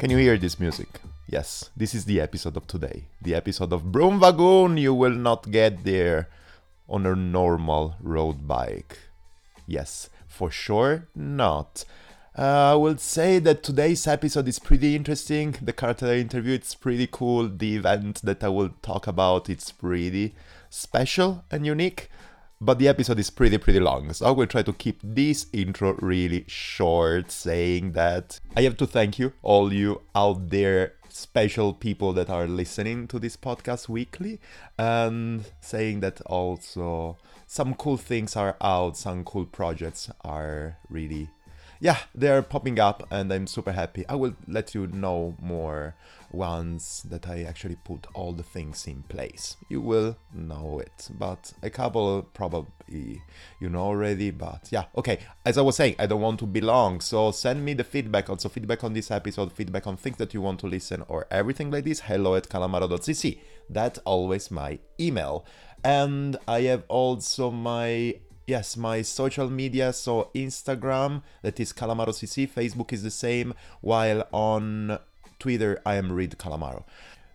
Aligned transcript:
Can 0.00 0.08
you 0.08 0.16
hear 0.16 0.38
this 0.38 0.58
music? 0.58 0.88
Yes, 1.28 1.68
this 1.76 1.94
is 1.94 2.06
the 2.06 2.22
episode 2.22 2.56
of 2.56 2.66
today. 2.66 3.04
The 3.20 3.34
episode 3.34 3.70
of 3.70 3.92
Broom 3.92 4.18
Wagon 4.18 4.78
you 4.78 4.94
will 4.94 5.10
not 5.10 5.50
get 5.50 5.84
there 5.84 6.30
on 6.88 7.04
a 7.04 7.14
normal 7.14 7.96
road 8.00 8.48
bike. 8.48 8.96
Yes, 9.66 10.08
for 10.26 10.50
sure 10.50 11.06
not. 11.14 11.84
Uh, 12.34 12.72
I 12.72 12.74
will 12.76 12.96
say 12.96 13.40
that 13.40 13.62
today's 13.62 14.06
episode 14.06 14.48
is 14.48 14.58
pretty 14.58 14.96
interesting. 14.96 15.56
The 15.60 15.74
character 15.74 16.14
interview 16.14 16.54
it's 16.54 16.74
pretty 16.74 17.06
cool. 17.06 17.50
The 17.50 17.76
event 17.76 18.22
that 18.22 18.42
I 18.42 18.48
will 18.48 18.70
talk 18.80 19.06
about 19.06 19.50
it's 19.50 19.70
pretty 19.70 20.34
special 20.70 21.44
and 21.50 21.66
unique. 21.66 22.08
But 22.62 22.78
the 22.78 22.88
episode 22.88 23.18
is 23.18 23.30
pretty 23.30 23.56
pretty 23.56 23.80
long, 23.80 24.12
so 24.12 24.26
I 24.26 24.32
will 24.32 24.46
try 24.46 24.60
to 24.62 24.74
keep 24.74 25.00
this 25.02 25.46
intro 25.50 25.94
really 25.94 26.44
short, 26.46 27.30
saying 27.30 27.92
that 27.92 28.38
I 28.54 28.60
have 28.62 28.76
to 28.76 28.86
thank 28.86 29.18
you, 29.18 29.32
all 29.42 29.72
you 29.72 30.02
out 30.14 30.50
there, 30.50 30.92
special 31.08 31.72
people 31.72 32.12
that 32.12 32.28
are 32.28 32.46
listening 32.46 33.08
to 33.08 33.18
this 33.18 33.34
podcast 33.34 33.88
weekly, 33.88 34.40
and 34.78 35.46
saying 35.62 36.00
that 36.00 36.20
also 36.26 37.16
some 37.46 37.72
cool 37.72 37.96
things 37.96 38.36
are 38.36 38.58
out, 38.60 38.98
some 38.98 39.24
cool 39.24 39.46
projects 39.46 40.10
are 40.22 40.76
really 40.90 41.30
yeah, 41.80 41.96
they're 42.14 42.42
popping 42.42 42.78
up 42.78 43.08
and 43.10 43.32
I'm 43.32 43.46
super 43.46 43.72
happy. 43.72 44.04
I 44.06 44.14
will 44.14 44.34
let 44.46 44.74
you 44.74 44.86
know 44.86 45.34
more 45.40 45.94
once 46.30 47.02
that 47.02 47.28
I 47.28 47.42
actually 47.42 47.76
put 47.76 48.06
all 48.14 48.32
the 48.32 48.42
things 48.42 48.86
in 48.86 49.02
place. 49.04 49.56
You 49.68 49.80
will 49.80 50.16
know 50.34 50.78
it, 50.78 51.08
but 51.18 51.52
a 51.62 51.70
couple 51.70 52.22
probably 52.34 53.22
you 53.58 53.68
know 53.68 53.82
already, 53.82 54.30
but 54.30 54.68
yeah, 54.70 54.84
okay. 54.96 55.18
As 55.44 55.58
I 55.58 55.62
was 55.62 55.76
saying, 55.76 55.96
I 55.98 56.06
don't 56.06 56.20
want 56.20 56.38
to 56.40 56.46
be 56.46 56.60
long, 56.60 57.00
so 57.00 57.30
send 57.30 57.64
me 57.64 57.74
the 57.74 57.84
feedback, 57.84 58.30
also 58.30 58.48
feedback 58.48 58.84
on 58.84 58.92
this 58.92 59.10
episode, 59.10 59.52
feedback 59.52 59.86
on 59.86 59.96
things 59.96 60.16
that 60.18 60.34
you 60.34 60.40
want 60.40 60.60
to 60.60 60.66
listen 60.66 61.04
or 61.08 61.26
everything 61.30 61.70
like 61.70 61.84
this, 61.84 62.00
hello 62.00 62.34
at 62.34 62.48
calamaro.cc. 62.48 63.38
That's 63.68 63.98
always 64.00 64.50
my 64.50 64.78
email. 64.98 65.44
And 65.82 66.36
I 66.46 66.62
have 66.62 66.84
also 66.88 67.50
my 67.50 68.16
yes, 68.50 68.76
my 68.76 69.00
social 69.02 69.48
media, 69.48 69.92
so 69.92 70.30
Instagram, 70.34 71.22
that 71.42 71.60
is 71.60 71.72
Calamaro 71.72 72.08
CC, 72.08 72.50
Facebook 72.50 72.92
is 72.92 73.04
the 73.04 73.10
same, 73.10 73.54
while 73.80 74.26
on 74.32 74.98
Twitter 75.40 75.80
I 75.84 75.96
am 75.96 76.12
Reed 76.12 76.36
Calamaro. 76.38 76.84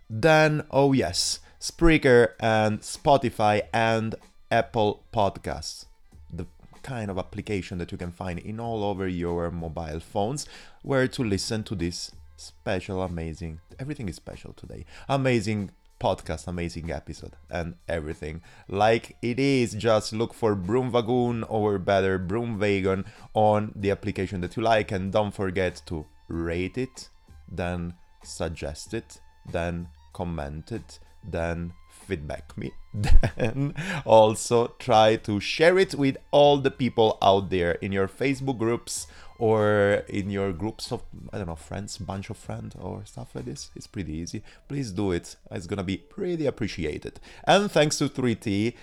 Then, 0.08 0.64
oh 0.70 0.94
yes, 0.94 1.40
Spreaker 1.60 2.30
and 2.40 2.80
Spotify 2.80 3.62
and 3.74 4.14
Apple 4.50 5.02
Podcasts, 5.12 5.86
the 6.32 6.46
kind 6.82 7.10
of 7.10 7.18
application 7.18 7.78
that 7.78 7.90
you 7.90 7.98
can 7.98 8.12
find 8.12 8.38
in 8.38 8.60
all 8.60 8.84
over 8.84 9.08
your 9.08 9.50
mobile 9.50 10.00
phones, 10.00 10.46
where 10.82 11.08
to 11.08 11.24
listen 11.24 11.64
to 11.64 11.74
this 11.74 12.12
special, 12.36 13.02
amazing, 13.02 13.60
everything 13.78 14.08
is 14.08 14.16
special 14.16 14.52
today, 14.52 14.84
amazing 15.08 15.72
podcast, 15.98 16.46
amazing 16.46 16.92
episode, 16.92 17.32
and 17.50 17.74
everything. 17.88 18.42
Like 18.68 19.16
it 19.22 19.40
is, 19.40 19.74
just 19.74 20.12
look 20.12 20.34
for 20.34 20.54
Broom 20.54 20.92
Wagon 20.92 21.42
or 21.44 21.78
better 21.78 22.18
Broom 22.18 22.60
Wagon 22.60 23.04
on 23.34 23.72
the 23.74 23.90
application 23.90 24.40
that 24.42 24.56
you 24.56 24.62
like, 24.62 24.92
and 24.92 25.10
don't 25.10 25.34
forget 25.34 25.82
to 25.86 26.06
rate 26.28 26.78
it, 26.78 27.08
then 27.48 27.94
suggest 28.22 28.94
it, 28.94 29.20
then 29.50 29.88
comment 30.12 30.72
it, 30.72 30.98
then 31.28 31.72
feedback 32.06 32.56
me. 32.56 32.72
Then 33.36 33.74
also 34.04 34.68
try 34.78 35.16
to 35.16 35.40
share 35.40 35.78
it 35.78 35.94
with 35.94 36.16
all 36.30 36.56
the 36.58 36.70
people 36.70 37.18
out 37.20 37.50
there 37.50 37.72
in 37.72 37.92
your 37.92 38.08
Facebook 38.08 38.58
groups 38.58 39.06
or 39.38 40.04
in 40.08 40.30
your 40.30 40.52
groups 40.52 40.92
of 40.92 41.02
I 41.32 41.38
don't 41.38 41.48
know 41.48 41.56
friends, 41.56 41.98
bunch 41.98 42.30
of 42.30 42.36
friends 42.36 42.74
or 42.78 43.04
stuff 43.04 43.34
like 43.34 43.44
this. 43.44 43.70
It's 43.76 43.86
pretty 43.86 44.14
easy. 44.14 44.42
Please 44.68 44.92
do 44.92 45.12
it. 45.12 45.36
It's 45.50 45.66
gonna 45.66 45.82
be 45.82 45.98
pretty 45.98 46.46
appreciated. 46.46 47.20
And 47.44 47.70
thanks 47.70 47.98
to 47.98 48.08
3T. 48.08 48.74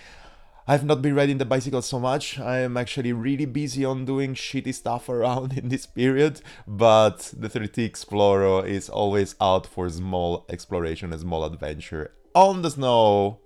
I've 0.66 0.84
not 0.86 1.02
been 1.02 1.14
riding 1.14 1.36
the 1.36 1.44
bicycle 1.44 1.82
so 1.82 2.00
much. 2.00 2.40
I 2.40 2.60
am 2.60 2.78
actually 2.78 3.12
really 3.12 3.44
busy 3.44 3.84
on 3.84 4.06
doing 4.06 4.34
shitty 4.34 4.72
stuff 4.72 5.08
around 5.10 5.58
in 5.58 5.68
this 5.68 5.84
period, 5.84 6.40
but 6.66 7.34
the 7.36 7.50
3T 7.50 7.90
Exploro 7.90 8.66
is 8.66 8.88
always 8.88 9.34
out 9.42 9.66
for 9.66 9.90
small 9.90 10.46
exploration 10.48 11.12
and 11.12 11.20
small 11.20 11.44
adventure 11.44 12.12
on 12.34 12.62
the 12.62 12.70
snow. 12.70 13.40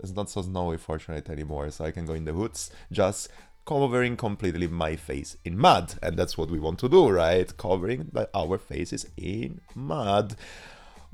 It's 0.00 0.12
not 0.12 0.30
so 0.30 0.40
snowy, 0.40 0.78
fortunate 0.78 1.28
anymore, 1.28 1.70
so 1.70 1.84
I 1.84 1.90
can 1.90 2.06
go 2.06 2.14
in 2.14 2.24
the 2.24 2.32
woods, 2.32 2.70
just 2.90 3.28
covering 3.66 4.16
completely 4.16 4.66
my 4.66 4.96
face 4.96 5.36
in 5.44 5.58
mud. 5.58 5.96
And 6.02 6.16
that's 6.16 6.38
what 6.38 6.50
we 6.50 6.58
want 6.58 6.78
to 6.78 6.88
do, 6.88 7.10
right? 7.10 7.54
Covering 7.54 8.10
our 8.34 8.56
faces 8.56 9.06
in 9.18 9.60
mud. 9.74 10.36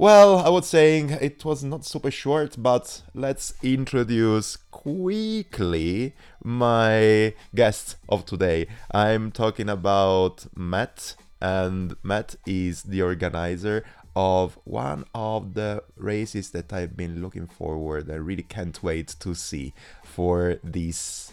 Well, 0.00 0.38
I 0.38 0.48
was 0.48 0.68
saying 0.68 1.10
it 1.10 1.44
was 1.44 1.64
not 1.64 1.84
super 1.84 2.12
short, 2.12 2.54
but 2.56 3.02
let's 3.14 3.54
introduce 3.64 4.54
quickly 4.70 6.14
my 6.44 7.34
guest 7.52 7.96
of 8.08 8.24
today. 8.24 8.68
I'm 8.92 9.32
talking 9.32 9.68
about 9.68 10.46
Matt, 10.56 11.16
and 11.40 11.96
Matt 12.04 12.36
is 12.46 12.84
the 12.84 13.02
organizer 13.02 13.84
of 14.14 14.56
one 14.62 15.04
of 15.16 15.54
the 15.54 15.82
races 15.96 16.50
that 16.50 16.72
I've 16.72 16.96
been 16.96 17.20
looking 17.20 17.48
forward. 17.48 18.08
I 18.08 18.14
really 18.14 18.44
can't 18.44 18.80
wait 18.80 19.16
to 19.18 19.34
see 19.34 19.74
for 20.04 20.60
this 20.62 21.32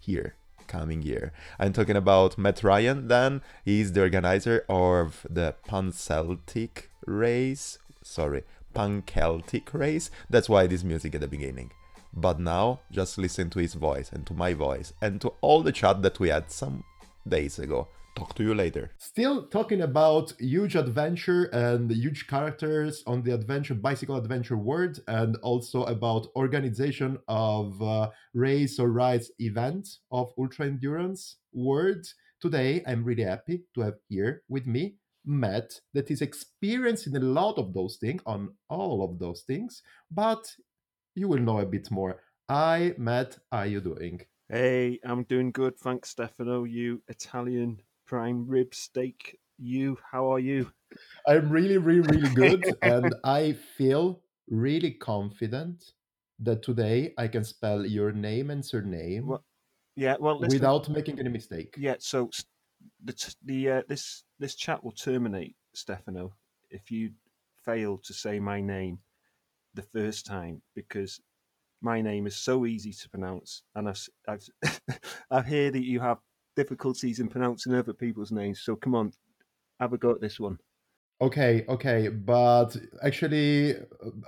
here 0.00 0.34
coming 0.66 1.02
year. 1.02 1.32
I'm 1.56 1.72
talking 1.72 1.96
about 1.96 2.36
Matt 2.36 2.64
Ryan 2.64 3.06
then. 3.06 3.42
He's 3.64 3.92
the 3.92 4.00
organizer 4.00 4.64
of 4.68 5.24
the 5.30 5.54
Pan 5.68 5.92
Celtic 5.92 6.88
race. 7.06 7.78
Sorry, 8.12 8.44
Pan 8.74 9.02
Celtic 9.06 9.72
race. 9.72 10.10
That's 10.28 10.48
why 10.48 10.66
this 10.66 10.84
music 10.84 11.14
at 11.14 11.22
the 11.22 11.28
beginning. 11.28 11.70
But 12.12 12.38
now, 12.38 12.80
just 12.90 13.16
listen 13.16 13.48
to 13.50 13.58
his 13.58 13.72
voice 13.72 14.12
and 14.12 14.26
to 14.26 14.34
my 14.34 14.52
voice 14.52 14.92
and 15.00 15.18
to 15.22 15.32
all 15.40 15.62
the 15.62 15.72
chat 15.72 16.02
that 16.02 16.20
we 16.20 16.28
had 16.28 16.50
some 16.50 16.84
days 17.26 17.58
ago. 17.58 17.88
Talk 18.14 18.34
to 18.34 18.42
you 18.42 18.54
later. 18.54 18.90
Still 18.98 19.46
talking 19.46 19.80
about 19.80 20.34
huge 20.38 20.76
adventure 20.76 21.44
and 21.44 21.90
huge 21.90 22.26
characters 22.26 23.02
on 23.06 23.22
the 23.22 23.32
adventure 23.32 23.72
bicycle 23.72 24.16
adventure 24.16 24.58
world, 24.58 25.00
and 25.08 25.36
also 25.36 25.84
about 25.84 26.26
organization 26.36 27.18
of 27.28 27.80
uh, 27.80 28.10
race 28.34 28.78
or 28.78 28.90
rides 28.90 29.30
event 29.38 29.88
of 30.10 30.30
ultra 30.38 30.66
endurance 30.66 31.38
world. 31.54 32.04
Today, 32.42 32.82
I'm 32.86 33.04
really 33.04 33.22
happy 33.22 33.64
to 33.74 33.80
have 33.80 33.94
here 34.10 34.42
with 34.50 34.66
me 34.66 34.96
Matt, 35.24 35.80
that 35.94 36.10
is 36.10 36.22
experienced 36.22 37.06
in 37.06 37.16
a 37.16 37.20
lot 37.20 37.58
of 37.58 37.72
those 37.74 37.96
things, 37.96 38.22
on 38.26 38.54
all 38.68 39.04
of 39.04 39.18
those 39.18 39.42
things, 39.42 39.82
but 40.10 40.44
you 41.14 41.28
will 41.28 41.38
know 41.38 41.60
a 41.60 41.66
bit 41.66 41.90
more. 41.90 42.20
Hi, 42.50 42.94
Matt. 42.98 43.38
How 43.50 43.58
are 43.58 43.66
you 43.66 43.80
doing? 43.80 44.20
Hey, 44.48 44.98
I'm 45.04 45.24
doing 45.24 45.52
good. 45.52 45.78
Thanks, 45.78 46.10
Stefano. 46.10 46.64
You 46.64 47.02
Italian 47.08 47.80
prime 48.06 48.46
rib 48.46 48.74
steak. 48.74 49.38
You, 49.58 49.96
how 50.10 50.32
are 50.32 50.38
you? 50.38 50.70
I'm 51.26 51.48
really, 51.50 51.78
really, 51.78 52.00
really 52.00 52.34
good. 52.34 52.64
and 52.82 53.14
I 53.24 53.52
feel 53.52 54.20
really 54.50 54.90
confident 54.90 55.92
that 56.40 56.62
today 56.62 57.14
I 57.16 57.28
can 57.28 57.44
spell 57.44 57.86
your 57.86 58.12
name 58.12 58.50
and 58.50 58.64
surname 58.64 59.28
Well, 59.28 59.44
yeah, 59.94 60.16
well, 60.18 60.38
listen, 60.38 60.58
without 60.58 60.88
making 60.88 61.20
any 61.20 61.28
mistake. 61.28 61.74
yeah. 61.78 61.94
So 61.98 62.30
the 63.04 63.12
t- 63.12 63.32
the 63.44 63.70
uh, 63.70 63.82
this 63.88 64.24
this 64.38 64.54
chat 64.54 64.82
will 64.82 64.92
terminate, 64.92 65.56
Stefano, 65.74 66.32
if 66.70 66.90
you 66.90 67.12
fail 67.64 67.98
to 67.98 68.12
say 68.12 68.38
my 68.40 68.60
name 68.60 68.98
the 69.74 69.82
first 69.82 70.26
time 70.26 70.60
because 70.74 71.20
my 71.80 72.00
name 72.00 72.26
is 72.26 72.36
so 72.36 72.66
easy 72.66 72.92
to 72.92 73.08
pronounce, 73.08 73.62
and 73.74 73.88
I've, 73.88 74.08
I've 74.28 74.48
I 75.30 75.42
hear 75.42 75.70
that 75.70 75.84
you 75.84 76.00
have 76.00 76.18
difficulties 76.56 77.18
in 77.20 77.28
pronouncing 77.28 77.74
other 77.74 77.92
people's 77.92 78.32
names. 78.32 78.60
So 78.62 78.76
come 78.76 78.94
on, 78.94 79.12
have 79.80 79.92
a 79.92 79.98
go 79.98 80.10
at 80.10 80.20
this 80.20 80.38
one. 80.38 80.58
Okay, 81.20 81.64
okay, 81.68 82.08
but 82.08 82.76
actually, 83.04 83.76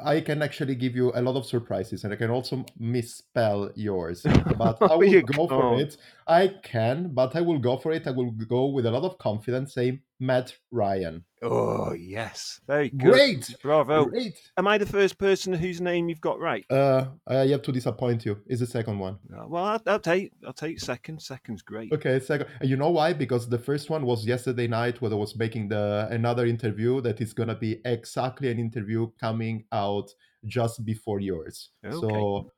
I 0.04 0.20
can 0.20 0.42
actually 0.42 0.76
give 0.76 0.94
you 0.94 1.10
a 1.16 1.22
lot 1.22 1.34
of 1.36 1.44
surprises, 1.44 2.04
and 2.04 2.12
I 2.12 2.16
can 2.16 2.30
also 2.30 2.64
misspell 2.78 3.70
yours. 3.74 4.22
But 4.22 4.80
I 4.82 4.94
Oh, 4.94 4.98
will 4.98 5.06
you 5.06 5.22
go 5.22 5.48
for 5.48 5.72
can't. 5.72 5.80
it. 5.80 5.96
I 6.26 6.48
can, 6.62 7.10
but 7.12 7.36
I 7.36 7.40
will 7.40 7.58
go 7.58 7.76
for 7.76 7.92
it. 7.92 8.06
I 8.06 8.10
will 8.10 8.30
go 8.30 8.66
with 8.66 8.86
a 8.86 8.90
lot 8.90 9.02
of 9.02 9.18
confidence, 9.18 9.74
saying 9.74 10.00
Matt 10.20 10.56
Ryan. 10.70 11.24
Oh 11.42 11.92
yes, 11.92 12.60
very 12.66 12.88
good. 12.88 13.12
Great, 13.12 13.54
Bravo. 13.62 14.06
great. 14.06 14.34
Am 14.56 14.66
I 14.66 14.78
the 14.78 14.86
first 14.86 15.18
person 15.18 15.52
whose 15.52 15.80
name 15.80 16.08
you've 16.08 16.20
got 16.20 16.40
right? 16.40 16.64
Uh, 16.70 17.06
I 17.26 17.46
have 17.48 17.62
to 17.62 17.72
disappoint 17.72 18.24
you. 18.24 18.38
Is 18.46 18.60
the 18.60 18.66
second 18.66 18.98
one. 18.98 19.18
Uh, 19.30 19.46
Well, 19.46 19.64
I'll, 19.64 19.82
I'll 19.86 20.00
take 20.00 20.32
I'll 20.46 20.54
take 20.54 20.80
second. 20.80 21.20
Second's 21.20 21.62
great. 21.62 21.92
Okay, 21.92 22.18
second. 22.20 22.46
And 22.60 22.70
you 22.70 22.76
know 22.76 22.90
why? 22.90 23.12
Because 23.12 23.48
the 23.48 23.58
first 23.58 23.90
one 23.90 24.06
was 24.06 24.26
yesterday 24.26 24.66
night 24.66 25.00
when 25.02 25.12
I 25.12 25.16
was 25.16 25.36
making 25.36 25.68
the 25.68 26.08
another 26.10 26.46
interview 26.46 27.00
that 27.02 27.20
is 27.20 27.34
gonna 27.34 27.56
be 27.56 27.80
exactly 27.84 28.50
an 28.50 28.58
interview 28.58 29.10
coming 29.20 29.64
out 29.72 30.10
just 30.46 30.84
before 30.84 31.20
yours. 31.20 31.70
Okay. 31.84 31.94
So 31.96 32.50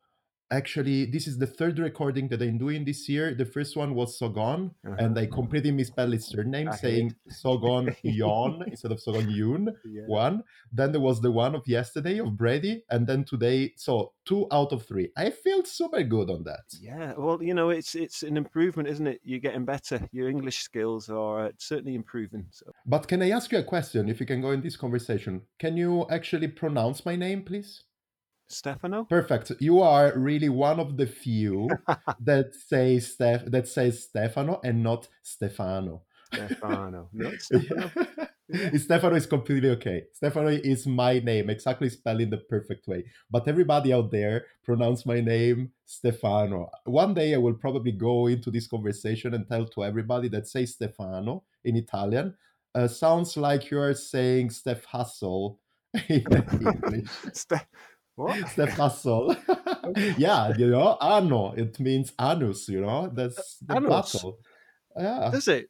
actually 0.51 1.07
this 1.07 1.27
is 1.27 1.39
the 1.39 1.47
third 1.47 1.79
recording 1.79 2.29
that 2.29 2.43
I'm 2.43 2.59
doing 2.59 2.85
this 2.85 3.09
year. 3.09 3.35
The 3.35 3.45
first 3.45 3.77
one 3.77 3.95
was 3.95 4.19
Sogon, 4.19 4.71
Uh-huh. 4.87 4.97
and 4.99 5.19
I 5.19 5.27
completely 5.27 5.73
misspelled 5.73 6.13
his 6.13 6.27
surname, 6.29 6.69
I 6.69 6.77
saying 6.77 7.15
Sogon 7.31 7.95
Yon 8.03 8.63
instead 8.67 8.93
of 8.93 8.99
Sogon 8.99 9.27
Yoon. 9.29 9.75
Yeah. 9.85 10.03
One. 10.07 10.43
Then 10.73 10.93
there 10.93 11.01
was 11.01 11.21
the 11.21 11.31
one 11.33 11.55
of 11.55 11.63
yesterday 11.67 12.19
of 12.19 12.37
Brady, 12.37 12.85
and 12.91 13.07
then 13.07 13.25
today. 13.25 13.73
So 13.77 14.13
two 14.25 14.47
out 14.53 14.73
of 14.73 14.85
three. 14.87 15.11
I 15.17 15.31
feel 15.31 15.65
super 15.65 16.03
good 16.03 16.31
on 16.31 16.45
that. 16.45 16.65
Yeah, 16.81 17.15
well, 17.17 17.43
you 17.43 17.55
know, 17.55 17.71
it's 17.71 17.95
it's 17.95 18.23
an 18.23 18.37
improvement, 18.37 18.89
isn't 18.89 19.07
it? 19.07 19.21
You're 19.25 19.41
getting 19.41 19.65
better. 19.65 20.01
Your 20.13 20.29
English 20.29 20.59
skills 20.63 21.09
are 21.11 21.47
uh, 21.47 21.51
certainly 21.59 21.95
improving. 21.95 22.47
So 22.51 22.67
But 22.87 23.09
can 23.09 23.23
I 23.23 23.31
ask 23.31 23.51
you 23.53 23.59
a 23.59 23.63
question? 23.65 24.09
If 24.09 24.21
you 24.21 24.27
can 24.27 24.41
go 24.41 24.51
in 24.53 24.61
this 24.61 24.77
conversation, 24.77 25.43
can 25.59 25.77
you 25.77 26.07
actually 26.11 26.49
pronounce 26.49 27.05
my 27.05 27.17
name, 27.17 27.43
please? 27.43 27.83
Stefano, 28.49 29.05
Perfect. 29.05 29.53
You 29.61 29.81
are 29.81 30.13
really 30.17 30.49
one 30.49 30.79
of 30.79 30.97
the 30.97 31.07
few 31.07 31.69
that 32.21 32.55
say 32.55 32.99
Steph 33.01 33.45
that 33.47 33.69
says 33.69 34.05
Stefano 34.05 34.61
and 34.65 34.83
not 34.83 35.09
Stefano. 35.23 36.03
Stefano, 36.33 37.09
no, 37.13 37.31
Stefano. 37.39 37.91
Stefano 38.77 39.17
is 39.17 39.27
completely 39.27 39.71
okay. 39.71 40.05
Stefano 40.13 40.49
is 40.49 40.87
my 40.87 41.19
name, 41.19 41.51
exactly 41.51 41.89
spelled 41.89 42.21
in 42.21 42.31
the 42.31 42.39
perfect 42.39 42.87
way. 42.87 43.05
But 43.31 43.49
everybody 43.49 43.93
out 43.93 44.11
there 44.13 44.47
pronounce 44.65 45.05
my 45.05 45.21
name 45.21 45.73
Stefano. 45.85 46.71
One 46.85 47.15
day 47.15 47.35
I 47.35 47.39
will 47.39 47.55
probably 47.55 47.93
go 47.93 48.29
into 48.29 48.51
this 48.51 48.69
conversation 48.69 49.35
and 49.35 49.49
tell 49.49 49.67
to 49.67 49.85
everybody 49.85 50.29
that 50.29 50.47
say 50.47 50.67
Stefano 50.67 51.43
in 51.65 51.77
Italian 51.77 52.35
uh, 52.77 52.87
sounds 52.87 53.37
like 53.37 53.71
you 53.71 53.81
are 53.81 53.95
saying 53.95 54.51
Steph 54.51 54.85
Hustle 54.85 55.59
in 56.09 56.25
English. 56.61 57.09
Ste-? 57.33 57.67
Steph 58.49 58.77
Hustle. 58.77 59.37
yeah, 60.19 60.53
you 60.57 60.69
know, 60.71 60.97
ano. 61.01 61.53
It 61.57 61.79
means 61.81 62.13
anus, 62.21 62.69
you 62.69 62.81
know. 62.81 63.09
That's 63.13 63.59
the 63.59 63.77
Anus? 63.77 64.13
battle. 64.13 64.39
Yeah. 64.97 65.31
Does 65.33 65.49
it? 65.49 65.69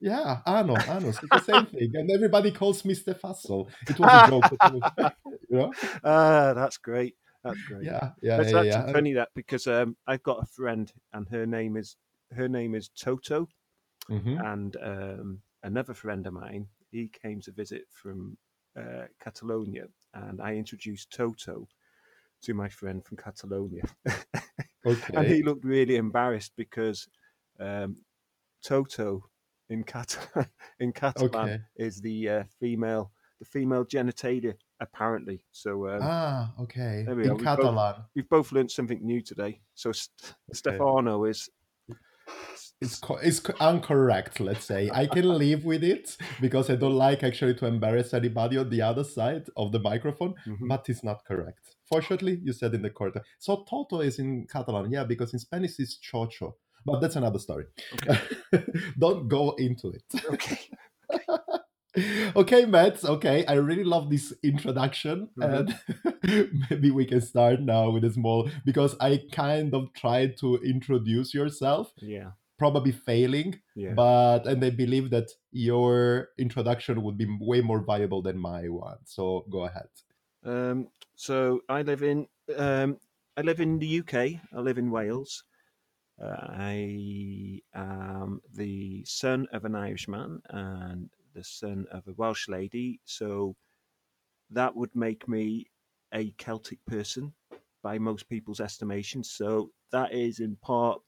Yeah, 0.00 0.40
Ano, 0.46 0.74
Anus, 0.74 1.22
it's 1.22 1.30
the 1.30 1.38
same 1.52 1.66
thing. 1.66 1.92
And 1.94 2.10
everybody 2.10 2.50
calls 2.50 2.84
me 2.84 2.94
Stefassel. 2.94 3.68
It 3.88 4.00
was 4.00 4.10
a 4.12 4.26
joke, 4.28 4.42
but 4.50 4.74
it 4.74 4.82
was- 4.82 5.12
you 5.48 5.56
know? 5.58 5.72
Ah, 6.02 6.52
that's 6.54 6.76
great. 6.78 7.14
That's 7.44 7.62
great. 7.68 7.84
Yeah, 7.84 8.10
yeah, 8.20 8.36
That's 8.38 8.50
yeah, 8.52 8.58
actually 8.58 8.70
yeah. 8.86 8.92
funny 8.92 9.12
that 9.14 9.28
because 9.36 9.66
um, 9.68 9.96
I've 10.06 10.22
got 10.24 10.42
a 10.42 10.46
friend 10.46 10.92
and 11.12 11.28
her 11.28 11.46
name 11.46 11.76
is 11.76 11.96
her 12.34 12.48
name 12.48 12.74
is 12.74 12.88
Toto, 12.88 13.48
Mhm. 14.08 14.40
and 14.52 14.76
um, 14.82 15.42
another 15.62 15.92
friend 15.94 16.26
of 16.26 16.32
mine 16.32 16.66
he 16.90 17.08
came 17.22 17.40
to 17.42 17.52
visit 17.52 17.82
from 17.90 18.36
uh, 18.76 19.06
Catalonia, 19.20 19.86
and 20.14 20.40
I 20.40 20.54
introduced 20.54 21.12
Toto 21.12 21.68
to 22.42 22.54
my 22.54 22.68
friend 22.68 23.04
from 23.04 23.16
Catalonia, 23.16 23.82
and 24.84 25.26
he 25.26 25.42
looked 25.42 25.64
really 25.64 25.96
embarrassed 25.96 26.52
because 26.56 27.06
um, 27.60 27.96
Toto 28.64 29.24
in 29.68 29.84
Cat 29.84 30.18
in 30.80 30.92
Catalan 30.92 31.34
Okay. 31.34 31.58
is 31.76 32.00
the 32.00 32.28
uh, 32.28 32.42
female 32.60 33.12
the 33.38 33.46
female 33.46 33.84
genitalia 33.84 34.54
apparently. 34.80 35.44
So 35.52 35.88
um, 35.88 36.00
Ah, 36.02 36.52
okay. 36.60 37.04
There 37.06 37.14
we 37.16 37.24
In 37.24 37.30
we 37.36 37.44
both- 37.44 37.44
Catalan. 37.44 37.94
we've 38.14 38.28
both 38.28 38.52
learned 38.52 38.70
something 38.70 39.00
new 39.02 39.20
today. 39.22 39.60
So 39.74 39.92
St- 39.92 40.34
Stefano 40.52 41.24
is 41.24 41.48
It's, 42.82 42.98
co- 42.98 43.16
it's 43.28 43.40
co- 43.40 43.54
incorrect, 43.70 44.40
let's 44.40 44.64
say. 44.64 44.90
I 44.92 45.06
can 45.06 45.26
live 45.44 45.64
with 45.64 45.82
it 45.84 46.16
because 46.40 46.68
I 46.70 46.76
don't 46.76 46.94
like 46.96 47.22
actually 47.22 47.54
to 47.56 47.66
embarrass 47.66 48.12
anybody 48.14 48.56
on 48.58 48.68
the 48.70 48.82
other 48.82 49.04
side 49.04 49.44
of 49.56 49.72
the 49.72 49.78
microphone, 49.80 50.34
Mhm. 50.46 50.68
but 50.68 50.88
it's 50.88 51.02
not 51.04 51.24
correct. 51.24 51.60
Fortunately, 51.88 52.40
you 52.42 52.52
said 52.52 52.74
in 52.74 52.82
the 52.82 52.90
correct. 52.90 53.18
So 53.38 53.64
Toto 53.68 54.00
is 54.00 54.18
in 54.18 54.46
Catalan, 54.46 54.90
yeah, 54.90 55.04
because 55.04 55.32
in 55.32 55.38
Spanish 55.38 55.78
it's 55.78 55.98
chocho. 55.98 56.54
But 56.84 57.00
that's 57.00 57.16
another 57.16 57.38
story. 57.38 57.66
don't 58.98 59.28
go 59.28 59.52
into 59.58 59.88
it. 59.90 60.04
okay. 60.34 60.58
okay, 62.36 62.64
Matt. 62.64 63.04
Okay, 63.04 63.44
I 63.46 63.54
really 63.54 63.84
love 63.84 64.10
this 64.10 64.32
introduction, 64.42 65.28
Mhm. 65.38 65.44
and 66.24 66.60
maybe 66.70 66.90
we 66.90 67.04
can 67.04 67.20
start 67.20 67.60
now 67.60 67.90
with 67.90 68.04
a 68.04 68.10
small 68.12 68.48
because 68.64 68.96
I 69.00 69.20
kind 69.32 69.74
of 69.74 69.92
tried 69.92 70.36
to 70.38 70.56
introduce 70.64 71.34
yourself, 71.34 71.92
Yeah, 72.00 72.30
probably 72.62 72.92
failing, 72.92 73.60
yeah. 73.74 73.92
but 73.92 74.46
and 74.46 74.62
they 74.62 74.70
believe 74.70 75.10
that 75.10 75.28
your 75.50 76.28
introduction 76.38 77.02
would 77.02 77.18
be 77.18 77.26
way 77.40 77.60
more 77.60 77.80
valuable 77.80 78.22
than 78.22 78.38
my 78.38 78.68
one. 78.68 78.98
So 79.04 79.44
go 79.50 79.64
ahead. 79.64 79.90
Um, 80.44 80.86
so 81.16 81.60
I 81.68 81.82
live 81.82 82.04
in 82.04 82.28
um, 82.56 82.98
I 83.36 83.40
live 83.40 83.60
in 83.60 83.80
the 83.80 83.98
UK. 84.00 84.14
I 84.56 84.60
live 84.60 84.78
in 84.78 84.92
Wales. 84.92 85.42
Uh, 86.22 86.46
I 86.70 87.60
am 87.74 88.40
the 88.54 89.04
son 89.06 89.48
of 89.52 89.64
an 89.64 89.74
Irishman 89.74 90.40
and 90.50 91.10
the 91.34 91.42
son 91.42 91.86
of 91.90 92.06
a 92.06 92.12
Welsh 92.12 92.46
lady. 92.48 93.00
So 93.04 93.56
that 94.50 94.76
would 94.76 94.94
make 94.94 95.26
me 95.26 95.66
a 96.14 96.30
Celtic 96.38 96.78
person 96.86 97.32
by 97.82 97.98
most 97.98 98.28
people's 98.28 98.60
estimation. 98.60 99.24
So 99.24 99.72
that 99.90 100.12
is 100.12 100.38
in 100.38 100.54
part 100.62 101.02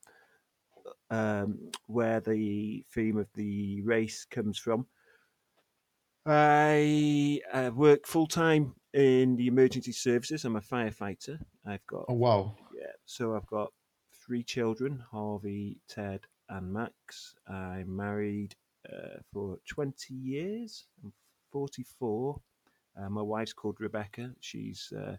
um, 1.10 1.70
where 1.86 2.20
the 2.20 2.84
theme 2.92 3.16
of 3.18 3.28
the 3.34 3.82
race 3.82 4.24
comes 4.24 4.58
from. 4.58 4.86
I 6.26 7.40
uh, 7.52 7.70
work 7.74 8.06
full 8.06 8.26
time 8.26 8.74
in 8.94 9.36
the 9.36 9.46
emergency 9.46 9.92
services. 9.92 10.44
I'm 10.44 10.56
a 10.56 10.60
firefighter. 10.60 11.38
I've 11.66 11.86
got 11.86 12.06
Oh 12.08 12.14
wow. 12.14 12.54
yeah, 12.74 12.92
so 13.04 13.36
I've 13.36 13.46
got 13.46 13.72
three 14.24 14.42
children: 14.42 15.02
Harvey, 15.10 15.78
Ted, 15.88 16.20
and 16.48 16.72
Max. 16.72 17.34
I'm 17.46 17.94
married 17.94 18.54
uh, 18.90 19.18
for 19.32 19.58
20 19.68 20.14
years. 20.14 20.86
I'm 21.02 21.12
44. 21.52 22.40
Uh, 22.96 23.10
my 23.10 23.22
wife's 23.22 23.52
called 23.52 23.76
Rebecca. 23.80 24.30
She's 24.40 24.92
uh, 24.96 25.16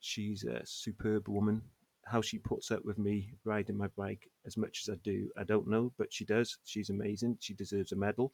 she's 0.00 0.44
a 0.44 0.60
superb 0.64 1.28
woman. 1.28 1.62
How 2.06 2.20
she 2.20 2.38
puts 2.38 2.70
up 2.70 2.84
with 2.84 2.98
me 2.98 3.32
riding 3.44 3.76
my 3.76 3.88
bike 3.96 4.28
as 4.46 4.56
much 4.56 4.82
as 4.86 4.92
I 4.92 4.96
do, 5.02 5.30
I 5.38 5.44
don't 5.44 5.66
know, 5.68 5.92
but 5.98 6.12
she 6.12 6.24
does. 6.24 6.58
She's 6.64 6.90
amazing. 6.90 7.38
She 7.40 7.54
deserves 7.54 7.92
a 7.92 7.96
medal. 7.96 8.32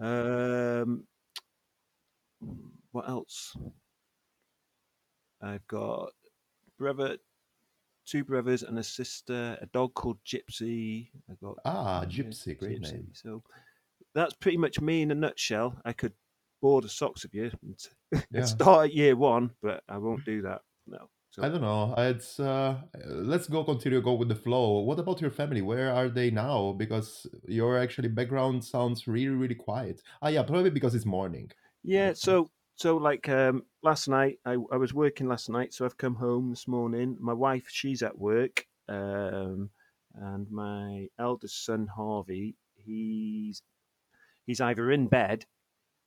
Um, 0.00 1.04
what 2.92 3.08
else? 3.08 3.56
I've 5.42 5.66
got 5.68 6.10
brother, 6.78 7.18
two 8.06 8.24
brothers 8.24 8.62
and 8.62 8.78
a 8.78 8.82
sister, 8.82 9.58
a 9.60 9.66
dog 9.66 9.94
called 9.94 10.18
Gypsy. 10.24 11.08
I 11.30 11.34
got 11.42 11.56
Ah, 11.64 12.04
Gypsy, 12.08 12.56
great 12.58 12.80
name. 12.80 13.08
So 13.12 13.42
that's 14.14 14.34
pretty 14.34 14.56
much 14.58 14.80
me 14.80 15.02
in 15.02 15.10
a 15.10 15.14
nutshell. 15.14 15.76
I 15.84 15.92
could 15.92 16.12
bore 16.62 16.80
the 16.80 16.88
socks 16.88 17.24
of 17.24 17.34
you 17.34 17.50
and, 17.62 17.78
Yeah. 18.12 18.20
and 18.40 18.48
start 18.48 18.86
at 18.90 18.94
year 18.94 19.16
one, 19.16 19.50
but 19.62 19.82
I 19.88 19.98
won't 19.98 20.24
do 20.24 20.42
that. 20.42 20.62
No. 20.86 21.08
So 21.36 21.42
I 21.42 21.48
don't 21.50 21.60
know. 21.60 21.94
It's 21.98 22.40
uh, 22.40 22.80
let's 23.04 23.46
go 23.48 23.62
continue 23.64 24.00
go 24.00 24.14
with 24.14 24.28
the 24.28 24.34
flow. 24.34 24.80
What 24.80 24.98
about 24.98 25.20
your 25.20 25.30
family? 25.30 25.60
Where 25.62 25.92
are 25.92 26.08
they 26.08 26.30
now? 26.30 26.72
Because 26.72 27.26
your 27.46 27.78
actually 27.78 28.08
background 28.08 28.64
sounds 28.64 29.06
really 29.06 29.36
really 29.36 29.54
quiet. 29.54 30.02
Ah 30.22 30.28
yeah, 30.28 30.42
probably 30.42 30.70
because 30.70 30.94
it's 30.94 31.04
morning. 31.06 31.50
Yeah, 31.82 32.12
so 32.14 32.50
so 32.76 32.96
like 32.96 33.28
um 33.28 33.64
last 33.82 34.08
night 34.08 34.38
I, 34.44 34.52
I 34.52 34.76
was 34.76 34.92
working 34.94 35.28
last 35.28 35.48
night, 35.48 35.72
so 35.72 35.84
I've 35.84 35.96
come 35.96 36.14
home 36.14 36.50
this 36.50 36.66
morning. 36.68 37.16
My 37.20 37.32
wife, 37.32 37.66
she's 37.68 38.02
at 38.02 38.18
work, 38.18 38.66
um, 38.88 39.70
and 40.14 40.50
my 40.50 41.08
eldest 41.18 41.64
son 41.64 41.86
Harvey, 41.86 42.56
he's 42.74 43.62
he's 44.46 44.60
either 44.60 44.90
in 44.92 45.08
bed 45.08 45.46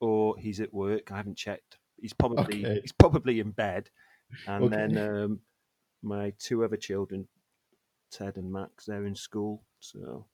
or 0.02 0.38
he's 0.38 0.62
at 0.62 0.74
work. 0.74 1.12
I 1.12 1.18
haven't 1.18 1.38
checked. 1.38 1.80
He's 1.98 2.14
probably 2.14 2.70
Okay. 2.70 2.82
he's 2.82 2.94
probably 2.94 3.40
in 3.40 3.52
bed. 3.52 3.90
And 4.48 4.66
Okay. 4.66 4.72
then 4.72 4.98
um 4.98 5.40
my 6.02 6.32
two 6.40 6.64
other 6.64 6.78
children, 6.78 7.28
Ted 8.12 8.38
and 8.38 8.52
Max, 8.52 8.86
they're 8.86 9.06
in 9.06 9.16
school. 9.16 9.64
So 9.80 10.26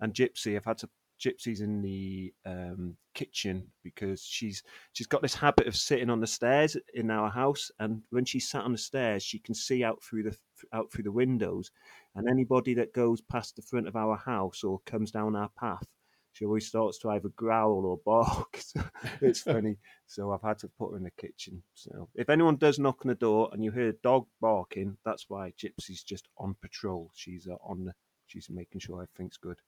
and 0.00 0.14
Gypsy, 0.14 0.56
I've 0.56 0.64
had 0.64 0.78
to 0.78 0.90
Gypsy's 1.20 1.60
in 1.60 1.82
the 1.82 2.34
um, 2.44 2.96
kitchen 3.14 3.70
because 3.84 4.22
she's 4.24 4.62
she's 4.92 5.06
got 5.06 5.22
this 5.22 5.34
habit 5.36 5.68
of 5.68 5.76
sitting 5.76 6.10
on 6.10 6.20
the 6.20 6.26
stairs 6.26 6.76
in 6.94 7.10
our 7.10 7.30
house, 7.30 7.70
and 7.78 8.02
when 8.10 8.24
she's 8.24 8.48
sat 8.48 8.64
on 8.64 8.72
the 8.72 8.78
stairs, 8.78 9.22
she 9.22 9.38
can 9.38 9.54
see 9.54 9.84
out 9.84 10.02
through 10.02 10.24
the 10.24 10.36
out 10.72 10.90
through 10.90 11.04
the 11.04 11.12
windows, 11.12 11.70
and 12.16 12.28
anybody 12.28 12.74
that 12.74 12.92
goes 12.92 13.20
past 13.20 13.54
the 13.56 13.62
front 13.62 13.86
of 13.86 13.94
our 13.96 14.16
house 14.16 14.64
or 14.64 14.80
comes 14.84 15.12
down 15.12 15.36
our 15.36 15.50
path, 15.50 15.86
she 16.32 16.44
always 16.44 16.66
starts 16.66 16.98
to 17.00 17.10
either 17.10 17.28
growl 17.30 17.84
or 17.86 17.98
bark. 18.04 18.58
So 18.72 18.80
it's 19.20 19.40
funny. 19.54 19.76
So 20.06 20.32
I've 20.32 20.42
had 20.42 20.58
to 20.60 20.68
put 20.78 20.90
her 20.92 20.96
in 20.96 21.02
the 21.04 21.10
kitchen. 21.12 21.62
So 21.74 22.08
if 22.14 22.28
anyone 22.30 22.56
does 22.56 22.78
knock 22.78 22.98
on 23.04 23.08
the 23.08 23.14
door 23.14 23.50
and 23.52 23.62
you 23.64 23.70
hear 23.70 23.88
a 23.90 24.02
dog 24.02 24.26
barking, 24.40 24.96
that's 25.04 25.26
why 25.28 25.52
Gypsy's 25.60 26.02
just 26.02 26.28
on 26.38 26.54
patrol. 26.62 27.10
She's 27.14 27.46
uh, 27.48 27.56
on 27.64 27.84
the 27.84 27.92
she's 28.26 28.48
making 28.50 28.80
sure 28.80 29.02
everything's 29.02 29.36
good. 29.36 29.58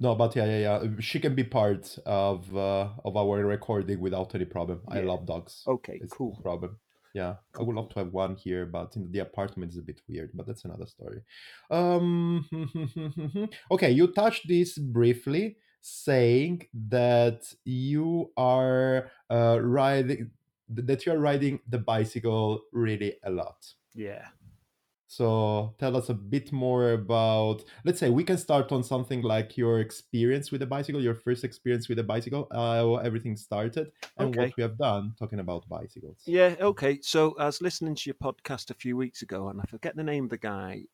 No, 0.00 0.14
but 0.14 0.34
yeah, 0.34 0.46
yeah, 0.46 0.58
yeah. 0.82 0.88
She 1.00 1.20
can 1.20 1.34
be 1.34 1.44
part 1.44 1.96
of 2.06 2.54
uh, 2.56 2.88
of 3.04 3.16
our 3.16 3.44
recording 3.44 4.00
without 4.00 4.34
any 4.34 4.44
problem. 4.44 4.80
I 4.88 5.00
love 5.00 5.26
dogs. 5.26 5.62
Okay, 5.66 5.98
It's 6.02 6.12
cool. 6.12 6.34
no 6.38 6.42
problem. 6.42 6.78
Yeah, 7.14 7.34
I 7.56 7.62
would 7.62 7.76
love 7.76 7.90
to 7.90 8.00
have 8.00 8.12
one 8.12 8.34
here, 8.34 8.66
but 8.66 8.96
in 8.96 9.12
the 9.12 9.20
apartment 9.20 9.70
is 9.72 9.78
a 9.78 9.82
bit 9.82 10.00
weird. 10.08 10.30
But 10.34 10.46
that's 10.48 10.64
another 10.64 10.86
story. 10.86 11.20
Um, 11.70 12.44
okay, 13.70 13.92
you 13.92 14.08
touched 14.08 14.48
this 14.48 14.76
briefly, 14.78 15.56
saying 15.86 16.66
that 16.88 17.52
you 17.64 18.32
are 18.38 19.10
uh, 19.28 19.58
riding 19.60 20.30
that 20.70 21.04
you 21.04 21.12
are 21.12 21.18
riding 21.18 21.60
the 21.68 21.78
bicycle 21.78 22.62
really 22.72 23.16
a 23.22 23.30
lot. 23.30 23.66
Yeah. 23.94 24.28
So 25.06 25.74
tell 25.78 25.94
us 25.94 26.08
a 26.08 26.14
bit 26.14 26.52
more 26.52 26.92
about, 26.92 27.62
let's 27.84 28.00
say 28.00 28.08
we 28.08 28.24
can 28.24 28.38
start 28.38 28.72
on 28.72 28.82
something 28.82 29.20
like 29.20 29.58
your 29.58 29.80
experience 29.80 30.50
with 30.50 30.60
the 30.60 30.66
bicycle, 30.66 31.02
your 31.02 31.14
first 31.14 31.44
experience 31.44 31.88
with 31.88 31.98
a 31.98 32.02
bicycle, 32.02 32.48
how 32.50 32.96
everything 32.96 33.36
started, 33.36 33.92
and 34.16 34.28
Okay. 34.28 34.40
what 34.40 34.56
we 34.56 34.62
have 34.62 34.78
done 34.78 35.14
talking 35.18 35.40
about 35.40 35.68
bicycles. 35.68 36.22
Yeah, 36.26 36.56
okay. 36.58 36.98
So 37.02 37.36
I 37.38 37.44
was 37.44 37.60
listening 37.60 37.94
to 37.94 38.02
your 38.06 38.14
podcast 38.14 38.70
a 38.70 38.74
few 38.74 38.96
weeks 38.96 39.20
ago, 39.20 39.50
and 39.50 39.60
I 39.60 39.64
forget 39.66 39.94
the 39.94 40.02
name 40.02 40.24
of 40.24 40.30
the 40.30 40.38
guy, 40.38 40.84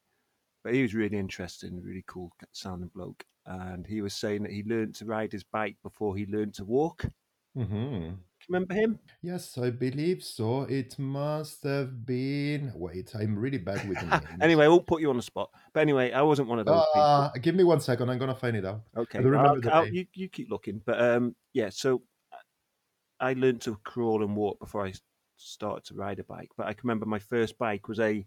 but 0.65 0.75
he 0.75 0.83
was 0.83 0.95
really 0.95 1.17
interesting, 1.19 1.81
really 1.83 2.05
cool 2.07 2.31
sounding 2.53 2.91
bloke. 2.95 3.25
And 3.47 3.87
he 3.87 4.03
was 4.03 4.15
saying 4.15 4.43
that 4.45 4.53
he 4.53 4.63
learned 4.65 4.95
to 4.97 5.05
ride 5.07 5.33
his 5.33 5.45
bike 5.45 5.77
before 5.83 6.17
he 6.17 6.27
learned 6.27 6.55
to 6.55 6.65
walk. 6.65 7.05
Mm-hmm. 7.57 8.11
Remember 8.49 8.75
him? 8.75 8.99
Yes, 9.23 9.59
I 9.59 9.71
believe 9.71 10.23
so. 10.23 10.63
It 10.63 10.99
must 10.99 11.63
have 11.65 12.07
been. 12.07 12.73
Wait, 12.75 13.13
I'm 13.15 13.37
really 13.39 13.59
bad 13.59 13.87
with 13.89 14.01
names. 14.03 14.23
anyway, 14.41 14.65
I 14.65 14.69
won't 14.69 14.87
put 14.87 15.01
you 15.01 15.11
on 15.11 15.17
the 15.17 15.23
spot. 15.23 15.51
But 15.73 15.81
anyway, 15.81 16.13
I 16.13 16.23
wasn't 16.23 16.49
one 16.49 16.59
of 16.59 16.67
those 16.67 16.85
people. 16.95 17.03
Uh, 17.03 17.31
give 17.43 17.55
me 17.55 17.65
one 17.65 17.81
second. 17.81 18.09
I'm 18.09 18.19
gonna 18.19 18.35
find 18.35 18.57
it 18.57 18.65
out. 18.65 18.83
Okay, 18.97 19.19
I 19.19 19.23
remember 19.23 19.69
I'll- 19.71 19.75
I'll- 19.81 19.89
you 19.89 20.07
you 20.15 20.29
keep 20.29 20.51
looking, 20.51 20.81
but 20.87 21.01
um, 21.01 21.35
yeah. 21.53 21.71
So 21.71 22.03
I 23.19 23.35
learned 23.35 23.61
to 23.63 23.77
crawl 23.85 24.23
and 24.23 24.35
walk 24.37 24.59
before 24.61 24.87
I 24.87 24.93
started 25.37 25.85
to 25.87 25.95
ride 25.95 26.19
a 26.21 26.25
bike. 26.25 26.51
But 26.57 26.67
I 26.67 26.73
can 26.73 26.83
remember 26.89 27.07
my 27.07 27.19
first 27.19 27.59
bike 27.59 27.89
was 27.89 28.01
a 28.01 28.25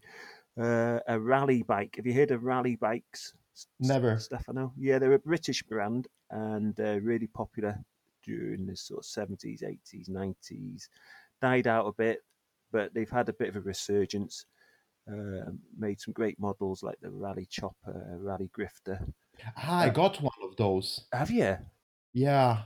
uh, 0.59 0.99
a 1.07 1.19
Raleigh 1.19 1.63
bike. 1.63 1.95
Have 1.97 2.05
you 2.05 2.13
heard 2.13 2.31
of 2.31 2.43
Raleigh 2.43 2.75
bikes? 2.75 3.33
Never. 3.79 4.17
Stefano. 4.17 4.73
Yeah, 4.77 4.99
they're 4.99 5.13
a 5.13 5.19
British 5.19 5.63
brand 5.63 6.07
and 6.31 6.79
uh, 6.79 6.99
really 7.01 7.27
popular 7.27 7.77
during 8.25 8.65
the 8.65 8.75
sort 8.75 8.99
of 8.99 9.05
seventies, 9.05 9.63
eighties, 9.63 10.09
nineties. 10.09 10.89
Died 11.41 11.67
out 11.67 11.87
a 11.87 11.93
bit, 11.93 12.23
but 12.71 12.93
they've 12.93 13.09
had 13.09 13.29
a 13.29 13.33
bit 13.33 13.49
of 13.49 13.55
a 13.55 13.61
resurgence. 13.61 14.45
Uh, 15.05 15.51
made 15.77 15.99
some 15.99 16.13
great 16.13 16.39
models 16.39 16.81
like 16.81 16.97
the 17.01 17.09
Raleigh 17.09 17.47
Chopper, 17.49 18.17
Raleigh 18.19 18.49
Grifter. 18.57 19.05
Ah, 19.57 19.81
I 19.81 19.89
got 19.89 20.21
one 20.21 20.31
of 20.41 20.55
those. 20.55 21.05
Have 21.11 21.29
you? 21.29 21.57
Yeah, 22.13 22.63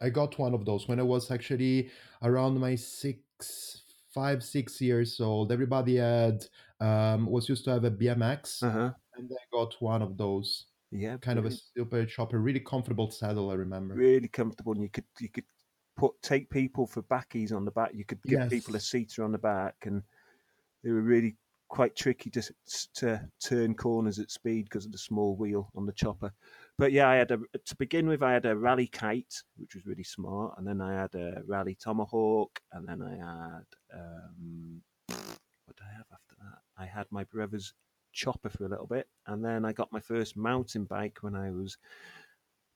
I 0.00 0.10
got 0.10 0.36
one 0.38 0.52
of 0.52 0.64
those 0.64 0.88
when 0.88 0.98
I 0.98 1.04
was 1.04 1.30
actually 1.30 1.90
around 2.22 2.58
my 2.58 2.74
six, 2.74 3.82
five, 4.16 4.42
six 4.42 4.80
years 4.80 5.20
old. 5.20 5.52
Everybody 5.52 5.96
had 5.96 6.38
um 6.80 7.26
was 7.26 7.48
used 7.48 7.64
to 7.66 7.70
have 7.76 7.84
a 7.84 7.90
BMX, 7.90 8.62
Uh 8.62 8.70
huh. 8.78 8.90
and 9.16 9.30
I 9.30 9.42
got 9.52 9.74
one 9.80 10.02
of 10.02 10.16
those. 10.16 10.66
Yeah, 10.90 11.16
Kind 11.18 11.38
of 11.38 11.44
a 11.46 11.50
super 11.50 12.06
chopper, 12.06 12.38
really 12.38 12.60
comfortable 12.72 13.10
saddle. 13.10 13.50
I 13.50 13.54
remember. 13.54 13.94
really 13.94 14.28
comfortable, 14.28 14.72
and 14.72 14.82
you 14.82 14.88
could 14.96 15.04
you 15.20 15.28
could 15.28 15.44
put 15.96 16.12
take 16.22 16.48
people 16.50 16.86
for 16.86 17.02
backies 17.02 17.52
on 17.52 17.64
the 17.64 17.70
back. 17.72 17.90
You 17.94 18.04
could 18.04 18.22
give 18.22 18.48
people 18.50 18.76
a 18.76 18.80
seater 18.80 19.24
on 19.24 19.32
the 19.32 19.38
back, 19.52 19.74
and 19.88 20.02
they 20.82 20.90
were 20.90 21.02
really 21.14 21.36
quite 21.68 21.96
tricky 21.96 22.30
to 22.30 22.42
to 22.94 23.28
turn 23.44 23.74
corners 23.74 24.18
at 24.20 24.30
speed 24.30 24.64
because 24.66 24.86
of 24.86 24.92
the 24.92 24.98
small 25.10 25.36
wheel 25.36 25.70
on 25.74 25.84
the 25.86 25.92
chopper. 25.92 26.32
But 26.78 26.92
yeah, 26.92 27.08
I 27.08 27.16
had 27.16 27.30
a 27.30 27.38
to 27.38 27.76
begin 27.76 28.06
with. 28.06 28.22
I 28.22 28.32
had 28.32 28.44
a 28.44 28.56
Raleigh 28.56 28.86
kite, 28.86 29.42
which 29.56 29.74
was 29.74 29.86
really 29.86 30.04
smart, 30.04 30.54
and 30.58 30.66
then 30.66 30.80
I 30.80 30.94
had 30.94 31.14
a 31.14 31.42
Raleigh 31.46 31.78
tomahawk, 31.80 32.60
and 32.72 32.86
then 32.86 33.02
I 33.02 33.16
had 33.16 33.98
um, 33.98 34.82
what 35.08 35.76
did 35.76 35.84
I 35.84 35.96
have 35.96 36.06
after 36.12 36.36
that? 36.40 36.58
I 36.76 36.84
had 36.84 37.06
my 37.10 37.24
brother's 37.24 37.72
chopper 38.12 38.50
for 38.50 38.66
a 38.66 38.68
little 38.68 38.86
bit, 38.86 39.08
and 39.26 39.42
then 39.42 39.64
I 39.64 39.72
got 39.72 39.92
my 39.92 40.00
first 40.00 40.36
mountain 40.36 40.84
bike 40.84 41.18
when 41.22 41.34
I 41.34 41.50
was 41.50 41.78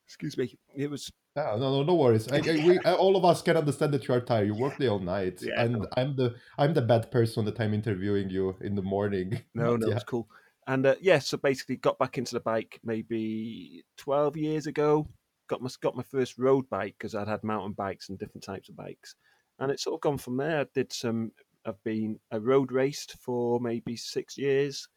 excuse 0.07 0.37
me, 0.37 0.57
it 0.75 0.89
was 0.89 1.11
Yeah, 1.35 1.55
no, 1.57 1.71
no, 1.71 1.83
no 1.83 1.95
worries. 1.95 2.27
I, 2.31 2.37
I, 2.37 2.41
we, 2.41 2.77
all 2.79 3.15
of 3.15 3.25
us 3.25 3.41
can 3.41 3.57
understand 3.57 3.93
that 3.93 4.07
you 4.07 4.13
are 4.13 4.21
tired. 4.21 4.47
You 4.47 4.55
work 4.55 4.77
day 4.77 4.87
all 4.87 4.99
night, 4.99 5.39
Yeah, 5.41 5.61
and 5.61 5.79
no. 5.79 5.87
I'm 5.97 6.15
the 6.15 6.35
I'm 6.57 6.73
the 6.73 6.81
bad 6.81 7.11
person 7.11 7.45
that 7.45 7.59
I'm 7.59 7.73
interviewing 7.73 8.29
you 8.29 8.55
in 8.61 8.75
the 8.75 8.81
morning. 8.81 9.41
No, 9.55 9.75
no, 9.75 9.87
yeah. 9.87 9.95
it's 9.95 10.03
cool. 10.03 10.27
And 10.67 10.85
uh, 10.85 10.95
yeah, 11.01 11.19
so 11.19 11.37
basically 11.37 11.77
got 11.77 11.99
back 11.99 12.17
into 12.17 12.35
the 12.35 12.39
bike 12.39 12.79
maybe 12.83 13.83
12 13.97 14.37
years 14.37 14.67
ago. 14.67 15.07
Got 15.49 15.61
my 15.61 15.69
got 15.81 15.95
my 15.95 16.03
first 16.03 16.37
road 16.37 16.69
bike 16.69 16.95
because 16.97 17.15
I'd 17.15 17.27
had 17.27 17.43
mountain 17.43 17.73
bikes 17.73 18.09
and 18.09 18.17
different 18.17 18.43
types 18.43 18.69
of 18.69 18.77
bikes, 18.77 19.15
and 19.59 19.71
it's 19.71 19.83
sort 19.83 19.95
of 19.95 20.01
gone 20.01 20.17
from 20.17 20.37
there. 20.37 20.61
I 20.61 20.65
did 20.73 20.93
some. 20.93 21.31
I've 21.65 21.83
been 21.83 22.19
a 22.31 22.39
road 22.39 22.71
raced 22.71 23.15
for 23.19 23.59
maybe 23.59 23.95
six 23.95 24.37
years. 24.37 24.87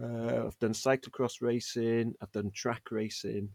Uh, 0.00 0.46
I've 0.46 0.58
done 0.58 0.72
cyclocross 0.72 1.40
racing. 1.40 2.14
I've 2.20 2.32
done 2.32 2.50
track 2.54 2.82
racing. 2.90 3.48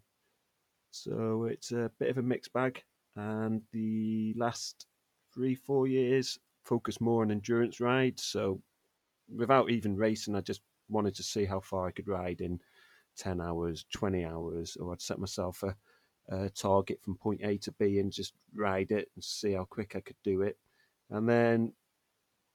So 0.91 1.45
it's 1.45 1.71
a 1.71 1.91
bit 1.99 2.09
of 2.09 2.17
a 2.17 2.23
mixed 2.23 2.53
bag. 2.53 2.81
And 3.15 3.61
the 3.71 4.33
last 4.37 4.87
three 5.33 5.55
four 5.55 5.87
years 5.87 6.39
focused 6.63 7.01
more 7.01 7.23
on 7.23 7.31
endurance 7.31 7.79
rides. 7.79 8.23
So 8.23 8.61
without 9.33 9.69
even 9.69 9.95
racing, 9.95 10.35
I 10.35 10.41
just 10.41 10.61
wanted 10.89 11.15
to 11.15 11.23
see 11.23 11.45
how 11.45 11.59
far 11.59 11.87
I 11.87 11.91
could 11.91 12.07
ride 12.07 12.41
in 12.41 12.59
10 13.17 13.41
hours, 13.41 13.85
20 13.93 14.25
hours, 14.25 14.77
or 14.79 14.91
I'd 14.91 15.01
set 15.01 15.19
myself 15.19 15.63
a, 15.63 15.75
a 16.35 16.49
target 16.49 16.99
from 17.01 17.15
point 17.15 17.41
A 17.43 17.57
to 17.59 17.71
B 17.73 17.99
and 17.99 18.11
just 18.11 18.33
ride 18.53 18.91
it 18.91 19.09
and 19.15 19.23
see 19.23 19.53
how 19.53 19.65
quick 19.65 19.95
I 19.95 20.01
could 20.01 20.17
do 20.23 20.41
it. 20.41 20.57
And 21.09 21.27
then 21.27 21.73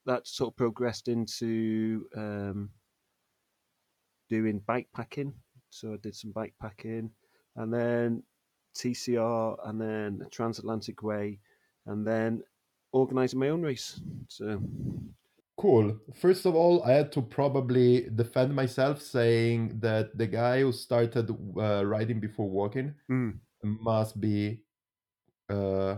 that 0.06 0.26
sort 0.26 0.52
of 0.52 0.56
progressed 0.56 1.08
into 1.08 2.06
um, 2.16 2.70
doing 4.30 4.62
bike 4.66 4.88
packing. 4.94 5.34
So 5.68 5.92
I 5.92 5.96
did 5.96 6.16
some 6.16 6.32
bike 6.32 6.54
packing 6.60 7.10
and 7.56 7.72
then 7.72 8.22
TCR 8.74 9.68
and 9.68 9.80
then 9.80 10.18
the 10.18 10.26
Transatlantic 10.30 11.02
Way 11.02 11.38
and 11.86 12.06
then 12.06 12.42
organising 12.92 13.40
my 13.40 13.50
own 13.50 13.62
race. 13.62 14.00
So 14.28 14.60
Cool. 15.60 16.00
First 16.14 16.46
of 16.46 16.54
all, 16.54 16.82
I 16.84 16.92
had 16.92 17.12
to 17.12 17.20
probably 17.20 18.08
defend 18.14 18.56
myself, 18.56 19.02
saying 19.02 19.78
that 19.80 20.16
the 20.16 20.26
guy 20.26 20.60
who 20.60 20.72
started 20.72 21.30
uh, 21.54 21.84
riding 21.84 22.18
before 22.18 22.48
walking 22.48 22.94
mm, 23.10 23.34
must 23.62 24.18
be, 24.18 24.62
uh, 25.50 25.96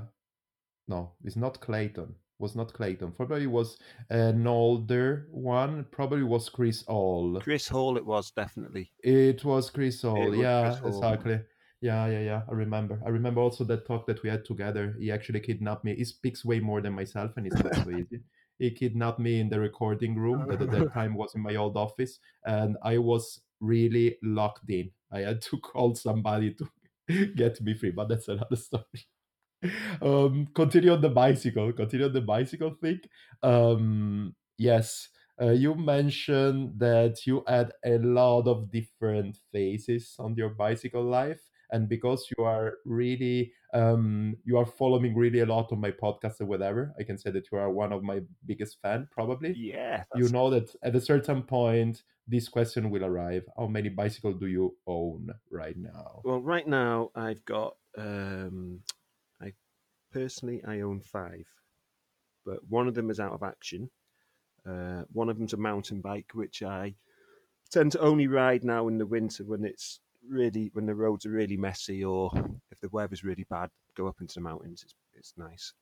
no, 0.88 1.12
it's 1.22 1.36
not 1.36 1.60
Clayton. 1.60 2.12
Was 2.42 2.56
not 2.56 2.72
Clayton. 2.72 3.12
Probably 3.12 3.46
was 3.46 3.78
uh, 4.10 4.16
an 4.16 4.48
older 4.48 5.28
one. 5.30 5.86
Probably 5.92 6.24
was 6.24 6.48
Chris 6.48 6.82
Hall. 6.86 7.38
Chris 7.40 7.68
Hall, 7.68 7.96
it 7.96 8.04
was 8.04 8.32
definitely. 8.32 8.90
It 9.04 9.44
was 9.44 9.70
Chris 9.70 10.02
Hall. 10.02 10.28
was 10.28 10.36
yeah, 10.36 10.62
Chris 10.62 10.78
Hall. 10.80 10.88
exactly. 10.88 11.40
Yeah, 11.80 12.06
yeah, 12.06 12.18
yeah. 12.18 12.42
I 12.50 12.52
remember. 12.52 13.00
I 13.06 13.10
remember 13.10 13.40
also 13.40 13.62
that 13.64 13.86
talk 13.86 14.06
that 14.06 14.24
we 14.24 14.28
had 14.28 14.44
together. 14.44 14.96
He 14.98 15.12
actually 15.12 15.38
kidnapped 15.38 15.84
me. 15.84 15.94
He 15.94 16.04
speaks 16.04 16.44
way 16.44 16.58
more 16.58 16.80
than 16.80 16.94
myself, 16.94 17.30
and 17.36 17.46
it's 17.46 17.62
not 17.62 17.76
so 17.76 17.90
easy. 17.90 18.20
He 18.58 18.70
kidnapped 18.70 19.18
me 19.18 19.40
in 19.40 19.48
the 19.48 19.58
recording 19.58 20.14
room 20.14 20.46
that 20.48 20.62
at 20.62 20.70
that 20.70 20.92
time 20.92 21.14
was 21.14 21.34
in 21.34 21.40
my 21.40 21.56
old 21.56 21.76
office, 21.76 22.20
and 22.44 22.76
I 22.82 22.98
was 22.98 23.40
really 23.60 24.18
locked 24.22 24.68
in. 24.68 24.90
I 25.12 25.20
had 25.20 25.42
to 25.42 25.58
call 25.70 25.94
somebody 25.94 26.54
to 26.54 26.68
get 27.36 27.60
me 27.60 27.74
free, 27.74 27.90
but 27.90 28.08
that's 28.08 28.28
another 28.28 28.56
story. 28.56 29.06
Um, 30.02 30.48
continue 30.54 30.92
on 30.92 31.00
the 31.00 31.08
bicycle. 31.08 31.72
Continue 31.72 32.06
on 32.06 32.12
the 32.12 32.20
bicycle 32.20 32.74
thing. 32.80 33.00
Um, 33.42 34.34
yes, 34.58 35.08
uh, 35.40 35.50
you 35.50 35.74
mentioned 35.74 36.78
that 36.78 37.26
you 37.26 37.44
had 37.46 37.72
a 37.84 37.98
lot 37.98 38.46
of 38.48 38.70
different 38.70 39.38
phases 39.52 40.16
on 40.18 40.34
your 40.36 40.50
bicycle 40.50 41.04
life, 41.04 41.40
and 41.70 41.88
because 41.88 42.26
you 42.36 42.44
are 42.44 42.74
really 42.84 43.52
um, 43.72 44.36
you 44.44 44.58
are 44.58 44.66
following 44.66 45.16
really 45.16 45.40
a 45.40 45.46
lot 45.46 45.72
on 45.72 45.80
my 45.80 45.90
podcast 45.90 46.40
or 46.40 46.46
whatever, 46.46 46.92
I 46.98 47.04
can 47.04 47.16
say 47.18 47.30
that 47.30 47.46
you 47.50 47.58
are 47.58 47.70
one 47.70 47.92
of 47.92 48.02
my 48.02 48.20
biggest 48.44 48.78
fan 48.82 49.08
probably. 49.10 49.54
Yeah, 49.56 50.04
You 50.14 50.28
know 50.28 50.50
that 50.50 50.74
at 50.82 50.96
a 50.96 51.00
certain 51.00 51.42
point 51.42 52.02
this 52.28 52.48
question 52.48 52.90
will 52.90 53.04
arrive. 53.04 53.44
How 53.56 53.66
many 53.66 53.88
bicycles 53.88 54.38
do 54.38 54.46
you 54.46 54.76
own 54.86 55.30
right 55.50 55.76
now? 55.76 56.20
Well, 56.24 56.40
right 56.40 56.66
now 56.66 57.10
I've 57.14 57.44
got. 57.44 57.76
Um, 57.96 58.80
personally 60.12 60.62
I 60.64 60.80
own 60.80 61.00
five, 61.02 61.46
but 62.44 62.64
one 62.68 62.88
of 62.88 62.94
them 62.94 63.10
is 63.10 63.20
out 63.20 63.32
of 63.32 63.42
action. 63.42 63.90
Uh, 64.66 65.04
one 65.12 65.28
of 65.30 65.38
them's 65.38 65.54
a 65.54 65.58
mountain 65.58 66.00
bike, 66.00 66.32
which 66.34 66.62
I 66.62 66.96
tend 67.70 67.92
to 67.92 68.00
only 68.00 68.28
ride 68.28 68.64
now 68.64 68.88
in 68.88 68.98
the 68.98 69.06
winter 69.06 69.44
when 69.44 69.64
it's 69.64 70.00
really 70.28 70.70
when 70.74 70.86
the 70.86 70.94
roads 70.94 71.26
are 71.26 71.30
really 71.30 71.56
messy 71.56 72.04
or 72.04 72.30
if 72.70 72.80
the 72.80 72.90
weather's 72.90 73.24
really 73.24 73.44
bad. 73.50 73.70
Go 73.96 74.08
up 74.08 74.20
into 74.20 74.34
the 74.34 74.40
mountains. 74.40 74.82
It's 74.84 74.94
it's 75.14 75.34
nice. 75.36 75.74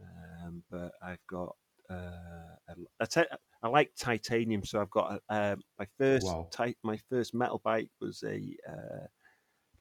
Um, 0.00 0.64
but 0.70 0.92
I've 1.02 1.26
got. 1.28 1.56
Uh, 1.90 2.56
a, 2.68 2.74
I, 3.00 3.04
te- 3.04 3.36
I 3.62 3.68
like 3.68 3.92
titanium, 3.98 4.64
so 4.64 4.80
I've 4.80 4.90
got 4.90 5.20
a, 5.28 5.32
uh, 5.34 5.56
my 5.78 5.86
first 5.98 6.36
Wow. 6.36 6.50
ti- 6.50 6.76
my 6.82 6.96
first 7.10 7.34
metal 7.34 7.60
bike 7.62 7.90
was 8.00 8.22
a 8.22 8.56
uh, 8.68 9.06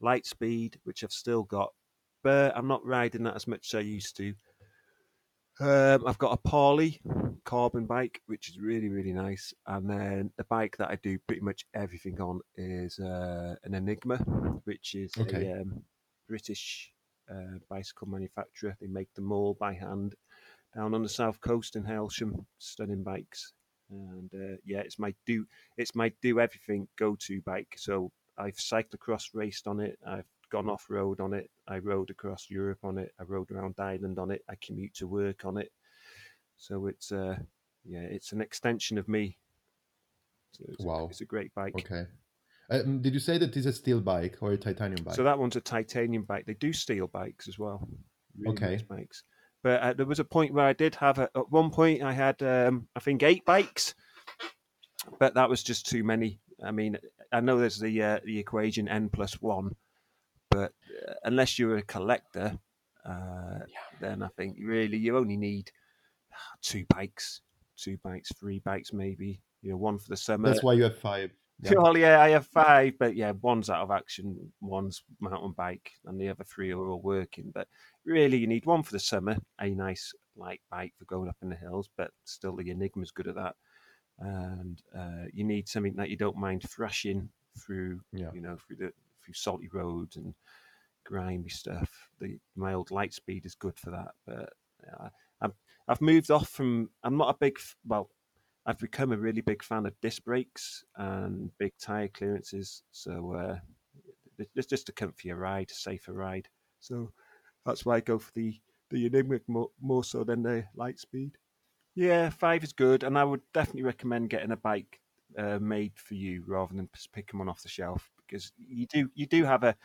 Litespeed, 0.02 0.76
which 0.84 1.04
I've 1.04 1.12
still 1.14 1.44
got, 1.44 1.74
but 2.24 2.56
I'm 2.56 2.68
not 2.68 2.86
riding 2.86 3.24
that 3.24 3.36
as 3.36 3.48
much 3.48 3.74
as 3.74 3.78
I 3.78 3.82
used 3.82 4.18
to. 4.18 4.34
Um, 5.60 6.08
I've 6.08 6.18
got 6.18 6.34
a 6.34 6.50
Parlee 6.50 7.00
carbon 7.44 7.86
bike, 7.86 8.22
which 8.26 8.50
is 8.50 8.60
really 8.60 8.90
really 8.90 9.14
nice, 9.14 9.54
and 9.68 9.90
then 9.90 10.32
the 10.38 10.46
bike 10.46 10.76
that 10.78 10.90
I 10.90 10.96
do 11.04 11.20
pretty 11.28 11.42
much 11.42 11.66
everything 11.74 12.20
on 12.20 12.40
is 12.56 12.98
uh, 13.00 13.56
an 13.64 13.76
Enigma, 13.76 14.18
which 14.64 14.96
is 14.96 15.14
Okay. 15.20 15.44
a 15.44 15.62
um, 15.62 15.84
British 16.28 16.92
uh, 17.30 17.60
bicycle 17.70 18.08
manufacturer. 18.08 18.76
They 18.80 18.88
make 18.88 19.14
them 19.14 19.32
all 19.32 19.54
by 19.54 19.74
hand 19.74 20.16
down 20.76 20.96
on 20.96 21.04
the 21.04 21.10
south 21.10 21.40
coast 21.42 21.76
in 21.76 21.84
Hailsham. 21.84 22.46
Stunning 22.58 23.04
bikes, 23.04 23.54
and 23.92 24.32
uh, 24.34 24.58
yeah, 24.66 24.80
it's 24.80 24.98
my 24.98 25.14
do 25.28 25.46
it's 25.78 25.94
my 25.94 26.12
do 26.22 26.40
everything 26.40 26.88
go 26.98 27.16
to 27.28 27.42
bike. 27.42 27.76
So 27.78 28.12
I've 28.38 28.56
cyclocross 28.56 29.26
raced 29.34 29.68
on 29.68 29.80
it. 29.80 30.00
I've 30.08 30.26
gone 30.52 30.70
off 30.70 30.86
road 30.90 31.20
on 31.20 31.34
it. 31.34 31.50
I 31.68 31.80
rode 31.80 32.10
across 32.10 32.50
Europe 32.50 32.80
on 32.84 32.98
it. 32.98 33.12
I 33.20 33.24
rode 33.24 33.52
around 33.52 33.76
Ireland 33.80 34.20
on 34.20 34.32
it. 34.32 34.44
I 34.50 34.56
commute 34.62 34.94
to 34.96 35.08
work 35.08 35.46
on 35.46 35.58
it. 35.58 35.72
So 36.58 36.88
it's 36.88 37.12
uh 37.12 37.38
yeah, 37.86 38.02
it's 38.02 38.32
an 38.32 38.42
extension 38.42 38.98
of 39.00 39.08
me. 39.08 39.38
So 40.52 40.66
it's, 40.68 40.86
Wow. 40.86 41.06
a, 41.06 41.10
it's 41.10 41.22
a 41.22 41.26
great 41.26 41.54
bike. 41.56 41.74
Okay. 41.76 42.06
Um, 42.70 43.02
did 43.02 43.14
you 43.14 43.20
say 43.20 43.38
that 43.38 43.58
is 43.58 43.66
a 43.66 43.74
steel 43.74 44.00
bike 44.00 44.38
or 44.42 44.52
a 44.52 44.58
titanium 44.58 45.04
bike? 45.04 45.16
So 45.16 45.24
that 45.24 45.40
one's 45.40 45.56
a 45.56 45.62
titanium 45.62 46.24
bike. 46.24 46.46
They 46.46 46.54
do 46.54 46.72
steel 46.72 47.08
bikes 47.08 47.48
as 47.48 47.58
well. 47.58 47.88
Really 48.38 48.54
Okay. 48.54 48.72
nice 48.74 48.84
bikes. 48.84 49.24
But 49.64 49.82
uh, 49.82 49.94
there 49.94 50.06
was 50.06 50.20
a 50.20 50.24
point 50.26 50.54
where 50.54 50.66
I 50.66 50.74
did 50.74 50.96
have 50.96 51.20
a, 51.20 51.30
at 51.36 51.52
one 51.52 51.70
point 51.70 52.02
I 52.02 52.14
had 52.14 52.42
um, 52.42 52.88
I 52.96 53.00
think 53.00 53.24
eight 53.24 53.46
bikes, 53.46 53.94
but 55.20 55.34
that 55.36 55.50
was 55.50 55.64
just 55.64 55.86
too 55.88 56.04
many. 56.04 56.40
I 56.64 56.72
mean, 56.72 56.98
I 57.32 57.42
know 57.42 57.58
there's 57.60 57.80
the 57.80 58.02
uh, 58.02 58.20
the 58.24 58.40
equation 58.40 58.88
n 58.88 59.10
plus 59.10 59.42
one, 59.42 59.76
but 60.52 60.74
uh, 61.08 61.14
unless 61.24 61.58
you're 61.58 61.78
a 61.78 61.82
collector, 61.82 62.58
uh, 63.06 63.60
then 64.00 64.22
I 64.22 64.28
think 64.38 64.58
really 64.62 64.98
you 64.98 65.18
only 65.18 65.38
need 65.38 65.72
two 66.62 66.86
bikes, 66.90 67.42
two 67.78 67.98
bikes, 68.04 68.30
three 68.40 68.60
bikes 68.60 68.94
maybe. 68.94 69.42
You 69.64 69.72
know, 69.72 69.78
one 69.78 69.98
for 69.98 70.10
the 70.10 70.18
summer. 70.18 70.50
That's 70.50 70.64
why 70.64 70.74
you 70.74 70.84
have 70.84 70.98
five. 71.00 71.32
Yeah. 71.64 71.74
Well, 71.78 71.96
yeah, 71.96 72.20
I 72.20 72.30
have 72.30 72.48
five, 72.48 72.94
but 72.98 73.16
yeah, 73.16 73.34
one's 73.40 73.70
out 73.70 73.84
of 73.84 73.92
action, 73.92 74.52
one's 74.62 75.04
mountain 75.20 75.52
bike, 75.56 75.92
and 76.06 76.20
the 76.20 76.30
other 76.30 76.44
three 76.44 76.72
are 76.72 76.88
all 76.90 77.04
working. 77.04 77.52
But 77.54 77.68
really, 78.04 78.38
you 78.38 78.48
need 78.48 78.66
one 78.66 78.82
for 78.82 78.94
the 78.94 79.00
summer, 79.00 79.38
a 79.60 79.70
nice 79.70 80.12
light 80.36 80.62
bike 80.72 80.94
for 80.98 81.06
going 81.06 81.30
up 81.30 81.38
in 81.44 81.50
the 81.50 81.56
hills, 81.56 81.88
but 81.98 82.10
still 82.26 82.56
the 82.56 82.72
Enigma's 82.72 83.12
good 83.12 83.28
at 83.28 83.36
that. 83.36 83.56
And 84.18 84.82
uh, 84.98 85.26
you 85.34 85.44
need 85.44 85.70
something 85.70 85.94
that 85.98 86.10
you 86.10 86.18
don't 86.18 86.36
mind 86.36 86.64
thrashing 86.68 87.30
through, 87.60 88.02
Yeah. 88.12 88.32
you 88.34 88.42
know, 88.42 88.58
through 88.66 88.78
the 88.78 88.92
through 89.24 89.34
salty 89.34 89.70
roads 89.72 90.18
and 90.18 90.34
grimy 91.06 91.50
stuff. 91.50 92.10
The 92.20 92.38
my 92.56 92.74
old 92.74 92.90
Litespeed 92.90 93.46
is 93.46 93.56
good 93.56 93.78
for 93.80 93.92
that, 93.92 94.12
but 94.26 94.54
uh, 94.92 95.10
I've 95.42 95.56
I've 95.88 96.02
moved 96.02 96.32
off 96.32 96.50
from. 96.50 96.90
I'm 97.04 97.18
not 97.18 97.34
a 97.36 97.38
big 97.40 97.58
well. 97.86 98.10
I've 98.66 98.80
become 98.80 99.12
a 99.12 99.18
really 99.18 99.42
big 99.42 99.64
fan 99.64 99.88
of 99.88 100.00
disc 100.02 100.24
brakes 100.24 100.84
and 100.96 101.50
big 101.58 101.74
tire 101.80 102.10
clearances. 102.10 102.84
So 102.92 103.34
uh, 103.34 103.58
it's 104.56 104.68
just 104.68 104.90
a 104.90 104.94
comfier 104.94 105.38
ride, 105.38 105.72
a 105.72 105.74
safer 105.74 106.14
ride. 106.14 106.48
So 106.80 107.12
that's 107.66 107.86
why 107.86 107.98
I 107.98 108.02
go 108.02 108.20
for 108.20 108.32
the 108.36 108.60
the 108.92 109.06
Enigma 109.06 109.40
more, 109.48 109.70
more 109.82 110.04
so 110.04 110.24
than 110.24 110.44
the 110.44 110.66
Litespeed. 110.78 111.32
Yeah, 111.96 112.30
five 112.30 112.64
is 112.64 112.74
good, 112.74 113.04
and 113.04 113.18
I 113.18 113.24
would 113.24 113.42
definitely 113.54 113.84
recommend 113.84 114.30
getting 114.30 114.52
a 114.52 114.58
bike 114.58 115.00
uh, 115.38 115.60
made 115.60 115.94
for 115.96 116.14
you 116.14 116.44
rather 116.48 116.74
than 116.74 116.90
just 116.94 117.12
picking 117.12 117.40
one 117.40 117.50
off 117.50 117.64
the 117.64 117.70
shelf 117.70 118.12
because 118.32 118.54
you 118.58 118.88
do 118.88 119.12
you 119.16 119.28
do 119.28 119.46
have 119.46 119.66
a 119.66 119.78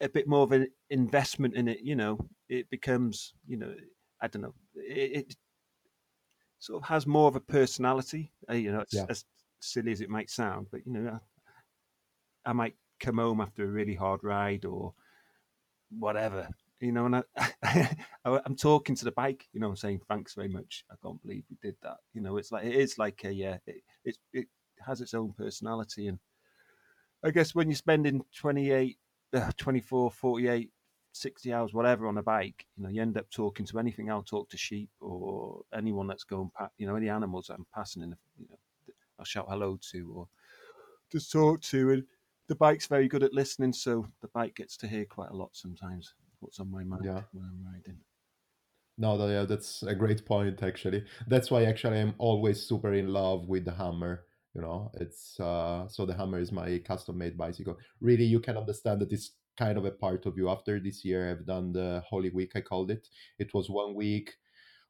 a 0.00 0.08
bit 0.10 0.28
more 0.28 0.42
of 0.44 0.52
an 0.52 0.68
investment 0.90 1.54
in 1.56 1.68
it. 1.68 1.80
You 1.80 1.96
know, 1.96 2.18
it 2.48 2.70
becomes 2.70 3.34
you 3.46 3.56
know 3.58 3.74
I 4.20 4.28
don't 4.28 4.42
know 4.42 4.54
it, 4.76 5.26
it 5.30 5.36
sort 6.58 6.82
of 6.82 6.88
has 6.88 7.06
more 7.06 7.28
of 7.28 7.36
a 7.36 7.40
personality. 7.40 8.32
You 8.50 8.72
know, 8.72 8.80
it's 8.80 9.04
Yeah. 9.04 9.08
as 9.08 9.24
silly 9.60 9.92
as 9.92 10.00
it 10.00 10.10
might 10.10 10.30
sound, 10.30 10.68
but 10.70 10.86
you 10.86 10.92
know, 10.92 11.20
I, 12.46 12.50
I 12.50 12.52
might 12.52 12.76
come 13.00 13.18
home 13.18 13.40
after 13.40 13.64
a 13.64 13.68
really 13.70 13.94
hard 13.94 14.22
ride 14.24 14.64
or 14.64 14.94
whatever. 15.90 16.48
You 16.80 16.92
know, 16.92 17.06
and 17.06 17.16
I, 17.16 17.24
I, 18.24 18.40
I'm 18.44 18.56
talking 18.56 18.96
to 18.96 19.04
the 19.04 19.12
bike. 19.12 19.48
You 19.52 19.60
know, 19.60 19.68
I'm 19.70 19.76
saying 19.76 20.02
thanks 20.08 20.34
very 20.34 20.48
much. 20.48 20.84
I 20.90 20.96
can't 21.02 21.22
believe 21.22 21.44
we 21.50 21.56
did 21.62 21.76
that. 21.82 21.98
You 22.14 22.22
know, 22.22 22.36
it's 22.38 22.52
like 22.52 22.64
it 22.66 22.74
is 22.74 22.98
like 22.98 23.24
a 23.24 23.32
yeah, 23.32 23.58
it 23.66 23.82
it, 24.04 24.18
it 24.32 24.48
has 24.86 25.00
its 25.00 25.14
own 25.14 25.32
personality, 25.34 26.08
and 26.08 26.18
I 27.24 27.30
guess 27.30 27.54
when 27.54 27.68
you're 27.68 27.76
spending 27.76 28.22
28, 28.36 28.98
uh, 29.34 29.50
24, 29.56 30.10
48, 30.10 30.70
60 31.12 31.52
hours, 31.52 31.72
whatever, 31.74 32.06
on 32.08 32.18
a 32.18 32.22
bike, 32.22 32.66
you 32.76 32.82
know, 32.82 32.88
you 32.88 33.02
end 33.02 33.16
up 33.16 33.30
talking 33.30 33.66
to 33.66 33.78
anything. 33.78 34.10
I'll 34.10 34.22
talk 34.22 34.48
to 34.50 34.56
sheep 34.56 34.90
or 35.00 35.62
anyone 35.74 36.06
that's 36.06 36.24
going 36.24 36.50
past, 36.56 36.72
you 36.78 36.86
know, 36.86 36.96
any 36.96 37.08
animals 37.08 37.50
I'm 37.50 37.66
passing 37.74 38.02
in, 38.02 38.10
the, 38.10 38.16
you 38.38 38.46
know, 38.50 38.56
I'll 39.18 39.24
shout 39.24 39.46
hello 39.48 39.78
to 39.92 40.12
or 40.16 40.28
just 41.10 41.30
talk 41.30 41.60
to. 41.62 41.92
And 41.92 42.04
the 42.48 42.54
bike's 42.56 42.86
very 42.86 43.08
good 43.08 43.22
at 43.22 43.32
listening, 43.34 43.72
so 43.72 44.06
the 44.20 44.28
bike 44.28 44.56
gets 44.56 44.76
to 44.78 44.88
hear 44.88 45.04
quite 45.04 45.30
a 45.30 45.36
lot 45.36 45.50
sometimes 45.52 46.14
what's 46.40 46.58
on 46.58 46.70
my 46.70 46.82
mind 46.82 47.04
Yeah. 47.04 47.22
when 47.32 47.44
I'm 47.44 47.64
riding. 47.72 47.98
No, 48.98 49.16
no, 49.16 49.28
yeah, 49.28 49.44
that's 49.44 49.82
a 49.84 49.94
great 49.94 50.24
point 50.26 50.62
actually. 50.62 51.04
That's 51.26 51.50
why 51.50 51.64
actually 51.64 52.00
I'm 52.00 52.14
always 52.18 52.62
super 52.62 52.92
in 52.92 53.08
love 53.08 53.48
with 53.48 53.64
the 53.64 53.72
Hammer. 53.72 54.24
You 54.54 54.60
know, 54.60 54.90
it's 54.94 55.40
uh 55.40 55.88
so 55.88 56.04
the 56.06 56.14
Hammer 56.14 56.38
is 56.38 56.52
my 56.52 56.78
custom 56.78 57.18
made 57.18 57.36
bicycle. 57.38 57.78
Really, 58.00 58.24
you 58.24 58.40
can 58.40 58.56
understand 58.56 59.00
that 59.00 59.12
it's 59.12 59.32
kind 59.58 59.78
of 59.78 59.84
a 59.84 59.90
part 59.90 60.26
of 60.26 60.36
you. 60.36 60.48
After 60.48 60.78
this 60.80 61.04
year, 61.04 61.30
I've 61.30 61.46
done 61.46 61.72
the 61.72 62.02
Holy 62.06 62.30
Week, 62.30 62.52
I 62.54 62.60
called 62.60 62.90
it. 62.90 63.08
It 63.38 63.54
was 63.54 63.70
one 63.70 63.94
week. 63.94 64.34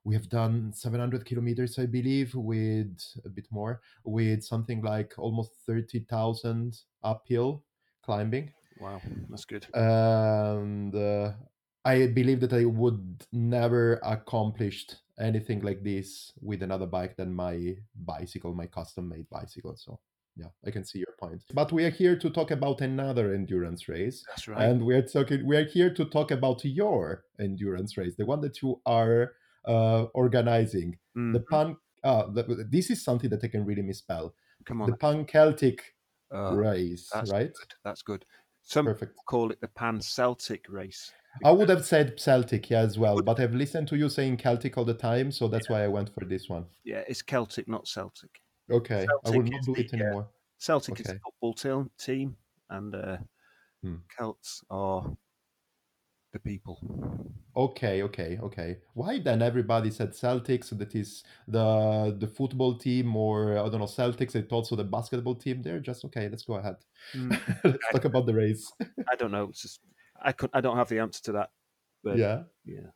We 0.05 0.15
have 0.15 0.29
done 0.29 0.73
700 0.73 1.25
kilometers, 1.25 1.79
I 1.79 1.87
believe, 1.87 2.35
with 2.35 2.99
a 3.25 3.29
bit 3.29 3.47
more, 3.53 3.81
with 4.05 4.43
something 4.43 4.83
like 4.83 5.15
almost 5.17 5.53
30,000 5.67 6.81
uphill 7.05 7.65
climbing 8.03 8.53
Wow, 8.81 9.01
that's 9.29 9.45
good. 9.45 9.67
and 9.75 10.95
uh, 10.95 11.33
I 11.85 12.07
believe 12.09 12.41
that 12.41 12.53
I 12.53 12.65
would 12.65 13.27
never 13.33 14.01
accomplished 14.03 14.97
anything 15.19 15.61
like 15.63 15.83
this 15.83 16.33
with 16.41 16.63
another 16.63 16.87
bike 16.87 17.17
than 17.17 17.33
my 17.35 17.77
bicycle, 17.95 18.55
my 18.55 18.67
custom 18.67 19.09
made 19.09 19.29
bicycle. 19.31 19.77
So 19.77 20.01
yeah, 20.37 20.47
I 20.67 20.71
can 20.71 20.85
see 20.85 20.99
your 20.99 21.15
point. 21.21 21.43
But 21.53 21.73
we 21.73 21.85
are 21.85 21.91
here 21.91 22.17
to 22.19 22.31
talk 22.31 22.51
about 22.51 22.81
another 22.81 23.35
endurance 23.35 23.89
race, 23.89 24.25
That's 24.29 24.49
right. 24.49 24.63
and 24.63 24.85
we 24.85 24.95
are 24.95 25.03
talking. 25.03 25.47
We 25.47 25.57
are 25.57 25.65
here 25.65 25.93
to 25.95 26.05
talk 26.07 26.31
about 26.31 26.65
your 26.65 27.25
endurance 27.39 27.97
race, 27.99 28.15
the 28.17 28.27
one 28.27 28.41
that 28.43 28.63
you 28.63 28.81
are 28.87 29.33
uh, 29.67 30.05
organizing, 30.15 30.99
the 31.15 31.39
Mhm. 31.41 31.49
pan. 31.51 31.77
Uh, 32.03 32.27
the, 32.33 32.67
this 32.69 32.91
is 32.91 33.05
something 33.05 33.31
that 33.31 33.45
I 33.45 33.49
can 33.49 33.65
really 33.65 33.83
misspell. 33.83 34.35
Come 34.65 34.81
on. 34.83 34.91
The. 34.91 34.97
Pan 34.97 35.25
Celtic 35.27 35.95
Uh, 36.33 36.57
race, 36.57 37.11
that's 37.13 37.31
right? 37.31 37.53
good. 37.53 37.75
That's 37.85 38.03
good. 38.03 38.25
Some 38.63 38.87
Perfect. 38.87 39.19
call 39.27 39.51
it 39.51 39.61
the 39.61 39.69
Pan 39.69 40.01
Celtic 40.01 40.67
race. 40.69 41.13
I 41.45 41.51
would 41.51 41.69
have 41.69 41.85
said 41.85 42.21
Celtic, 42.21 42.71
yeah, 42.71 42.81
as 42.81 42.99
well, 42.99 43.23
but 43.23 43.41
I've 43.41 43.55
listened 43.55 43.89
to 43.89 43.97
you 43.97 44.09
saying 44.09 44.37
Celtic 44.37 44.77
all 44.77 44.85
the 44.85 44.95
time, 44.95 45.33
so 45.33 45.49
that's 45.49 45.69
why 45.69 45.83
I 45.83 45.89
went 45.89 46.15
for 46.15 46.25
this 46.25 46.49
one. 46.49 46.67
Yeah, 46.85 47.03
it's 47.09 47.23
Celtic, 47.23 47.69
not 47.69 47.89
Celtic. 47.89 48.41
Okay, 48.71 49.07
I 49.07 49.31
Celtic 49.31 49.45
will 49.45 49.51
not 49.51 49.65
do 49.65 49.75
it 49.75 49.93
uh, 49.93 49.97
anymore. 49.97 50.29
Celtic 50.59 51.01
is 51.01 51.09
a 51.09 51.19
football 51.19 51.55
team, 51.55 51.91
team 51.99 52.37
and 52.71 52.95
uh, 52.95 53.17
Hmm. 53.83 53.97
Celts 54.17 54.63
are 54.71 55.17
the 56.33 56.39
people. 56.39 56.79
Okay, 57.57 58.03
okay, 58.03 58.39
okay. 58.43 58.79
Why 58.95 59.19
then 59.19 59.43
everybody 59.43 59.91
said 59.91 60.13
Celtics? 60.13 60.77
That 60.77 60.95
is 60.95 61.23
the 61.47 62.17
the 62.19 62.27
football 62.27 62.79
team, 62.79 63.15
or 63.15 63.59
I 63.59 63.69
don't 63.69 63.81
know, 63.81 63.87
Celtics. 63.87 64.35
It's 64.35 64.53
also 64.53 64.77
the 64.77 64.85
basketball 64.85 65.35
team. 65.35 65.63
They're 65.63 65.81
just 65.81 66.05
okay. 66.07 66.29
Let's 66.29 66.45
go 66.45 66.55
ahead. 66.55 66.77
Mm. 67.15 67.39
let's 67.65 67.79
talk 67.93 68.05
about 68.07 68.27
the 68.27 68.35
race. 68.35 68.73
I 69.13 69.17
don't 69.17 69.31
know. 69.31 69.49
It's 69.51 69.63
just 69.63 69.81
I 70.21 70.33
could 70.33 70.51
I 70.53 70.61
don't 70.61 70.77
have 70.77 70.89
the 70.89 71.01
answer 71.01 71.23
to 71.25 71.33
that. 71.33 71.51
But 72.03 72.17
yeah. 72.17 72.43
yeah, 72.65 72.91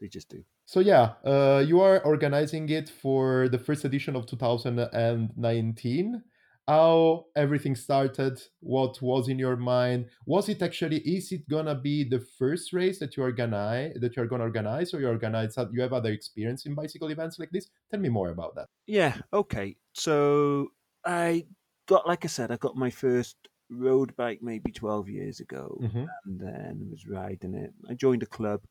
they 0.00 0.08
just 0.08 0.28
do. 0.28 0.44
So 0.66 0.80
yeah, 0.80 1.12
uh, 1.24 1.64
you 1.66 1.80
are 1.80 2.00
organizing 2.04 2.68
it 2.68 2.88
for 2.88 3.48
the 3.48 3.58
first 3.58 3.84
edition 3.84 4.16
of 4.16 4.26
2019 4.26 6.22
how 6.66 7.26
everything 7.36 7.76
started 7.76 8.40
what 8.60 9.00
was 9.02 9.28
in 9.28 9.38
your 9.38 9.56
mind. 9.56 10.10
Was 10.26 10.48
it 10.48 10.62
actually 10.62 10.98
is 11.00 11.30
it 11.32 11.48
gonna 11.48 11.74
be 11.74 12.04
the 12.04 12.20
first 12.20 12.72
race 12.72 12.98
that 13.00 13.16
you 13.16 13.22
organize 13.22 13.94
that 14.00 14.16
you're 14.16 14.26
gonna 14.26 14.44
organize 14.44 14.94
or 14.94 15.00
you 15.00 15.08
organize 15.08 15.56
you 15.72 15.82
have 15.82 15.92
other 15.92 16.10
experience 16.12 16.66
in 16.66 16.74
bicycle 16.74 17.10
events 17.10 17.38
like 17.38 17.50
this? 17.50 17.68
Tell 17.90 18.00
me 18.00 18.08
more 18.08 18.30
about 18.30 18.54
that. 18.56 18.68
Yeah 18.86 19.20
okay. 19.32 19.76
So 19.94 20.68
i 21.06 21.46
got 21.86 22.06
like 22.06 22.24
i 22.24 22.28
said 22.28 22.50
i 22.50 22.56
got 22.56 22.76
my 22.76 22.88
first 22.90 23.36
road 23.70 24.16
bike 24.16 24.40
maybe 24.42 24.72
12 24.72 25.06
years 25.08 25.38
ago 25.40 25.82
Mhm. 25.82 26.06
and 26.24 26.40
then 26.40 26.88
was 26.90 27.06
riding 27.06 27.54
it. 27.54 27.74
I 27.88 27.94
joined 27.94 28.22
a 28.22 28.26
club 28.26 28.62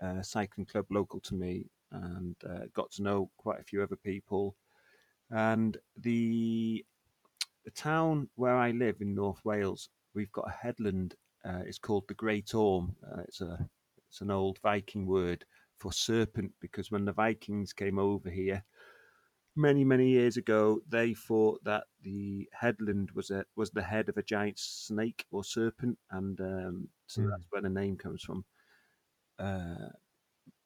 a 0.00 0.24
cycling 0.24 0.66
club 0.66 0.86
local 0.90 1.20
to 1.20 1.34
me 1.36 1.70
and 1.92 2.36
uh, 2.48 2.66
got 2.74 2.90
to 2.92 3.02
know 3.02 3.30
quite 3.38 3.60
a 3.60 3.64
few 3.64 3.82
other 3.82 3.96
people. 3.96 4.56
And 5.30 5.78
the 5.96 6.84
the 7.64 7.70
town 7.70 8.30
where 8.34 8.56
I 8.56 8.70
live 8.72 9.00
in 9.00 9.14
North 9.14 9.44
Wales, 9.44 9.88
we've 10.14 10.32
got 10.32 10.48
a 10.48 10.52
headland. 10.52 11.14
Uh, 11.44 11.62
it's 11.66 11.78
called 11.78 12.08
the 12.08 12.14
Great 12.14 12.54
Orme. 12.54 12.96
Uh, 13.04 13.22
it's 13.22 13.40
a 13.40 13.68
it's 14.08 14.20
an 14.20 14.30
old 14.30 14.58
Viking 14.60 15.06
word 15.06 15.44
for 15.78 15.92
serpent 15.92 16.52
because 16.60 16.90
when 16.90 17.04
the 17.04 17.12
Vikings 17.12 17.72
came 17.72 17.98
over 17.98 18.30
here 18.30 18.64
many 19.56 19.84
many 19.84 20.08
years 20.10 20.36
ago, 20.36 20.80
they 20.86 21.14
thought 21.14 21.62
that 21.64 21.84
the 22.00 22.48
headland 22.52 23.10
was 23.12 23.30
a 23.30 23.44
was 23.56 23.70
the 23.70 23.82
head 23.82 24.08
of 24.08 24.16
a 24.16 24.22
giant 24.22 24.58
snake 24.58 25.26
or 25.30 25.44
serpent, 25.44 25.98
and 26.10 26.40
um, 26.40 26.88
so 27.06 27.22
Mm. 27.22 27.30
that's 27.30 27.46
where 27.50 27.62
the 27.62 27.68
name 27.70 27.96
comes 27.96 28.22
from. 28.22 28.44
Uh, 29.38 29.88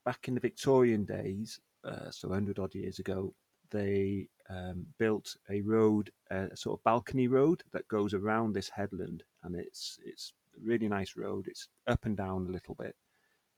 back 0.04 0.28
in 0.28 0.34
the 0.34 0.40
Victorian 0.40 1.04
days, 1.04 1.60
uh, 1.84 2.10
so 2.10 2.28
100 2.28 2.58
odd 2.58 2.74
years 2.74 2.98
ago, 2.98 3.34
they 3.70 4.28
um, 4.48 4.86
built 4.98 5.36
a 5.50 5.60
road, 5.62 6.10
a 6.30 6.56
sort 6.56 6.78
of 6.78 6.84
balcony 6.84 7.28
road 7.28 7.62
that 7.72 7.88
goes 7.88 8.14
around 8.14 8.52
this 8.52 8.68
headland, 8.68 9.22
and 9.42 9.54
it's 9.54 9.98
it's 10.04 10.32
a 10.56 10.64
really 10.64 10.88
nice 10.88 11.16
road. 11.16 11.46
It's 11.48 11.68
up 11.86 12.04
and 12.04 12.16
down 12.16 12.46
a 12.46 12.52
little 12.52 12.74
bit. 12.74 12.94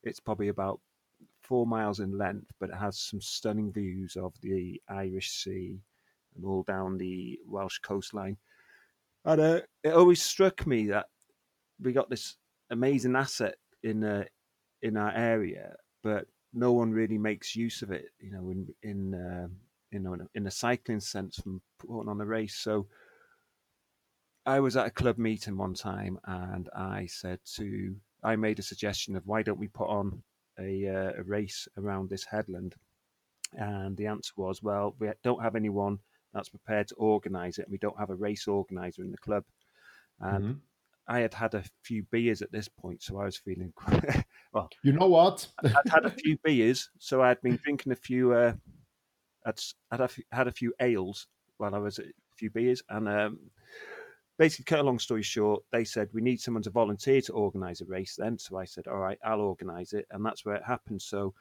It's 0.03 0.21
probably 0.21 0.49
about 0.49 0.81
four 1.42 1.66
miles 1.66 2.01
in 2.01 2.16
length, 2.16 2.51
but 2.61 2.71
it 2.71 2.77
has 2.77 2.99
some 2.99 3.21
stunning 3.21 3.73
views 3.73 4.16
of 4.16 4.35
the 4.40 4.81
Irish 4.88 5.31
Sea 5.31 5.81
and 6.37 6.44
all 6.44 6.62
down 6.62 6.97
the 6.97 7.38
Welsh 7.47 7.79
coastline. 7.79 8.37
And 9.25 9.40
uh, 9.40 9.61
it 9.83 9.92
always 9.92 10.23
struck 10.23 10.66
me 10.66 10.87
that 10.87 11.07
we 11.81 11.92
got 11.92 12.09
this 12.11 12.37
amazing 12.71 13.16
asset 13.16 13.57
in 13.83 14.05
uh, 14.05 14.25
in 14.83 14.97
our 14.97 15.12
area, 15.12 15.75
but 16.03 16.27
no 16.55 16.73
one 16.73 16.92
really 16.92 17.18
makes 17.18 17.57
use 17.57 17.83
of 17.83 17.90
it. 17.90 18.07
You 18.21 18.33
know, 18.33 18.51
in 18.51 18.75
in 18.83 19.14
um 19.14 19.57
you 19.90 19.98
know 20.01 20.14
in 20.14 20.20
a, 20.22 20.29
in 20.35 20.46
a 20.46 20.51
cycling 20.51 21.01
sense 21.01 21.37
from 21.40 21.62
putting 21.79 22.09
on 22.09 22.20
a 22.20 22.27
race. 22.27 22.57
So 22.57 22.88
I 24.46 24.61
was 24.61 24.77
at 24.77 24.87
a 24.87 24.90
club 24.90 25.18
meeting 25.18 25.57
one 25.57 25.74
time, 25.74 26.18
and 26.24 26.68
I 26.74 27.07
said 27.07 27.40
to 27.57 27.96
I 28.22 28.37
made 28.37 28.59
a 28.59 28.62
suggestion 28.62 29.14
of 29.16 29.27
why 29.27 29.42
don't 29.42 29.59
we 29.59 29.68
put 29.68 29.88
on 29.88 30.22
a, 30.59 30.88
uh, 30.88 31.12
a 31.18 31.22
race 31.22 31.68
around 31.77 32.09
this 32.09 32.24
headland, 32.24 32.74
and 33.53 33.96
the 33.96 34.07
answer 34.07 34.33
was, 34.37 34.62
well, 34.62 34.96
we 34.98 35.11
don't 35.22 35.42
have 35.42 35.57
anyone 35.57 36.01
that's 36.33 36.48
prepared 36.48 36.88
to 36.88 36.94
organise 36.96 37.59
it, 37.59 37.62
and 37.64 37.72
we 37.72 37.79
don't 37.79 37.98
have 37.98 38.11
a 38.11 38.14
race 38.16 38.48
organizer 38.48 39.03
in 39.03 39.12
the 39.12 39.18
club. 39.18 39.44
And 40.20 40.44
Mhm. 40.44 40.61
I 41.07 41.20
had 41.20 41.35
had 41.35 41.55
a 41.55 41.64
few 41.83 42.03
beers 42.05 42.42
at 42.42 42.53
this 42.53 42.68
point, 42.68 43.03
so 43.03 43.18
I 43.18 43.24
was 43.24 43.37
feeling 43.37 43.72
well. 44.53 44.70
you 44.83 44.92
know 44.92 45.09
what 45.09 45.48
I'd 45.62 45.88
had 45.90 46.05
a 46.05 46.11
few 46.11 46.38
beers, 46.44 46.90
so 46.98 47.22
I'd 47.22 47.40
been 47.40 47.59
drinking 47.62 47.92
a 47.92 47.96
few. 47.96 48.33
Uh, 48.33 48.55
I'd 49.48 49.58
s- 49.58 49.74
I'd 49.92 50.00
have, 50.00 50.16
had 50.32 50.48
a 50.48 50.52
few 50.52 50.74
ales 50.80 51.28
while 51.58 51.74
I 51.74 51.78
was 51.80 52.00
at 52.00 52.06
a 52.06 52.12
few 52.37 52.50
beers, 52.50 52.82
and 52.90 53.08
um, 53.08 53.40
basically, 54.38 54.64
cut 54.64 54.80
a 54.80 54.82
long 54.82 54.98
story 54.98 55.22
short, 55.22 55.64
they 55.72 55.84
said 55.84 56.08
we 56.12 56.20
need 56.22 56.40
someone 56.40 56.62
to 56.64 56.70
volunteer 56.70 57.20
to 57.22 57.32
organise 57.32 57.80
a 57.80 57.87
race. 57.87 58.16
Then, 58.16 58.38
so 58.38 58.56
I 58.58 58.64
said, 58.64 58.87
all 58.87 58.98
right, 58.98 59.18
I'll 59.24 59.40
organise 59.40 59.92
it, 59.92 60.06
and 60.11 60.24
that's 60.24 60.44
where 60.44 60.56
it 60.56 60.64
happened. 60.64 61.02
So, 61.02 61.34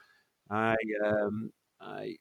I 0.49 0.75
um, 1.05 1.51
I 1.81 2.17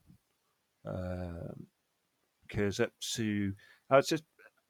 Because 2.47 2.79
up 2.79 2.93
to 3.15 3.55
I 3.89 3.95
was 3.97 4.07
just 4.07 4.23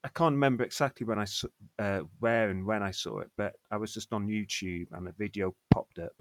I 0.04 0.10
can't 0.10 0.34
remember 0.34 0.64
exactly 0.66 1.06
when 1.08 1.20
I 1.20 1.26
saw, 1.26 1.48
uh, 1.80 2.02
where 2.20 2.50
and 2.50 2.66
when 2.66 2.84
I 2.84 2.92
saw 2.92 3.20
it, 3.20 3.32
but 3.38 3.56
I 3.72 3.78
was 3.78 3.94
just 3.94 4.12
on 4.12 4.28
YouTube 4.28 4.88
and 4.92 5.08
a 5.08 5.14
video 5.14 5.56
popped 5.72 5.98
up, 6.00 6.12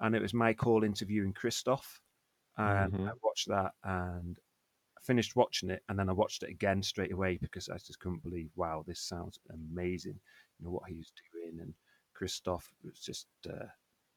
and 0.00 0.14
it 0.16 0.22
was 0.22 0.34
Mike 0.34 0.60
Hall 0.60 0.84
interviewing 0.84 1.32
Kristof, 1.34 2.00
and 2.56 2.92
Mhm. 2.92 3.12
I 3.12 3.14
watched 3.22 3.48
that 3.48 3.74
and 3.84 4.38
finished 5.02 5.36
watching 5.36 5.70
it, 5.70 5.84
and 5.88 5.98
then 5.98 6.08
I 6.10 6.14
watched 6.14 6.42
it 6.44 6.50
again 6.50 6.82
straight 6.82 7.12
away 7.12 7.38
because 7.38 7.68
I 7.70 7.78
just 7.78 8.00
couldn't 8.00 8.22
believe, 8.24 8.50
wow, 8.56 8.84
this 8.86 9.00
sounds 9.02 9.38
amazing. 9.50 10.20
You 10.58 10.66
know 10.66 10.72
what 10.72 10.90
he 10.90 10.96
was 10.96 11.12
doing, 11.32 11.60
and 11.60 11.74
Kristof 12.22 12.62
was 12.84 12.98
just, 13.00 13.26
uh, 13.48 13.66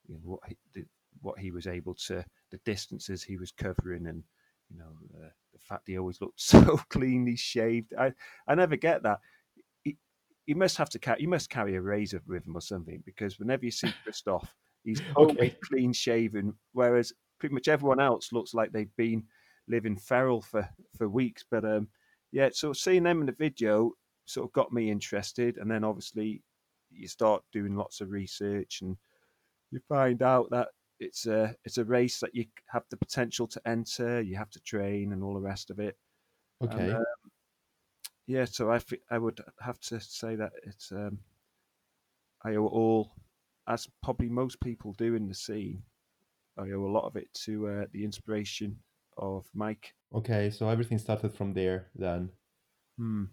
you 0.08 0.16
know, 0.16 0.22
what 0.24 0.42
he 0.48 0.58
the, 0.74 0.86
what 1.22 1.40
he 1.40 1.52
was 1.52 1.68
able 1.68 1.96
to, 2.08 2.24
the 2.52 2.60
distances 2.66 3.24
he 3.24 3.38
was 3.38 3.52
covering, 3.52 4.08
and 4.08 4.24
you 4.70 4.78
know, 4.78 4.92
uh, 5.24 5.30
the 5.54 5.60
fact 5.60 5.88
he 5.88 5.98
always 5.98 6.22
looked 6.22 6.42
so 6.42 6.78
cleanly 6.90 7.36
shaved. 7.36 7.94
I, 7.98 8.14
I 8.48 8.56
never 8.56 8.76
get 8.76 9.04
that. 9.04 9.20
He 10.46 10.54
must 10.54 10.78
have 10.78 10.90
to 10.92 11.00
carry, 11.00 11.22
he 11.22 11.28
must 11.28 11.50
carry 11.50 11.76
a 11.76 11.82
razor 11.82 12.22
with 12.28 12.46
him 12.46 12.56
or 12.56 12.62
something 12.62 13.02
because 13.06 13.40
whenever 13.40 13.66
you 13.66 13.72
see 13.72 13.96
Kristof, 14.08 14.48
he's 14.84 15.02
always 15.16 15.38
Okay. 15.40 15.52
clean 15.64 15.92
shaven, 15.92 16.54
whereas 16.74 17.14
pretty 17.40 17.56
much 17.56 17.68
everyone 17.68 18.00
else 18.00 18.32
looks 18.32 18.54
like 18.54 18.72
they've 18.72 18.96
been 18.96 19.24
living 19.68 19.98
feral 19.98 20.42
for, 20.42 20.70
for 20.98 21.10
weeks. 21.10 21.44
But 21.50 21.66
um, 21.66 21.88
yeah, 22.32 22.50
so 22.54 22.74
seeing 22.74 23.04
them 23.04 23.22
in 23.22 23.26
the 23.26 23.32
video 23.32 23.94
sort 24.26 24.48
of 24.48 24.54
got 24.54 24.72
me 24.72 24.92
interested. 24.92 25.58
And 25.58 25.70
then 25.70 25.84
obviously 25.84 26.44
you 26.96 27.08
start 27.08 27.44
doing 27.52 27.76
lots 27.76 28.02
of 28.02 28.12
research 28.12 28.82
and 28.82 28.98
you 29.72 29.80
find 29.90 30.22
out 30.22 30.50
that 30.52 30.70
it's 31.00 31.26
a 31.28 31.56
it's 31.66 31.78
a 31.78 31.86
race 31.86 32.20
that 32.22 32.36
you 32.36 32.46
have 32.68 32.84
the 32.90 32.98
potential 32.98 33.48
to 33.48 33.62
enter. 33.68 34.22
You 34.22 34.36
have 34.38 34.52
to 34.52 34.62
train 34.62 35.14
and 35.14 35.24
all 35.24 35.34
the 35.34 35.42
rest 35.42 35.70
of 35.72 35.80
it. 35.80 35.98
And, 36.70 36.72
Okay. 36.72 36.92
um, 36.92 37.06
yeah, 38.28 38.46
so 38.46 38.72
I 38.72 38.80
thi- 38.80 39.04
I 39.10 39.18
would 39.18 39.40
have 39.62 39.80
to 39.82 40.00
say 40.00 40.36
that 40.36 40.54
it's 40.64 40.92
um, 40.92 41.20
I 42.44 42.56
owe 42.56 42.68
all, 42.68 43.12
as 43.68 43.90
probably 44.02 44.30
most 44.30 44.62
people 44.62 44.94
do 44.94 45.16
in 45.16 45.28
the 45.28 45.34
scene, 45.34 45.84
I 46.58 46.72
owe 46.72 46.86
a 46.86 46.92
lot 46.92 47.06
of 47.06 47.16
it 47.16 47.34
to 47.46 47.68
uh, 47.68 47.86
the 47.92 48.04
inspiration 48.04 48.80
of 49.18 49.50
Mike. 49.54 49.96
Okay. 50.14 50.50
So 50.50 50.70
everything 50.70 50.98
started 50.98 51.34
from 51.34 51.54
there 51.54 51.92
then. 51.96 52.32
Hmm. 52.98 53.26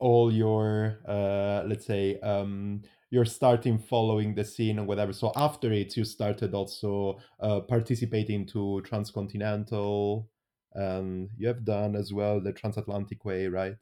All 0.00 0.32
your 0.32 0.98
uh 1.06 1.62
let's 1.66 1.86
say 1.86 2.18
um 2.20 2.82
you're 3.10 3.24
starting 3.24 3.78
following 3.78 4.34
the 4.34 4.44
scene 4.44 4.78
and 4.78 4.88
whatever. 4.88 5.12
So 5.12 5.32
after 5.36 5.72
it 5.72 5.96
you 5.96 6.04
started 6.04 6.54
also 6.54 7.18
uh 7.40 7.60
participating 7.60 8.46
to 8.46 8.82
transcontinental 8.82 10.28
and 10.74 11.30
you 11.38 11.46
have 11.46 11.64
done 11.64 11.94
as 11.94 12.12
well 12.12 12.40
the 12.40 12.52
transatlantic 12.52 13.24
way 13.24 13.46
right? 13.46 13.78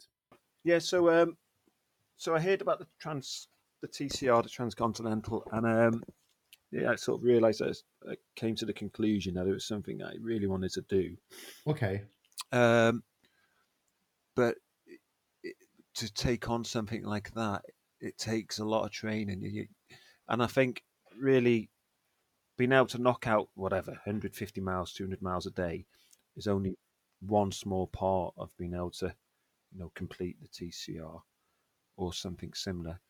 Yeah, 0.65 0.79
so 0.79 1.11
um, 1.11 1.37
so 2.17 2.35
I 2.35 2.41
heard 2.41 2.63
about 2.63 2.79
the 2.79 2.87
trans, 3.01 3.49
the 3.81 3.89
TCR, 3.89 4.43
the 4.43 4.49
transcontinental, 4.49 5.45
and 5.53 5.67
um, 5.67 6.05
yeah, 6.71 6.91
I 6.91 6.97
sort 6.97 7.21
of 7.21 7.25
realised 7.25 7.63
I, 7.63 7.73
I 8.11 8.15
came 8.37 8.55
to 8.57 8.67
the 8.67 8.73
conclusion 8.73 9.35
that 9.35 9.47
it 9.47 9.53
was 9.53 9.67
something 9.67 10.03
I 10.03 10.15
really 10.21 10.47
wanted 10.47 10.73
to 10.75 10.83
do. 10.83 11.17
okay. 11.67 12.03
Um, 12.53 13.03
but 14.37 14.57
to 15.95 16.13
take 16.13 16.49
on 16.51 16.65
something 16.65 17.05
like 17.05 17.33
that, 17.35 17.63
it 18.01 18.19
takes 18.19 18.59
a 18.59 18.65
lot 18.65 18.85
of 18.85 18.91
training, 18.91 19.69
and 20.29 20.43
I 20.43 20.47
think 20.47 20.83
really 21.19 21.71
being 22.57 22.73
able 22.73 22.87
to 22.87 22.99
knock 23.03 23.27
out 23.27 23.49
whatever 23.55 23.93
150 23.93 24.61
miles, 24.61 24.93
200 24.93 25.23
miles 25.23 25.47
a 25.47 25.51
day 25.51 25.87
is 26.37 26.47
only 26.47 26.77
one 27.21 27.53
small 27.53 27.87
part 27.89 28.35
of 28.37 28.57
being 28.59 28.75
able 28.75 28.91
to, 28.93 29.15
you 29.73 29.79
know, 29.81 29.93
complete 29.95 30.41
the 30.41 30.49
TCR 30.49 31.23
or 31.97 32.13
something 32.15 32.53
similar. 32.55 33.01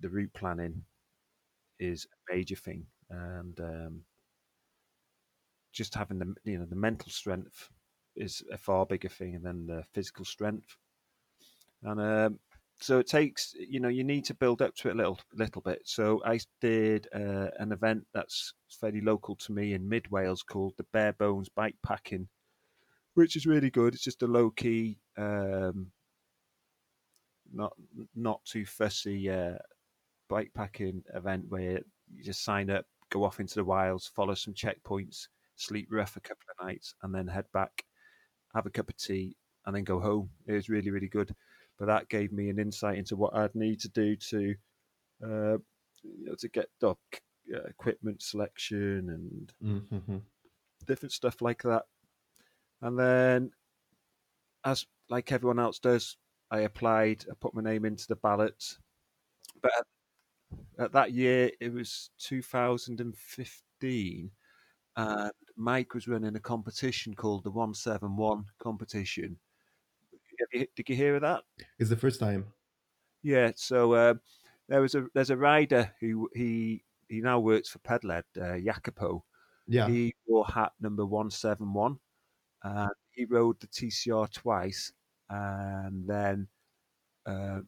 The 0.00 0.10
route 0.10 0.32
planning 0.34 0.84
is 1.78 2.06
a 2.06 2.34
major 2.34 2.56
thing, 2.56 2.86
and 3.10 3.58
um, 3.60 4.04
just 5.72 5.94
having 5.94 6.18
the 6.18 6.34
you 6.44 6.58
know 6.58 6.64
the 6.66 6.76
mental 6.76 7.10
strength 7.10 7.70
is 8.16 8.42
a 8.52 8.58
far 8.58 8.84
bigger 8.86 9.08
thing 9.08 9.40
than 9.42 9.66
the 9.66 9.84
physical 9.92 10.24
strength. 10.24 10.76
And 11.82 12.00
um, 12.00 12.38
so 12.80 12.98
it 12.98 13.06
takes 13.06 13.54
you 13.58 13.80
know 13.80 13.88
you 13.88 14.04
need 14.04 14.24
to 14.26 14.34
build 14.34 14.60
up 14.60 14.74
to 14.76 14.88
it 14.88 14.94
a 14.94 14.96
little 14.96 15.18
little 15.34 15.62
bit. 15.62 15.82
So 15.84 16.20
I 16.24 16.40
did 16.60 17.08
uh, 17.14 17.48
an 17.58 17.72
event 17.72 18.04
that's 18.12 18.54
fairly 18.80 19.00
local 19.00 19.36
to 19.36 19.52
me 19.52 19.74
in 19.74 19.88
mid 19.88 20.10
Wales 20.10 20.42
called 20.42 20.74
the 20.76 20.86
Bear 20.92 21.12
Bones 21.12 21.48
Bike 21.48 21.76
Packing, 21.84 22.28
which 23.14 23.36
is 23.36 23.46
really 23.46 23.70
good. 23.70 23.94
It's 23.94 24.02
just 24.02 24.22
a 24.22 24.26
low 24.26 24.50
key, 24.50 24.98
um, 25.16 25.92
not 27.52 27.72
not 28.14 28.44
too 28.44 28.66
fussy 28.66 29.30
uh, 29.30 29.58
bike 30.28 30.50
packing 30.54 31.04
event 31.14 31.44
where 31.48 31.80
you 32.12 32.24
just 32.24 32.44
sign 32.44 32.70
up, 32.70 32.84
go 33.10 33.24
off 33.24 33.40
into 33.40 33.54
the 33.56 33.64
wilds, 33.64 34.10
follow 34.14 34.34
some 34.34 34.54
checkpoints, 34.54 35.28
sleep 35.56 35.88
rough 35.90 36.16
a 36.16 36.20
couple 36.20 36.46
of 36.58 36.66
nights, 36.66 36.94
and 37.02 37.14
then 37.14 37.28
head 37.28 37.44
back, 37.52 37.84
have 38.54 38.66
a 38.66 38.70
cup 38.70 38.88
of 38.88 38.96
tea, 38.96 39.36
and 39.66 39.76
then 39.76 39.84
go 39.84 40.00
home. 40.00 40.30
It 40.46 40.52
was 40.54 40.68
really 40.68 40.90
really 40.90 41.08
good. 41.08 41.34
But 41.78 41.86
that 41.86 42.08
gave 42.08 42.32
me 42.32 42.48
an 42.48 42.58
insight 42.58 42.98
into 42.98 43.16
what 43.16 43.34
I'd 43.34 43.54
need 43.54 43.80
to 43.80 43.88
do 43.88 44.16
to, 44.16 44.54
uh, 45.24 45.58
you 46.02 46.26
know, 46.26 46.34
to 46.38 46.48
get 46.48 46.68
uh, 46.82 46.94
equipment 47.68 48.22
selection 48.22 49.08
and 49.08 49.52
mm-hmm. 49.62 50.16
different 50.86 51.12
stuff 51.12 51.40
like 51.40 51.62
that. 51.62 51.84
And 52.80 52.98
then, 52.98 53.50
as 54.64 54.86
like 55.08 55.32
everyone 55.32 55.58
else 55.58 55.78
does, 55.78 56.16
I 56.50 56.60
applied. 56.60 57.24
I 57.30 57.34
put 57.40 57.54
my 57.54 57.62
name 57.62 57.84
into 57.84 58.06
the 58.06 58.16
ballot. 58.16 58.62
But 59.60 59.72
at, 59.78 60.84
at 60.84 60.92
that 60.92 61.12
year, 61.12 61.50
it 61.60 61.72
was 61.72 62.10
2015, 62.18 64.30
and 64.96 65.32
Mike 65.56 65.94
was 65.94 66.08
running 66.08 66.36
a 66.36 66.40
competition 66.40 67.14
called 67.14 67.44
the 67.44 67.50
171 67.50 68.44
competition. 68.58 69.38
You, 70.52 70.66
did 70.76 70.88
you 70.88 70.96
hear 70.96 71.16
of 71.16 71.22
that? 71.22 71.42
it's 71.78 71.90
the 71.90 71.96
first 71.96 72.20
time 72.20 72.46
Yeah, 73.22 73.52
so 73.54 73.92
uh, 73.92 74.14
there 74.68 74.80
was 74.80 74.94
a 74.94 75.06
there's 75.14 75.30
a 75.30 75.36
rider 75.36 75.92
who 76.00 76.28
he 76.34 76.84
he 77.08 77.20
now 77.20 77.38
works 77.40 77.68
for 77.68 77.78
Pedaled, 77.80 78.24
uh, 78.40 78.56
Jacopo. 78.58 79.24
yeah 79.66 79.88
He 79.88 80.14
wore 80.26 80.46
hat 80.46 80.72
number 80.80 81.04
one 81.06 81.30
seven 81.30 81.72
one, 81.72 81.98
and 82.62 82.90
he 83.10 83.24
rode 83.26 83.60
the 83.60 83.66
TCR 83.66 84.30
twice, 84.32 84.92
and 85.28 86.06
then 86.08 86.48
uh, 87.26 87.60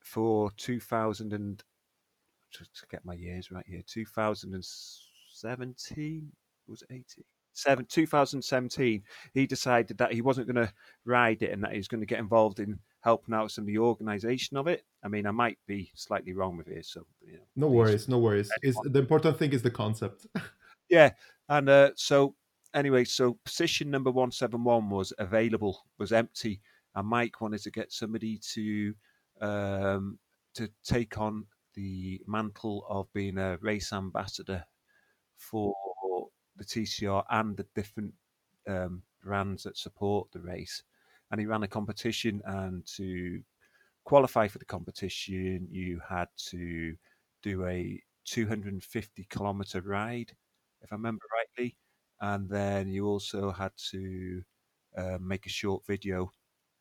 for 0.00 0.50
two 0.56 0.80
thousand 0.80 1.32
and 1.32 1.62
to, 2.52 2.64
to 2.64 2.86
get 2.90 3.04
my 3.04 3.14
years 3.14 3.50
right 3.50 3.66
here, 3.66 3.82
two 3.86 4.06
thousand 4.06 4.54
and 4.54 4.64
seventeen 5.32 6.32
was 6.66 6.82
it 6.82 6.88
eighteen. 6.90 7.24
Seven, 7.58 7.86
2017, 7.86 9.02
he 9.34 9.46
decided 9.46 9.98
that 9.98 10.12
he 10.12 10.22
wasn't 10.22 10.46
going 10.46 10.64
to 10.66 10.72
ride 11.04 11.42
it 11.42 11.52
and 11.52 11.62
that 11.64 11.72
he 11.72 11.78
was 11.78 11.88
going 11.88 12.00
to 12.00 12.06
get 12.06 12.20
involved 12.20 12.60
in 12.60 12.78
helping 13.00 13.34
out 13.34 13.50
some 13.50 13.62
of 13.62 13.66
the 13.66 13.78
organisation 13.78 14.56
of 14.56 14.68
it. 14.68 14.84
I 15.04 15.08
mean, 15.08 15.26
I 15.26 15.32
might 15.32 15.58
be 15.66 15.90
slightly 15.94 16.34
wrong 16.34 16.56
with 16.56 16.68
it, 16.68 16.86
so 16.86 17.04
you 17.20 17.34
know, 17.34 17.38
no 17.56 17.68
worries 17.68 18.08
no 18.08 18.18
worries. 18.18 18.48
it's, 18.62 18.78
the 18.84 18.98
important 19.00 19.38
thing 19.38 19.52
is 19.52 19.62
the 19.62 19.70
concept. 19.70 20.26
Yeah, 20.90 21.10
and 21.50 21.68
uh, 21.68 21.90
so 21.96 22.34
anyway, 22.74 23.04
so 23.04 23.36
position 23.44 23.90
number 23.90 24.10
one 24.10 24.30
seven 24.30 24.64
one 24.64 24.88
was 24.88 25.12
available, 25.18 25.84
was 25.98 26.12
empty, 26.12 26.62
and 26.94 27.06
Mike 27.06 27.42
wanted 27.42 27.62
to 27.64 27.70
get 27.70 27.92
somebody 27.92 28.40
to 28.54 28.94
um, 29.42 30.18
to 30.54 30.70
take 30.84 31.18
on 31.18 31.44
the 31.74 32.22
mantle 32.26 32.86
of 32.88 33.12
being 33.12 33.36
a 33.36 33.58
race 33.60 33.92
ambassador 33.92 34.64
for 35.36 35.74
the 36.58 36.64
TCR 36.64 37.24
and 37.30 37.56
the 37.56 37.66
different 37.74 38.12
um, 38.68 39.02
brands 39.22 39.62
that 39.64 39.76
support 39.78 40.28
the 40.32 40.40
race. 40.40 40.82
And 41.30 41.40
he 41.40 41.46
ran 41.46 41.62
a 41.62 41.68
competition, 41.68 42.40
and 42.46 42.86
to 42.96 43.42
qualify 44.04 44.48
for 44.48 44.58
the 44.58 44.64
competition, 44.64 45.68
you 45.70 46.00
had 46.08 46.28
to 46.50 46.96
do 47.42 47.66
a 47.66 48.02
250 48.24 49.26
kilometer 49.30 49.80
ride, 49.82 50.32
if 50.82 50.92
I 50.92 50.96
remember 50.96 51.24
rightly, 51.36 51.76
and 52.20 52.48
then 52.48 52.88
you 52.88 53.06
also 53.06 53.50
had 53.52 53.72
to 53.90 54.42
uh, 54.96 55.18
make 55.20 55.46
a 55.46 55.50
short 55.50 55.84
video 55.86 56.32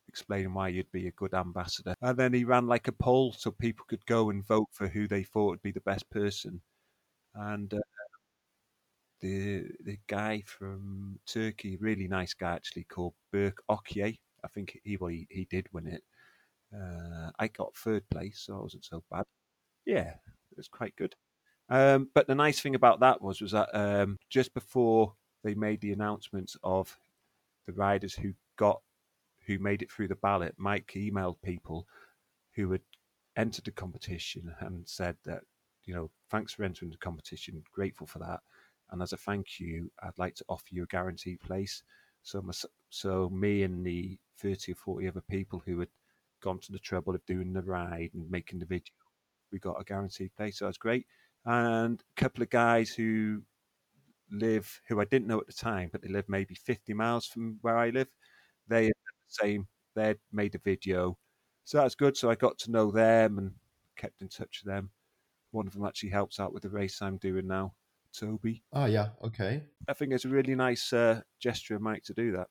explaining 0.07 0.53
why 0.53 0.69
you'd 0.69 0.91
be 0.91 1.07
a 1.07 1.11
good 1.11 1.33
ambassador. 1.33 1.93
And 2.01 2.17
then 2.17 2.33
he 2.33 2.43
ran 2.45 2.67
like 2.67 2.87
a 2.87 2.93
poll 2.93 3.33
so 3.37 3.51
people 3.51 3.85
could 3.89 4.05
go 4.05 4.29
and 4.29 4.45
vote 4.47 4.69
for 4.71 4.87
who 4.87 5.07
they 5.07 5.23
thought 5.23 5.49
would 5.49 5.61
be 5.61 5.71
the 5.71 5.81
best 5.81 6.09
person. 6.09 6.61
And 7.35 7.73
uh, 7.73 7.79
the 9.21 9.65
the 9.83 9.97
guy 10.07 10.43
from 10.45 11.19
Turkey, 11.25 11.77
really 11.77 12.07
nice 12.07 12.33
guy 12.33 12.53
actually, 12.53 12.83
called 12.83 13.13
Berk 13.31 13.61
Okye. 13.69 14.17
I 14.43 14.47
think 14.49 14.79
he 14.83 14.97
well, 14.97 15.09
he, 15.09 15.27
he 15.29 15.45
did 15.45 15.67
win 15.73 15.87
it. 15.87 16.03
Uh, 16.73 17.31
I 17.39 17.47
got 17.47 17.75
third 17.75 18.07
place, 18.09 18.39
so 18.45 18.57
I 18.57 18.61
wasn't 18.61 18.85
so 18.85 19.03
bad. 19.09 19.23
Yeah, 19.85 20.09
it 20.51 20.57
was 20.57 20.67
quite 20.67 20.95
good. 20.95 21.15
Um, 21.69 22.09
but 22.13 22.27
the 22.27 22.35
nice 22.35 22.61
thing 22.61 22.75
about 22.75 22.99
that 23.01 23.21
was 23.21 23.41
was 23.41 23.51
that 23.51 23.69
um, 23.73 24.17
just 24.29 24.53
before 24.53 25.13
they 25.43 25.53
made 25.53 25.81
the 25.81 25.93
announcements 25.93 26.55
of 26.63 26.97
the 27.65 27.73
riders 27.73 28.13
who 28.13 28.33
got 28.57 28.81
who 29.45 29.59
made 29.59 29.81
it 29.81 29.91
through 29.91 30.09
the 30.09 30.15
ballot, 30.15 30.55
Mike 30.57 30.91
emailed 30.95 31.41
people 31.41 31.87
who 32.55 32.71
had 32.71 32.81
entered 33.37 33.65
the 33.65 33.71
competition 33.71 34.53
and 34.59 34.87
said 34.87 35.15
that 35.25 35.41
you 35.85 35.93
know 35.93 36.09
thanks 36.29 36.53
for 36.53 36.63
entering 36.63 36.91
the 36.91 36.97
competition, 36.97 37.63
grateful 37.73 38.07
for 38.07 38.19
that, 38.19 38.39
and 38.91 39.01
as 39.01 39.13
a 39.13 39.17
thank 39.17 39.59
you, 39.59 39.91
I'd 40.01 40.17
like 40.17 40.35
to 40.35 40.45
offer 40.49 40.67
you 40.71 40.83
a 40.83 40.87
guaranteed 40.87 41.39
place. 41.41 41.83
So 42.23 42.41
my, 42.41 42.53
so 42.89 43.29
me 43.29 43.63
and 43.63 43.85
the 43.85 44.17
thirty 44.39 44.71
or 44.71 44.75
forty 44.75 45.07
other 45.07 45.21
people 45.21 45.61
who 45.65 45.79
had 45.79 45.89
gone 46.41 46.59
to 46.59 46.71
the 46.71 46.79
trouble 46.79 47.15
of 47.15 47.25
doing 47.25 47.53
the 47.53 47.61
ride 47.61 48.11
and 48.13 48.29
making 48.29 48.59
the 48.59 48.65
video, 48.65 48.93
we 49.51 49.59
got 49.59 49.79
a 49.79 49.83
guaranteed 49.83 50.35
place. 50.35 50.59
So 50.59 50.65
that's 50.65 50.77
great. 50.77 51.05
And 51.45 52.01
a 52.01 52.21
couple 52.21 52.43
of 52.43 52.49
guys 52.49 52.89
who 52.89 53.41
live, 54.31 54.81
who 54.87 54.99
I 54.99 55.05
didn't 55.05 55.27
know 55.27 55.39
at 55.39 55.47
the 55.47 55.53
time, 55.53 55.89
but 55.91 56.01
they 56.01 56.09
live 56.09 56.25
maybe 56.27 56.55
50 56.55 56.93
miles 56.93 57.25
from 57.25 57.57
where 57.61 57.77
I 57.77 57.89
live. 57.89 58.09
They 58.67 58.91
same, 59.27 59.67
they'd 59.95 60.17
made 60.31 60.55
a 60.55 60.59
video. 60.59 61.17
So 61.63 61.79
that's 61.79 61.95
good. 61.95 62.15
So 62.17 62.29
I 62.29 62.35
got 62.35 62.57
to 62.59 62.71
know 62.71 62.91
them 62.91 63.37
and 63.37 63.51
kept 63.97 64.21
in 64.21 64.29
touch 64.29 64.61
with 64.63 64.73
them. 64.73 64.89
One 65.51 65.67
of 65.67 65.73
them 65.73 65.85
actually 65.85 66.09
helps 66.09 66.39
out 66.39 66.53
with 66.53 66.63
the 66.63 66.69
race 66.69 67.01
I'm 67.01 67.17
doing 67.17 67.47
now, 67.47 67.73
Toby. 68.19 68.63
Ah, 68.73 68.85
yeah, 68.85 69.09
okay. 69.23 69.63
I 69.87 69.93
think 69.93 70.13
it's 70.13 70.25
a 70.25 70.29
really 70.29 70.55
nice 70.55 70.91
uh, 70.93 71.21
gesture 71.39 71.75
of 71.75 71.81
Mike 71.81 72.03
to 72.03 72.13
do 72.13 72.31
that. 72.33 72.47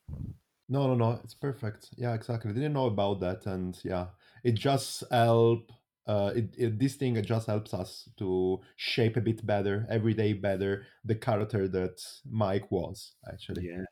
No, 0.69 0.89
no, 0.89 0.95
no, 0.95 1.21
it's 1.23 1.35
perfect. 1.35 1.91
Yeah, 1.97 2.15
exactly. 2.15 2.53
Didn't 2.53 2.73
know 2.73 2.87
about 2.87 3.21
that, 3.21 3.47
and 3.47 3.79
yeah, 3.85 4.07
it 4.43 4.55
just 4.55 5.05
help. 5.11 5.71
Uh, 6.07 6.33
it, 6.37 6.55
it 6.57 6.79
this 6.79 6.95
thing 6.95 7.21
just 7.25 7.47
helps 7.49 7.75
us 7.75 8.09
to 8.17 8.61
shape 8.77 9.17
a 9.17 9.21
bit 9.21 9.45
better, 9.45 9.87
every 9.91 10.15
day 10.15 10.33
better, 10.33 10.85
the 11.05 11.15
character 11.15 11.69
that 11.69 12.01
Mike 12.31 12.71
was 12.71 13.15
actually. 13.33 13.67
Yeah. 13.67 13.85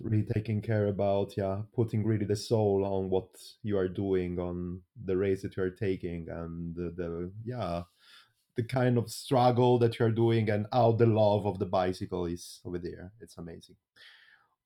Really 0.00 0.26
taking 0.34 0.60
care 0.60 0.88
about, 0.88 1.36
yeah, 1.36 1.62
putting 1.74 2.04
really 2.04 2.26
the 2.26 2.36
soul 2.36 2.84
on 2.84 3.10
what 3.10 3.28
you 3.62 3.78
are 3.78 3.88
doing 3.88 4.38
on 4.38 4.82
the 5.02 5.16
race 5.16 5.42
that 5.42 5.56
you 5.56 5.62
are 5.62 5.70
taking, 5.70 6.26
and 6.28 6.74
the, 6.74 6.92
the 6.96 7.32
yeah, 7.44 7.82
the 8.56 8.62
kind 8.62 8.98
of 8.98 9.10
struggle 9.10 9.78
that 9.78 9.98
you're 9.98 10.10
doing, 10.10 10.50
and 10.50 10.66
how 10.72 10.92
the 10.92 11.06
love 11.06 11.46
of 11.46 11.58
the 11.58 11.66
bicycle 11.66 12.26
is 12.26 12.60
over 12.64 12.78
there. 12.78 13.12
It's 13.20 13.38
amazing. 13.38 13.76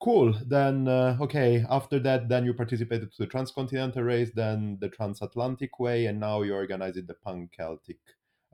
Cool. 0.01 0.33
Then, 0.47 0.87
uh, 0.87 1.17
okay, 1.19 1.65
after 1.69 1.99
that, 1.99 2.29
then 2.29 2.45
you 2.45 2.53
participated 2.53 3.11
to 3.11 3.17
the 3.23 3.27
Transcontinental 3.27 4.03
race, 4.03 4.31
then 4.33 4.77
the 4.79 4.87
Transatlantic 4.87 5.77
way, 5.77 6.05
and 6.05 6.19
now 6.19 6.41
you're 6.41 6.55
organizing 6.55 7.05
the 7.05 7.15
Pan 7.15 7.49
Celtic 7.51 7.97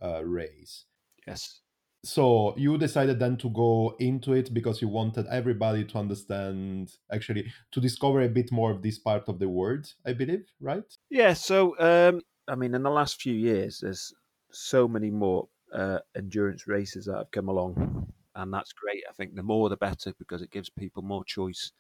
uh, 0.02 0.26
race. 0.26 0.86
Yes. 1.28 1.62
So 2.04 2.56
you 2.58 2.78
decided 2.78 3.20
then 3.20 3.38
to 3.38 3.50
go 3.50 3.96
into 4.00 4.34
it 4.34 4.54
because 4.54 4.82
you 4.82 4.88
wanted 4.88 5.26
everybody 5.28 5.84
to 5.86 5.98
understand, 5.98 6.92
actually, 7.12 7.52
to 7.72 7.80
discover 7.80 8.22
a 8.22 8.30
bit 8.30 8.52
more 8.52 8.72
of 8.72 8.82
this 8.82 9.00
part 9.00 9.28
of 9.28 9.40
the 9.40 9.50
world, 9.50 9.92
I 10.06 10.14
believe, 10.14 10.46
right? 10.60 10.84
Yeah. 11.10 11.34
So, 11.34 11.76
um, 11.80 12.22
I 12.48 12.56
mean, 12.56 12.76
in 12.76 12.84
the 12.84 12.92
last 12.92 13.22
few 13.22 13.34
years, 13.34 13.80
there's 13.82 14.14
so 14.56 14.88
many 14.88 15.12
more 15.12 15.48
uh, 15.74 16.00
endurance 16.16 16.68
races 16.68 17.06
that 17.06 17.18
have 17.18 17.32
come 17.32 17.50
along 17.50 18.12
and 18.36 18.54
that's 18.54 18.74
great. 18.74 19.04
I 19.10 19.14
think 19.14 19.36
the 19.36 19.44
more 19.44 19.70
the 19.70 19.78
better 19.78 20.14
because 20.20 20.42
it 20.42 20.52
gives 20.52 20.70
people 20.70 21.02
more 21.02 21.24
choice, 21.24 21.72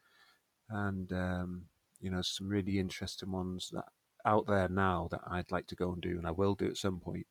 and 0.69 1.11
um, 1.13 1.65
you 2.01 2.09
know 2.09 2.21
some 2.21 2.47
really 2.47 2.79
interesting 2.79 3.31
ones 3.31 3.69
that 3.73 3.85
out 4.25 4.47
there 4.47 4.69
now 4.69 5.07
that 5.11 5.21
I'd 5.27 5.51
like 5.51 5.67
to 5.67 5.75
go 5.75 5.91
and 5.91 6.01
do, 6.01 6.17
and 6.17 6.25
I 6.25 6.31
will 6.31 6.55
do 6.55 6.67
at 6.67 6.77
some 6.77 6.99
point. 6.99 7.27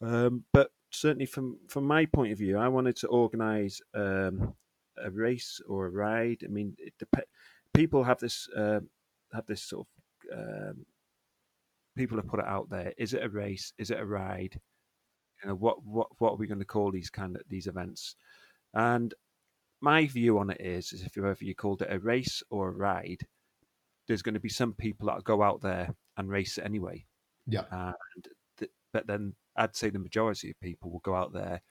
Um, 0.00 0.44
but 0.52 0.70
certainly 0.90 1.26
from 1.26 1.58
from 1.68 1.84
my 1.84 2.06
point 2.06 2.32
of 2.32 2.38
view, 2.38 2.56
I 2.58 2.68
wanted 2.68 2.96
to 2.96 3.08
organise 3.08 3.80
um, 3.92 4.54
a 4.96 5.10
race 5.10 5.60
or 5.68 5.86
a 5.86 5.90
ride. 5.90 6.42
I 6.44 6.48
mean, 6.48 6.76
it 6.78 6.94
dep- 6.98 7.28
people 7.72 8.04
have 8.04 8.20
this 8.20 8.48
uh, 8.56 8.80
have 9.32 9.46
this 9.46 9.62
sort 9.62 9.86
of 10.32 10.38
um, 10.38 10.86
people 11.96 12.16
have 12.16 12.28
put 12.28 12.40
it 12.40 12.46
out 12.46 12.68
there. 12.70 12.92
Is 12.98 13.14
it 13.14 13.24
a 13.24 13.28
race? 13.28 13.72
Is 13.78 13.90
it 13.90 14.00
a 14.00 14.06
ride? 14.06 14.58
You 15.42 15.48
know, 15.48 15.54
what 15.54 15.84
what 15.84 16.08
what 16.18 16.32
are 16.32 16.36
we 16.36 16.46
going 16.46 16.60
to 16.60 16.64
call 16.64 16.90
these 16.90 17.10
kind 17.10 17.36
of 17.36 17.42
these 17.48 17.66
events? 17.66 18.16
And 18.74 19.14
my 19.80 20.06
view 20.06 20.38
on 20.38 20.50
it 20.50 20.60
is, 20.60 20.92
is 20.92 21.02
if 21.02 21.16
you 21.16 21.26
ever 21.26 21.44
you 21.44 21.54
called 21.54 21.82
it 21.82 21.92
a 21.92 21.98
race 21.98 22.42
or 22.50 22.68
a 22.68 22.72
ride, 22.72 23.26
there's 24.06 24.22
going 24.22 24.34
to 24.34 24.40
be 24.40 24.48
some 24.48 24.72
people 24.72 25.08
that 25.08 25.24
go 25.24 25.42
out 25.42 25.60
there 25.60 25.94
and 26.16 26.28
race 26.28 26.58
it 26.58 26.64
anyway. 26.64 27.04
Yeah. 27.46 27.64
And 27.70 28.28
th- 28.58 28.70
but 28.92 29.06
then 29.06 29.34
I'd 29.56 29.76
say 29.76 29.90
the 29.90 29.98
majority 29.98 30.50
of 30.50 30.60
people 30.60 30.90
will 30.90 31.00
go 31.00 31.14
out 31.14 31.32
there 31.32 31.62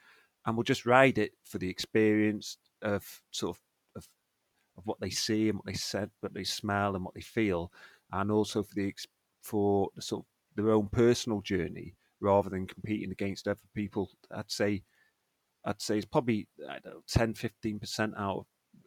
and 0.45 0.55
will 0.55 0.63
just 0.63 0.85
ride 0.85 1.17
it 1.17 1.31
for 1.43 1.57
the 1.57 1.69
experience 1.69 2.57
of 2.81 3.21
sort 3.31 3.55
of 3.55 3.61
of, 3.95 4.07
of 4.77 4.85
what 4.85 4.99
they 4.99 5.09
see 5.09 5.49
and 5.49 5.57
what 5.57 5.65
they 5.65 5.73
said, 5.73 6.09
what 6.19 6.33
they 6.33 6.43
smell 6.43 6.95
and 6.95 7.03
what 7.03 7.13
they 7.15 7.21
feel, 7.21 7.71
and 8.11 8.31
also 8.31 8.63
for 8.63 8.75
the 8.75 8.85
for 9.43 9.89
sort 9.99 10.21
of 10.21 10.25
their 10.55 10.71
own 10.71 10.87
personal 10.91 11.41
journey 11.41 11.95
rather 12.19 12.49
than 12.49 12.65
competing 12.65 13.11
against 13.11 13.47
other 13.47 13.59
people. 13.75 14.09
I'd 14.31 14.51
say 14.51 14.83
I'd 15.65 15.81
say 15.81 15.97
it's 15.97 16.05
probably 16.05 16.47
I 16.69 16.79
don't 16.79 16.95
know, 16.95 17.03
10, 17.07 17.33
15% 17.35 18.13
out 18.17 18.39
of 18.39 18.45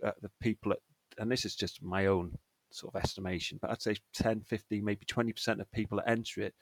uh, 0.09 0.13
the 0.21 0.31
people, 0.41 0.73
at, 0.73 0.79
and 1.19 1.31
this 1.31 1.45
is 1.45 1.55
just 1.55 1.83
my 1.83 2.07
own 2.07 2.37
sort 2.71 2.95
of 2.95 3.01
estimation, 3.03 3.59
but 3.63 3.71
I'd 3.71 3.83
say 3.83 3.97
10, 4.15 4.43
15, 4.43 4.85
maybe 4.85 5.07
20% 5.07 5.61
of 5.61 5.71
people 5.73 5.99
that 5.99 6.11
enter 6.11 6.43
it 6.43 6.55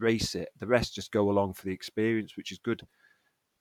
race 0.00 0.34
it. 0.34 0.48
The 0.58 0.66
rest 0.66 0.94
just 0.94 1.12
go 1.12 1.30
along 1.30 1.54
for 1.54 1.66
the 1.66 1.72
experience, 1.72 2.36
which 2.36 2.52
is 2.52 2.58
good. 2.58 2.82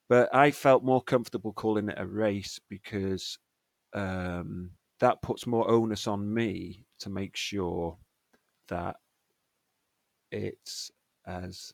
But 0.08 0.34
I 0.34 0.52
felt 0.52 0.84
more 0.84 1.02
comfortable 1.02 1.54
calling 1.54 1.90
it 1.90 2.00
a 2.00 2.08
race 2.08 2.60
because 2.70 3.38
um, 3.94 4.72
that 5.00 5.22
puts 5.22 5.46
more 5.46 5.70
onus 5.70 6.08
on 6.08 6.34
me 6.34 6.86
to 7.00 7.10
make 7.10 7.36
sure 7.36 7.98
that 8.70 8.96
it's 10.32 10.92
as 11.26 11.74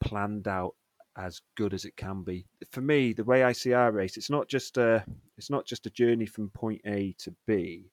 planned 0.00 0.48
out 0.48 0.74
as 1.16 1.40
good 1.56 1.74
as 1.74 1.84
it 1.84 1.96
can 1.96 2.22
be. 2.22 2.46
For 2.70 2.80
me, 2.80 3.12
the 3.12 3.24
way 3.24 3.42
I 3.42 3.52
see 3.52 3.72
our 3.72 3.90
race, 3.90 4.16
it's 4.16 4.30
not 4.30 4.48
just 4.48 4.76
a 4.78 5.04
it's 5.36 5.50
not 5.50 5.66
just 5.66 5.86
a 5.86 5.90
journey 5.90 6.26
from 6.26 6.50
point 6.50 6.80
A 6.86 7.14
to 7.18 7.34
B. 7.46 7.90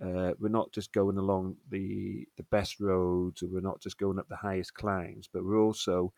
Uh, 0.00 0.32
we're 0.38 0.48
not 0.48 0.72
just 0.72 0.92
going 0.92 1.18
along 1.18 1.56
the 1.70 2.26
the 2.36 2.44
best 2.44 2.80
roads, 2.80 3.42
or 3.42 3.48
we're 3.48 3.60
not 3.60 3.80
just 3.80 3.98
going 3.98 4.18
up 4.18 4.28
the 4.28 4.36
highest 4.36 4.74
climbs, 4.74 5.28
but 5.32 5.44
we're 5.44 5.60
also 5.60 6.12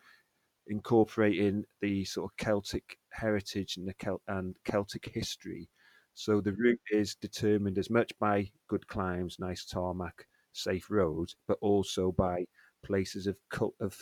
incorporating 0.67 1.65
the 1.81 2.05
sort 2.05 2.31
of 2.31 2.37
Celtic 2.37 2.97
heritage 3.11 3.77
and 3.77 3.87
the 3.87 4.17
and 4.27 4.55
Celtic 4.63 5.11
history. 5.13 5.69
So 6.13 6.41
the 6.41 6.53
route 6.53 6.81
is 6.91 7.15
determined 7.15 7.77
as 7.77 7.89
much 7.89 8.11
by 8.19 8.51
good 8.67 8.87
climbs, 8.87 9.37
nice 9.39 9.65
tarmac, 9.65 10.27
safe 10.53 10.89
roads, 10.89 11.35
but 11.47 11.57
also 11.61 12.11
by 12.11 12.45
places 12.83 13.27
of 13.27 13.37
cult- 13.49 13.75
of 13.79 13.99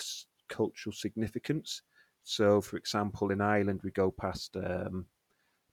cultural 0.48 0.94
significance. 0.94 1.82
So, 2.24 2.62
for 2.62 2.78
example, 2.78 3.32
in 3.32 3.42
Ireland, 3.42 3.82
we 3.84 3.92
go 3.92 4.12
past 4.12 4.56
um, 4.58 5.08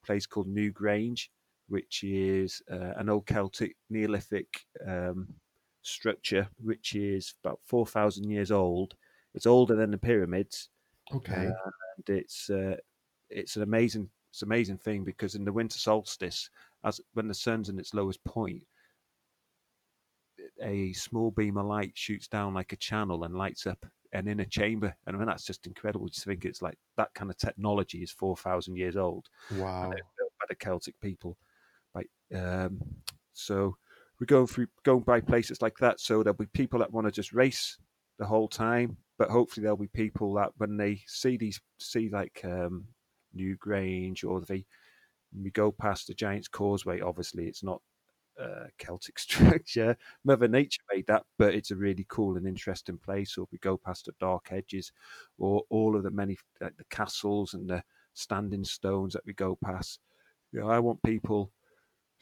a 0.02 0.06
place 0.06 0.26
called 0.26 0.48
Newgrange, 0.48 1.28
which 1.68 2.04
is 2.04 2.62
uh, 2.70 2.92
an 2.96 3.08
old 3.08 3.26
Celtic 3.26 3.76
Neolithic 3.90 4.66
um, 4.86 5.34
structure, 5.82 6.48
which 6.62 6.94
is 6.94 7.34
about 7.42 7.60
4,000 7.64 8.28
years 8.30 8.50
old. 8.50 8.94
It's 9.34 9.46
older 9.46 9.76
than 9.76 9.90
the 9.90 9.98
pyramids. 9.98 10.70
Okay. 11.14 11.46
And 11.46 12.08
it's 12.08 12.50
uh, 12.50 12.76
it's 13.30 13.56
an 13.56 13.62
amazing 13.62 14.10
it's 14.30 14.42
an 14.42 14.48
amazing 14.48 14.78
thing 14.78 15.04
because 15.04 15.34
in 15.34 15.44
the 15.44 15.52
winter 15.52 15.78
solstice, 15.78 16.50
as 16.84 17.00
when 17.14 17.28
the 17.28 17.34
sun's 17.34 17.68
in 17.68 17.78
its 17.78 17.94
lowest 17.94 18.22
point, 18.24 18.62
a 20.62 20.92
small 20.92 21.30
beam 21.30 21.56
of 21.56 21.66
light 21.66 21.92
shoots 21.94 22.28
down 22.28 22.54
like 22.54 22.72
a 22.72 22.76
channel 22.76 23.24
and 23.24 23.34
lights 23.34 23.66
up 23.66 23.84
an 24.12 24.28
inner 24.28 24.44
chamber. 24.44 24.94
And 25.06 25.14
I 25.14 25.18
mean, 25.18 25.28
that's 25.28 25.44
just 25.44 25.66
incredible 25.66 26.08
to 26.08 26.20
think 26.20 26.44
it's 26.44 26.62
like 26.62 26.78
that 26.96 27.12
kind 27.14 27.30
of 27.30 27.36
technology 27.36 27.98
is 27.98 28.10
4,000 28.10 28.76
years 28.76 28.96
old. 28.96 29.26
Wow. 29.56 29.90
By 29.90 30.46
the 30.48 30.54
Celtic 30.54 30.98
people. 31.00 31.36
Right. 31.94 32.08
Um, 32.34 32.78
so 33.32 33.76
we're 34.20 34.26
going 34.26 34.46
through, 34.46 34.68
going 34.84 35.02
by 35.02 35.20
places 35.20 35.60
like 35.62 35.76
that. 35.78 36.00
So 36.00 36.22
there'll 36.22 36.36
be 36.36 36.46
people 36.46 36.78
that 36.80 36.92
want 36.92 37.06
to 37.06 37.10
just 37.10 37.32
race 37.32 37.78
the 38.18 38.26
whole 38.26 38.48
time, 38.48 38.96
but 39.18 39.30
hopefully 39.30 39.62
there'll 39.62 39.76
be 39.76 39.88
people 39.88 40.34
that 40.34 40.50
when 40.56 40.76
they 40.76 41.02
see 41.06 41.36
these, 41.36 41.60
see 41.78 42.08
like 42.08 42.40
um, 42.44 42.84
Newgrange 43.36 44.24
or 44.24 44.40
they, 44.40 44.64
we 45.38 45.50
go 45.50 45.70
past 45.70 46.06
the 46.06 46.14
Giant's 46.14 46.48
Causeway, 46.48 47.00
obviously 47.00 47.46
it's 47.46 47.62
not 47.62 47.82
uh, 48.40 48.66
Celtic 48.78 49.18
structure. 49.18 49.96
Mother 50.24 50.48
Nature 50.48 50.82
made 50.92 51.06
that, 51.06 51.24
but 51.38 51.54
it's 51.54 51.70
a 51.70 51.76
really 51.76 52.06
cool 52.08 52.36
and 52.36 52.46
interesting 52.46 52.98
place. 52.98 53.36
Or 53.38 53.46
we 53.50 53.58
go 53.58 53.76
past 53.76 54.06
the 54.06 54.12
Dark 54.20 54.48
Hedges, 54.48 54.92
or 55.38 55.62
all 55.70 55.96
of 55.96 56.02
the 56.02 56.10
many 56.10 56.36
like 56.60 56.76
the 56.76 56.84
castles 56.90 57.54
and 57.54 57.68
the 57.68 57.82
standing 58.14 58.64
stones 58.64 59.12
that 59.12 59.26
we 59.26 59.32
go 59.34 59.58
past. 59.64 60.00
You 60.52 60.60
know, 60.60 60.68
I 60.68 60.78
want 60.78 61.02
people 61.02 61.52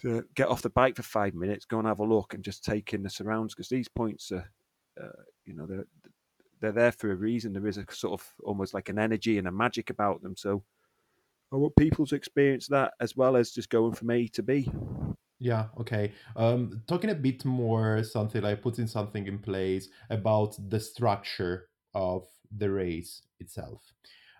to 0.00 0.24
get 0.35 0.48
off 0.48 0.62
the 0.62 0.70
bike 0.70 0.96
for 0.96 1.03
five 1.03 1.35
minutes, 1.35 1.64
go 1.64 1.79
and 1.79 1.87
have 1.87 2.00
a 2.00 2.05
look, 2.05 2.35
and 2.35 2.44
just 2.44 2.64
take 2.64 2.94
in 2.94 3.03
the 3.03 3.11
surrounds 3.11 3.55
because 3.55 3.68
these 3.68 3.88
points 3.88 4.33
are, 4.33 4.50
uh, 5.00 5.22
you 5.44 5.55
know, 5.55 5.66
they're 5.66 5.87
they're 6.61 6.72
there 6.72 6.92
for 6.92 7.12
a 7.12 7.16
reason. 7.16 7.53
There 7.53 7.66
is 7.66 7.79
a 7.79 7.85
sort 7.90 8.20
of 8.20 8.33
almost 8.42 8.74
like 8.74 8.88
an 8.88 8.98
energy 8.98 9.38
and 9.38 9.46
a 9.46 9.53
magic 9.53 9.90
about 9.90 10.22
them. 10.22 10.37
So 10.37 10.62
I 11.53 11.57
want 11.57 11.77
people 11.77 12.07
to 12.07 12.14
experience 12.14 12.66
that 12.68 12.94
as 13.00 13.16
well 13.16 13.37
as 13.37 13.50
just 13.53 13.68
going 13.68 13.94
from 13.94 14.11
A 14.11 14.27
to 14.29 14.42
B. 14.42 14.68
Yeah, 15.38 15.66
okay. 15.81 16.12
Um, 16.37 16.83
talking 16.87 17.11
a 17.11 17.14
bit 17.14 17.44
more 17.44 18.03
something 18.03 18.42
like 18.42 18.62
putting 18.62 18.87
something 18.87 19.27
in 19.27 19.38
place 19.38 19.88
about 20.11 20.57
the 20.70 20.81
structure 20.81 21.68
of 21.94 22.27
the 22.56 22.71
race 22.71 23.23
itself. 23.40 23.83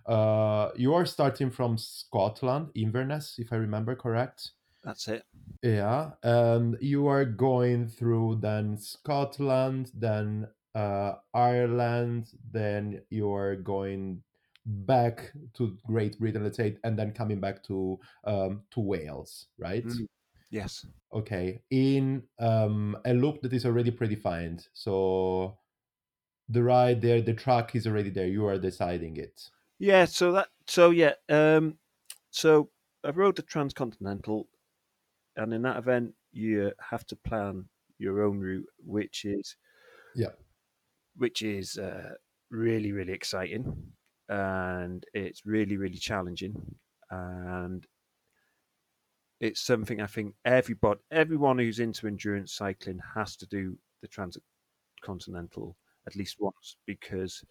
Uh, 0.07 0.71
you 0.77 0.95
are 0.95 1.07
starting 1.07 1.51
from 1.51 1.79
Scotland, 1.79 2.71
Inverness, 2.75 3.37
if 3.39 3.53
I 3.53 3.57
remember 3.57 3.95
correct. 3.97 4.51
That's 4.83 5.09
it. 5.09 5.25
Yeah, 5.63 6.11
and 6.23 6.77
you 6.81 7.07
are 7.07 7.25
going 7.25 7.89
through 7.89 8.37
then 8.43 8.77
Scotland, 8.77 9.91
then 9.95 10.47
uh, 10.75 11.15
Ireland, 11.33 12.29
then 12.53 13.01
you 13.09 13.33
are 13.33 13.57
going 13.57 14.23
back 14.67 15.33
to 15.55 15.79
Great 15.87 16.19
Britain, 16.19 16.45
let's 16.45 16.59
say, 16.59 16.77
and 16.85 16.99
then 16.99 17.13
coming 17.13 17.41
back 17.41 17.63
to 17.65 17.99
um, 18.25 18.63
to 18.73 18.81
Wales, 18.81 19.47
right? 19.59 19.87
Mm. 19.87 20.07
Yes. 20.51 20.87
Okay, 21.13 21.63
in 21.71 22.27
um, 22.39 22.97
a 23.05 23.15
loop 23.15 23.41
that 23.43 23.53
is 23.53 23.65
already 23.65 23.91
predefined. 23.93 24.69
So 24.73 25.59
the 26.49 26.63
ride 26.63 27.03
there, 27.03 27.23
the 27.23 27.35
track 27.35 27.75
is 27.75 27.87
already 27.87 28.11
there. 28.11 28.29
You 28.29 28.47
are 28.47 28.59
deciding 28.59 29.17
it. 29.19 29.51
Yeah. 29.79 30.05
So 30.07 30.33
that. 30.33 30.49
So 30.67 30.91
yeah. 30.91 31.15
Um. 31.29 31.79
So 32.31 32.71
I 33.05 33.11
rode 33.11 33.37
the 33.37 33.43
transcontinental, 33.43 34.49
and 35.37 35.55
in 35.55 35.63
that 35.63 35.79
event, 35.79 36.15
you 36.33 36.73
have 36.81 37.07
to 37.09 37.17
plan 37.17 37.69
your 37.99 38.23
own 38.23 38.39
route, 38.41 38.69
which 38.79 39.25
is 39.25 39.57
Yeah. 40.15 40.33
which 41.17 41.43
is 41.43 41.79
uh, 41.79 42.15
really 42.51 42.93
really 42.93 43.13
exciting, 43.13 43.93
and 44.29 45.05
it's 45.15 45.47
really 45.47 45.77
really 45.77 45.97
challenging, 45.99 46.77
and 47.11 47.87
it's 49.41 49.61
something 49.61 50.01
I 50.01 50.07
think 50.07 50.35
everybody 50.45 51.01
everyone 51.11 51.59
who's 51.59 51.81
into 51.81 52.07
endurance 52.07 52.53
cycling 52.53 53.01
has 53.15 53.37
to 53.37 53.47
do 53.47 53.77
the 54.03 54.09
transcontinental 54.09 55.77
at 56.07 56.17
least 56.17 56.37
once 56.39 56.77
because 56.87 57.43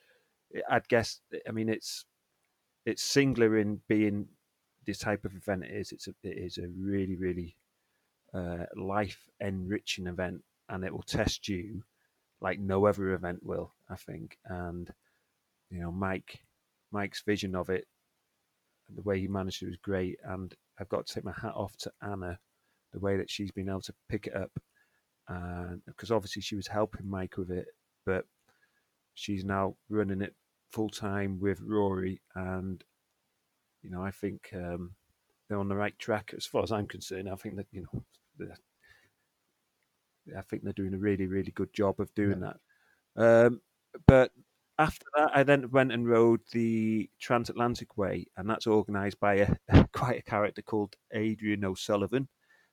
I'd 0.70 0.88
guess 0.88 1.20
I 1.48 1.52
mean 1.52 1.70
it's 1.70 2.06
it's 2.86 3.04
singular 3.04 3.58
in 3.58 3.82
being 3.88 4.28
this 4.86 5.00
type 5.00 5.24
of 5.24 5.34
event 5.36 5.64
it 5.64 5.72
is. 5.72 5.92
It's 5.92 6.08
a, 6.08 6.14
it 6.24 6.38
is 6.38 6.58
a 6.58 6.68
really 6.78 7.16
really 7.16 7.56
uh, 8.34 8.66
life 8.76 9.24
enriching 9.40 10.08
event 10.08 10.42
and 10.70 10.84
it 10.84 10.92
will 10.92 11.04
test 11.04 11.48
you 11.48 11.84
like 12.42 12.60
no 12.60 12.86
other 12.86 13.14
event 13.14 13.40
will 13.44 13.74
I 13.90 13.96
think. 13.96 14.38
And 14.46 14.90
you 15.70 15.82
know 15.82 15.92
Mike 15.92 16.40
Mike's 16.92 17.24
vision 17.24 17.56
of 17.56 17.70
it 17.70 17.88
the 18.94 19.02
way 19.02 19.20
he 19.20 19.28
managed 19.28 19.64
it 19.64 19.68
was 19.68 19.78
great. 19.78 20.18
And 20.24 20.54
I've 20.80 20.90
got 20.90 21.08
to 21.08 21.14
take 21.14 21.24
my 21.24 21.34
hat 21.34 21.54
off 21.56 21.76
to 21.78 21.92
Anna 22.02 22.40
the 22.92 23.00
way 23.00 23.18
that 23.18 23.30
she's 23.30 23.52
been 23.52 23.70
able 23.70 23.82
to 23.82 23.94
pick 24.10 24.28
it 24.28 24.36
up 24.36 24.52
and 25.28 25.82
because 25.86 26.12
obviously 26.12 26.42
she 26.42 26.56
was 26.56 26.68
helping 26.68 27.10
Mike 27.10 27.38
with 27.38 27.52
it 27.52 27.68
but 28.06 28.26
she's 29.14 29.44
now 29.44 29.76
running 29.90 30.22
it 30.22 30.36
full 30.72 30.90
time 30.90 31.40
with 31.40 31.62
Rory, 31.62 32.22
and 32.36 32.84
you 33.82 33.90
know 33.90 34.04
I 34.04 34.12
think 34.12 34.50
um, 34.54 34.92
they're 35.48 35.60
on 35.60 35.70
the 35.70 35.76
right 35.76 35.98
track 36.00 36.34
as 36.36 36.46
far 36.46 36.64
as 36.64 36.72
I'm 36.72 36.88
concerned. 36.88 37.30
I 37.30 37.36
think 37.36 37.56
that 37.58 37.68
you 37.72 37.86
know, 37.94 38.48
I 40.38 40.42
think 40.42 40.64
they're 40.64 40.74
doing 40.74 40.94
a 40.94 40.98
really 40.98 41.28
really 41.28 41.52
good 41.52 41.74
job 41.74 42.00
of 42.00 42.14
doing 42.16 42.42
yeah. 42.42 42.54
that. 43.16 43.46
Um, 43.46 43.62
but 44.08 44.32
after 44.80 45.06
that, 45.16 45.32
I 45.34 45.44
then 45.44 45.70
went 45.72 45.92
and 45.92 46.08
rode 46.08 46.42
the 46.52 47.10
Transatlantic 47.20 47.98
Way, 47.98 48.26
and 48.38 48.50
that's 48.50 48.68
organised 48.68 49.20
by 49.20 49.36
a, 49.36 49.86
quite 49.94 50.20
a 50.20 50.24
character 50.24 50.62
called 50.62 50.96
Adrian 51.14 51.64
O'Sullivan. 51.64 52.28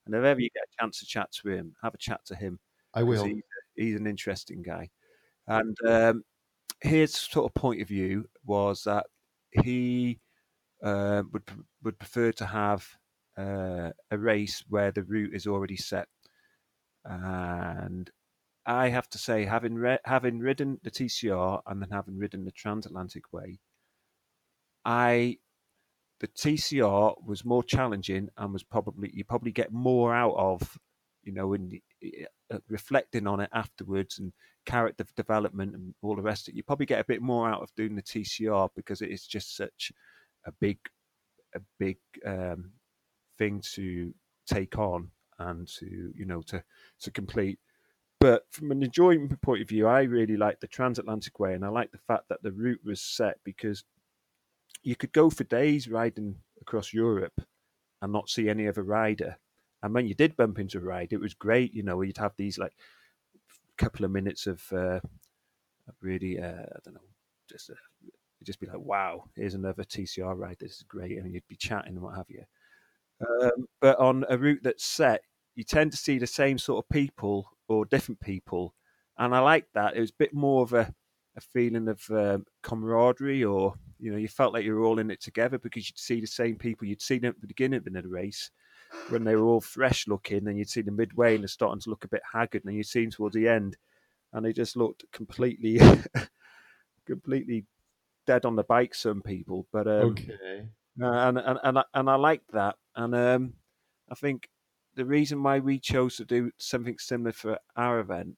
And 0.07 0.15
if 0.15 0.25
ever 0.25 0.41
you 0.41 0.49
get 0.55 0.65
a 0.65 0.83
chance 0.83 0.99
to 1.01 1.07
chat 1.07 1.31
to 1.33 1.51
him, 1.51 1.75
have 1.83 1.95
a 1.95 1.99
chat 1.99 2.21
to 2.27 2.35
him. 2.35 2.59
I 2.95 3.03
will. 3.03 3.25
He's, 3.25 3.43
he's 3.77 3.97
an 3.97 4.07
interesting 4.07 4.63
guy. 4.63 4.89
And 5.47 5.77
um, 5.87 6.25
his 6.81 7.15
sort 7.15 7.47
of 7.47 7.55
point 7.55 7.83
of 7.83 7.89
view 7.89 8.27
was 8.45 8.85
that 8.85 9.07
he 9.51 10.21
uh, 10.83 11.23
would 11.33 11.45
would 11.83 11.99
prefer 11.99 12.33
to 12.33 12.47
have 12.47 12.87
uh, 13.37 13.91
a 14.11 14.19
race 14.19 14.65
where 14.69 14.91
the 14.91 15.03
route 15.05 15.35
is 15.35 15.47
already 15.47 15.77
set. 15.77 16.09
And 17.05 18.11
I 18.67 18.89
have 18.89 19.09
to 19.11 19.19
say, 19.19 19.45
having 19.45 19.75
re- 19.75 19.99
having 20.05 20.39
ridden 20.39 20.79
the 20.83 20.91
TCR 20.91 21.63
and 21.67 21.83
then 21.83 21.91
having 21.91 22.19
ridden 22.19 22.45
the 22.45 22.53
Transatlantic 22.53 23.33
Way, 23.33 23.59
I 24.85 25.39
the 26.21 26.29
TCR 26.29 27.15
was 27.25 27.45
more 27.45 27.63
challenging 27.63 28.29
and 28.37 28.53
was 28.53 28.63
probably 28.63 29.11
you 29.15 29.25
probably 29.25 29.53
get 29.53 29.73
more 29.73 30.15
out 30.15 30.35
of 30.37 30.79
you 31.23 31.33
know 31.33 31.55
in 31.55 31.81
uh, 32.53 32.59
reflecting 32.69 33.27
on 33.27 33.41
it 33.41 33.51
afterwards 33.53 34.19
and 34.19 34.33
character 34.67 35.05
development 35.17 35.75
and 35.75 35.95
all 36.03 36.17
the 36.17 36.23
rest 36.23 36.49
of 36.49 36.53
it, 36.53 36.57
you 36.57 36.63
probably 36.63 36.87
get 36.87 37.01
a 37.01 37.05
bit 37.05 37.23
more 37.23 37.49
out 37.49 37.63
of 37.63 37.75
doing 37.77 37.95
the 37.95 38.03
TCR 38.03 38.69
because 38.77 39.03
it 39.03 39.11
is 39.11 39.27
just 39.27 39.57
such 39.57 39.93
a 40.47 40.53
big, 40.61 40.79
a 41.55 41.61
big 41.79 41.99
um, 42.27 42.73
thing 43.39 43.63
to 43.75 44.13
take 44.47 44.79
on 44.79 45.11
and 45.39 45.69
to 45.69 46.13
you 46.15 46.27
know 46.27 46.43
to 46.43 46.63
to 47.01 47.11
complete. 47.11 47.59
But 48.21 48.45
from 48.51 48.71
an 48.71 48.83
enjoyment 48.83 49.41
point 49.41 49.63
of 49.63 49.69
view, 49.69 49.87
I 49.87 50.03
really 50.03 50.37
like 50.37 50.61
the 50.61 50.67
transatlantic 50.67 51.41
way, 51.41 51.55
and 51.55 51.65
I 51.65 51.69
like 51.69 51.91
the 51.91 51.99
fact 51.99 52.29
that 52.29 52.43
the 52.43 52.53
route 52.53 52.81
was 52.85 53.01
set 53.01 53.39
because 53.45 53.83
you 54.83 54.95
could 54.95 55.13
go 55.13 55.31
for 55.31 55.45
days 55.45 55.89
riding 55.89 56.37
across 56.61 56.93
Europe 56.93 57.41
and 58.03 58.13
not 58.13 58.29
see 58.29 58.49
any 58.49 58.69
other 58.69 58.83
rider. 58.83 59.39
And 59.83 59.95
when 59.95 60.07
you 60.07 60.15
did 60.15 60.37
bump 60.37 60.59
into 60.59 60.79
a 60.79 60.83
ride, 60.83 61.13
it 61.13 61.21
was 61.21 61.33
great. 61.33 61.73
You 61.73 61.83
know, 61.83 62.03
you'd 62.03 62.19
have 62.19 62.35
these 62.37 62.59
like 62.59 62.75
couple 63.79 64.05
of 64.05 64.11
minutes 64.11 64.47
of 64.47 64.63
uh, 64.73 65.01
really, 66.03 66.39
uh, 66.39 66.45
I 66.45 66.79
don't 66.85 66.95
know, 66.95 67.01
just 67.49 67.71
uh, 67.71 67.75
just 68.45 68.61
be 68.61 68.67
like, 68.67 68.79
wow, 68.79 69.25
here's 69.37 69.55
another 69.55 69.85
TCR 69.85 70.37
ride. 70.37 70.59
This 70.61 70.77
is 70.77 70.83
great, 70.83 71.19
and 71.19 71.33
you'd 71.33 71.49
be 71.49 71.57
chatting 71.57 71.95
and 71.95 72.03
what 72.03 72.17
have 72.17 72.29
you. 72.29 72.45
Um, 73.43 73.67
but 73.81 73.99
on 73.99 74.25
a 74.29 74.37
route 74.37 74.61
that's 74.63 74.85
set, 74.85 75.23
you 75.55 75.65
tend 75.65 75.91
to 75.93 75.97
see 75.97 76.19
the 76.19 76.27
same 76.27 76.59
sort 76.59 76.85
of 76.85 76.89
people 76.91 77.51
or 77.71 77.85
different 77.85 78.21
people, 78.21 78.75
and 79.17 79.35
I 79.35 79.39
liked 79.39 79.73
that. 79.75 79.97
It 79.97 80.01
was 80.01 80.11
a 80.11 80.19
bit 80.19 80.35
more 80.35 80.63
of 80.63 80.73
a, 80.73 80.93
a 81.37 81.41
feeling 81.41 81.87
of 81.87 82.03
um, 82.11 82.45
camaraderie, 82.63 83.45
or 83.45 83.75
you 84.01 84.11
know, 84.11 84.19
you 84.19 84.27
felt 84.27 84.53
like 84.53 84.65
you 84.65 84.75
were 84.75 84.85
all 84.85 84.99
in 84.99 85.11
it 85.11 85.21
together 85.21 85.57
because 85.57 85.89
you'd 85.89 85.99
see 85.99 86.21
the 86.21 86.27
same 86.27 86.57
people 86.57 86.89
you'd 86.89 87.01
seen 87.01 87.25
at 87.25 87.41
the 87.41 87.47
beginning 87.47 87.79
of 87.79 87.85
the 87.85 88.09
race, 88.09 88.51
when 89.09 89.23
they 89.23 89.37
were 89.37 89.45
all 89.45 89.61
fresh 89.61 90.09
looking, 90.09 90.49
and 90.49 90.59
you'd 90.59 90.69
see 90.69 90.83
them 90.83 90.97
midway 90.97 91.35
and 91.35 91.45
they're 91.45 91.49
starting 91.49 91.81
to 91.81 91.91
look 91.91 92.05
a 92.05 92.09
bit 92.09 92.23
haggard, 92.31 92.65
and 92.65 92.75
you'd 92.75 92.87
see 92.87 93.03
them 93.03 93.13
towards 93.13 93.37
the 93.37 93.47
end, 93.47 93.77
and 94.33 94.45
they 94.45 94.53
just 94.53 94.77
looked 94.77 95.05
completely, 95.13 95.81
completely 97.07 97.65
dead 98.27 98.45
on 98.45 98.57
the 98.57 98.65
bike. 98.65 98.97
Some 98.97 99.23
people, 99.23 99.69
but 99.73 99.87
um, 99.87 100.11
okay, 100.11 100.67
and 100.99 101.39
and 101.39 101.59
and 101.63 101.79
I, 101.79 101.85
and 101.95 102.11
I 102.11 102.17
like 102.17 102.43
that, 102.53 102.75
and 102.97 103.15
um, 103.15 103.53
I 104.11 104.17
think 104.17 104.49
the 104.95 105.05
reason 105.05 105.43
why 105.43 105.59
we 105.59 105.79
chose 105.79 106.17
to 106.17 106.25
do 106.25 106.51
something 106.59 106.97
similar 106.99 107.33
for 107.33 107.59
our 107.77 108.01
event 108.01 108.37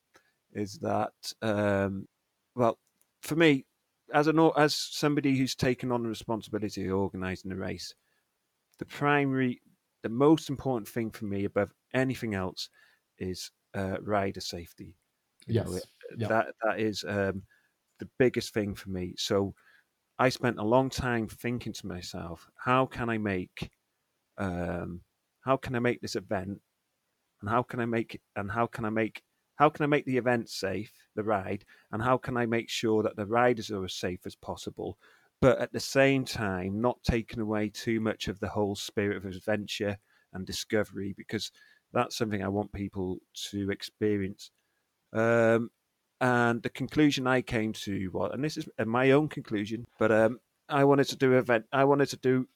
is 0.52 0.78
that, 0.78 1.12
um, 1.40 2.06
well, 2.54 2.78
for 3.22 3.36
me, 3.36 3.64
as 4.12 4.26
an 4.26 4.38
as 4.56 4.76
somebody 4.76 5.36
who's 5.36 5.54
taken 5.54 5.90
on 5.90 6.02
the 6.02 6.08
responsibility 6.08 6.86
of 6.86 6.94
organising 6.94 7.50
the 7.50 7.56
race, 7.56 7.94
the 8.78 8.84
primary 8.84 9.60
the 10.02 10.08
most 10.08 10.50
important 10.50 10.88
thing 10.88 11.10
for 11.10 11.24
me 11.26 11.44
above 11.44 11.70
anything 11.94 12.34
else 12.34 12.68
is 13.18 13.50
uh, 13.74 13.96
rider 14.02 14.40
safety. 14.40 14.96
You 15.46 15.54
yes, 15.54 15.66
know, 15.66 15.80
yeah. 16.18 16.28
that 16.28 16.46
that 16.64 16.80
is 16.80 17.04
um, 17.08 17.42
the 17.98 18.08
biggest 18.18 18.52
thing 18.52 18.74
for 18.74 18.90
me. 18.90 19.14
So 19.16 19.54
I 20.18 20.28
spent 20.28 20.58
a 20.58 20.64
long 20.64 20.90
time 20.90 21.28
thinking 21.28 21.72
to 21.72 21.86
myself, 21.86 22.48
how 22.56 22.86
can 22.86 23.08
I 23.08 23.18
make, 23.18 23.70
um, 24.38 25.00
how 25.42 25.56
can 25.56 25.74
I 25.76 25.78
make 25.78 26.00
this 26.00 26.16
event, 26.16 26.60
and 27.40 27.50
how 27.50 27.62
can 27.62 27.80
I 27.80 27.86
make 27.86 28.20
and 28.36 28.50
how 28.50 28.66
can 28.66 28.84
I 28.84 28.90
make 28.90 29.22
how 29.56 29.68
can 29.68 29.84
I 29.84 29.86
make 29.86 30.06
the 30.06 30.16
event 30.16 30.48
safe, 30.48 30.92
the 31.14 31.22
ride, 31.22 31.64
and 31.92 32.02
how 32.02 32.16
can 32.16 32.36
I 32.36 32.46
make 32.46 32.68
sure 32.68 33.02
that 33.02 33.16
the 33.16 33.26
riders 33.26 33.70
are 33.70 33.84
as 33.84 33.94
safe 33.94 34.20
as 34.24 34.34
possible, 34.34 34.98
but 35.40 35.58
at 35.58 35.72
the 35.72 35.80
same 35.80 36.24
time 36.24 36.80
not 36.80 37.02
taking 37.04 37.40
away 37.40 37.68
too 37.68 38.00
much 38.00 38.28
of 38.28 38.40
the 38.40 38.48
whole 38.48 38.74
spirit 38.74 39.18
of 39.18 39.24
adventure 39.26 39.98
and 40.32 40.46
discovery 40.46 41.14
because 41.16 41.52
that's 41.92 42.16
something 42.16 42.42
I 42.42 42.48
want 42.48 42.72
people 42.72 43.18
to 43.50 43.70
experience. 43.70 44.50
Um, 45.12 45.70
and 46.20 46.62
the 46.62 46.70
conclusion 46.70 47.26
I 47.26 47.42
came 47.42 47.72
to 47.74 48.08
was, 48.12 48.30
and 48.32 48.42
this 48.42 48.56
is 48.56 48.68
my 48.84 49.10
own 49.10 49.28
conclusion, 49.28 49.84
but 49.98 50.10
um, 50.10 50.38
I 50.68 50.84
wanted 50.84 51.08
to 51.08 51.16
do 51.16 51.34
event. 51.34 51.66
I 51.72 51.84
wanted 51.84 52.08
to 52.10 52.16
do 52.16 52.48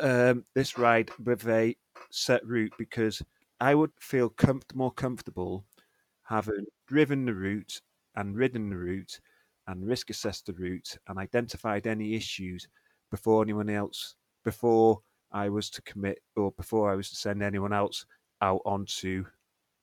um, 0.00 0.44
this 0.54 0.78
ride 0.78 1.10
with 1.24 1.46
a 1.48 1.76
set 2.10 2.44
route 2.46 2.72
because 2.78 3.22
I 3.60 3.74
would 3.74 3.92
feel 4.00 4.30
com- 4.30 4.62
more 4.74 4.92
comfortable 4.92 5.64
having 6.22 6.64
driven 6.86 7.24
the 7.24 7.34
route 7.34 7.80
and 8.16 8.36
ridden 8.36 8.70
the 8.70 8.76
route 8.76 9.20
and 9.66 9.86
risk 9.86 10.10
assessed 10.10 10.46
the 10.46 10.52
route 10.54 10.96
and 11.08 11.18
identified 11.18 11.86
any 11.86 12.14
issues 12.14 12.66
before 13.10 13.42
anyone 13.42 13.68
else, 13.68 14.14
before 14.44 15.00
I 15.32 15.48
was 15.48 15.70
to 15.70 15.82
commit 15.82 16.20
or 16.36 16.52
before 16.52 16.90
I 16.90 16.96
was 16.96 17.10
to 17.10 17.16
send 17.16 17.42
anyone 17.42 17.72
else 17.72 18.06
out 18.40 18.62
onto 18.64 19.24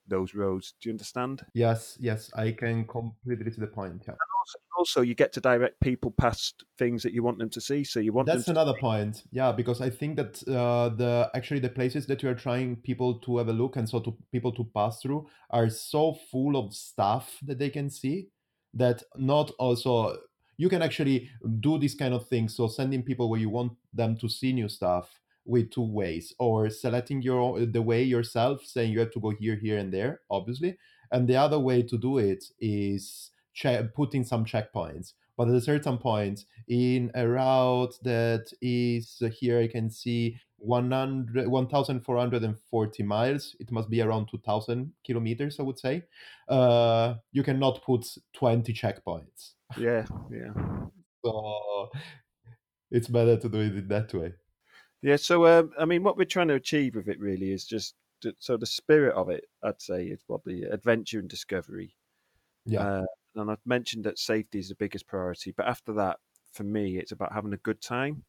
those 0.07 0.33
roads. 0.33 0.73
Do 0.81 0.89
you 0.89 0.93
understand? 0.93 1.45
Yes, 1.53 1.97
yes, 1.99 2.31
I 2.35 2.51
can 2.51 2.85
completely 2.87 3.51
to 3.51 3.59
the 3.59 3.67
point. 3.67 4.03
Yeah. 4.07 4.15
Also, 4.77 5.01
you 5.01 5.15
get 5.15 5.33
to 5.33 5.41
direct 5.41 5.79
people 5.81 6.11
past 6.11 6.63
things 6.77 7.03
that 7.03 7.13
you 7.13 7.23
want 7.23 7.37
them 7.39 7.49
to 7.49 7.61
see. 7.61 7.83
So 7.83 7.99
you 7.99 8.13
want 8.13 8.27
that's 8.27 8.47
another 8.47 8.73
see. 8.73 8.81
point. 8.81 9.23
Yeah, 9.31 9.51
because 9.51 9.81
I 9.81 9.89
think 9.89 10.17
that 10.17 10.47
uh, 10.47 10.89
the 10.89 11.29
actually 11.33 11.59
the 11.59 11.69
places 11.69 12.05
that 12.07 12.23
you 12.23 12.29
are 12.29 12.35
trying 12.35 12.77
people 12.77 13.19
to 13.19 13.37
have 13.37 13.47
a 13.47 13.53
look 13.53 13.75
and 13.75 13.89
so 13.89 13.99
to 13.99 14.15
people 14.31 14.51
to 14.53 14.65
pass 14.73 15.01
through 15.01 15.27
are 15.49 15.69
so 15.69 16.17
full 16.31 16.55
of 16.57 16.73
stuff 16.73 17.37
that 17.43 17.59
they 17.59 17.69
can 17.69 17.89
see 17.89 18.27
that 18.73 19.03
not 19.15 19.51
also 19.59 20.17
you 20.57 20.69
can 20.69 20.81
actually 20.81 21.29
do 21.59 21.77
this 21.77 21.95
kind 21.95 22.13
of 22.13 22.27
thing. 22.27 22.49
So 22.49 22.67
sending 22.67 23.03
people 23.03 23.29
where 23.29 23.39
you 23.39 23.49
want 23.49 23.73
them 23.93 24.17
to 24.17 24.27
see 24.27 24.53
new 24.53 24.69
stuff 24.69 25.19
with 25.45 25.71
two 25.71 25.81
ways, 25.81 26.33
or 26.39 26.69
selecting 26.69 27.21
your 27.21 27.65
the 27.65 27.81
way 27.81 28.03
yourself, 28.03 28.65
saying 28.65 28.91
you 28.91 28.99
have 28.99 29.11
to 29.11 29.19
go 29.19 29.29
here, 29.29 29.55
here, 29.55 29.77
and 29.77 29.93
there, 29.93 30.21
obviously. 30.29 30.77
And 31.11 31.27
the 31.27 31.37
other 31.37 31.57
way 31.57 31.83
to 31.83 31.97
do 31.97 32.17
it 32.17 32.43
is 32.59 33.31
che- 33.57 33.89
putting 33.95 34.23
some 34.23 34.45
checkpoints. 34.45 35.13
But 35.35 35.49
at 35.49 35.55
a 35.55 35.61
certain 35.61 35.97
point 35.97 36.45
in 36.67 37.11
a 37.13 37.27
route 37.27 37.95
that 38.03 38.51
is 38.61 39.17
uh, 39.23 39.27
here, 39.27 39.59
I 39.59 39.67
can 39.67 39.89
see 39.89 40.39
100, 40.57 41.47
1,440 41.47 43.03
miles. 43.03 43.55
It 43.59 43.71
must 43.71 43.89
be 43.89 44.01
around 44.01 44.27
2,000 44.31 44.91
kilometers, 45.05 45.59
I 45.59 45.63
would 45.63 45.77
say. 45.77 46.03
Uh, 46.47 47.15
you 47.31 47.43
cannot 47.43 47.83
put 47.83 48.07
20 48.33 48.73
checkpoints. 48.73 49.53
Yeah, 49.77 50.05
yeah. 50.31 50.53
So 51.25 51.89
it's 52.91 53.07
better 53.07 53.35
to 53.37 53.49
do 53.49 53.59
it 53.59 53.89
that 53.89 54.13
way. 54.13 54.33
Yeah, 55.01 55.17
so 55.17 55.45
um, 55.45 55.71
I 55.77 55.83
mean, 55.83 56.03
what 56.03 56.15
we're 56.15 56.25
trying 56.25 56.47
to 56.49 56.53
achieve 56.53 56.95
with 56.95 57.09
it 57.09 57.19
really 57.19 57.51
is 57.51 57.65
just 57.65 57.95
to, 58.21 58.33
so 58.39 58.55
the 58.55 58.65
spirit 58.65 59.15
of 59.15 59.29
it. 59.29 59.45
I'd 59.63 59.81
say 59.81 60.05
is 60.05 60.23
probably 60.23 60.63
adventure 60.63 61.19
and 61.19 61.27
discovery. 61.27 61.95
Yeah. 62.65 62.81
Uh, 62.81 63.05
and 63.39 63.51
I've 63.51 63.65
mentioned 63.65 64.03
that 64.05 64.19
safety 64.19 64.59
is 64.59 64.69
the 64.69 64.75
biggest 64.75 65.07
priority, 65.07 65.53
but 65.55 65.67
after 65.67 65.93
that, 65.93 66.17
for 66.53 66.63
me, 66.63 66.97
it's 66.97 67.11
about 67.11 67.33
having 67.33 67.53
a 67.53 67.57
good 67.57 67.81
time. 67.81 68.23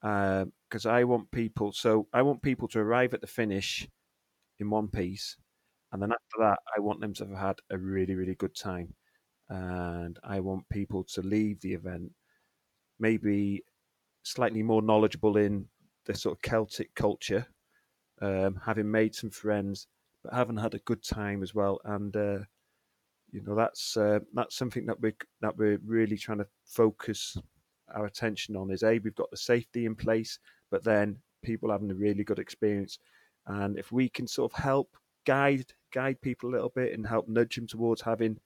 Because 0.00 0.86
uh, 0.86 0.90
I 0.90 1.04
want 1.04 1.30
people, 1.30 1.72
so 1.72 2.08
I 2.12 2.22
want 2.22 2.42
people 2.42 2.66
to 2.68 2.80
arrive 2.80 3.14
at 3.14 3.20
the 3.20 3.26
finish 3.26 3.86
in 4.58 4.68
one 4.70 4.88
piece, 4.88 5.36
and 5.92 6.02
then 6.02 6.12
after 6.12 6.38
that, 6.40 6.58
I 6.76 6.80
want 6.80 7.00
them 7.00 7.14
to 7.14 7.26
have 7.26 7.38
had 7.38 7.56
a 7.70 7.78
really, 7.78 8.14
really 8.14 8.34
good 8.34 8.56
time, 8.56 8.94
and 9.48 10.18
I 10.24 10.40
want 10.40 10.68
people 10.70 11.04
to 11.14 11.22
leave 11.22 11.60
the 11.60 11.74
event 11.74 12.10
maybe 12.98 13.64
slightly 14.22 14.62
more 14.62 14.82
knowledgeable 14.82 15.36
in 15.36 15.66
the 16.06 16.14
sort 16.14 16.36
of 16.36 16.42
Celtic 16.42 16.94
culture, 16.94 17.46
um, 18.20 18.60
having 18.64 18.90
made 18.90 19.14
some 19.14 19.30
friends, 19.30 19.86
but 20.22 20.32
having 20.32 20.56
had 20.56 20.74
a 20.74 20.78
good 20.80 21.02
time 21.02 21.42
as 21.42 21.54
well. 21.54 21.80
And 21.84 22.16
uh, 22.16 22.38
you 23.32 23.42
know, 23.42 23.54
that's 23.54 23.96
uh, 23.96 24.20
that's 24.34 24.56
something 24.56 24.86
that 24.86 25.00
we 25.00 25.14
that 25.40 25.56
we're 25.56 25.80
really 25.84 26.16
trying 26.16 26.38
to 26.38 26.46
focus 26.66 27.36
our 27.94 28.04
attention 28.06 28.56
on. 28.56 28.70
Is 28.70 28.82
a 28.82 28.98
we've 28.98 29.14
got 29.14 29.30
the 29.30 29.36
safety 29.36 29.86
in 29.86 29.96
place, 29.96 30.38
but 30.70 30.84
then 30.84 31.16
people 31.42 31.70
having 31.70 31.90
a 31.90 31.94
really 31.94 32.24
good 32.24 32.38
experience. 32.38 32.98
And 33.46 33.78
if 33.78 33.90
we 33.90 34.08
can 34.08 34.26
sort 34.26 34.52
of 34.52 34.58
help 34.62 34.90
guide 35.26 35.72
guide 35.92 36.20
people 36.20 36.50
a 36.50 36.52
little 36.52 36.72
bit 36.74 36.92
and 36.92 37.06
help 37.06 37.26
nudge 37.26 37.56
them 37.56 37.66
towards 37.66 38.02
having 38.02 38.38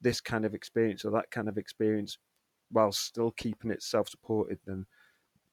this 0.00 0.20
kind 0.20 0.44
of 0.44 0.54
experience 0.54 1.04
or 1.04 1.10
that 1.12 1.30
kind 1.30 1.48
of 1.48 1.58
experience 1.58 2.18
while 2.70 2.92
still 2.92 3.32
keeping 3.32 3.70
it 3.70 3.82
self 3.82 4.08
supported, 4.08 4.58
then 4.66 4.86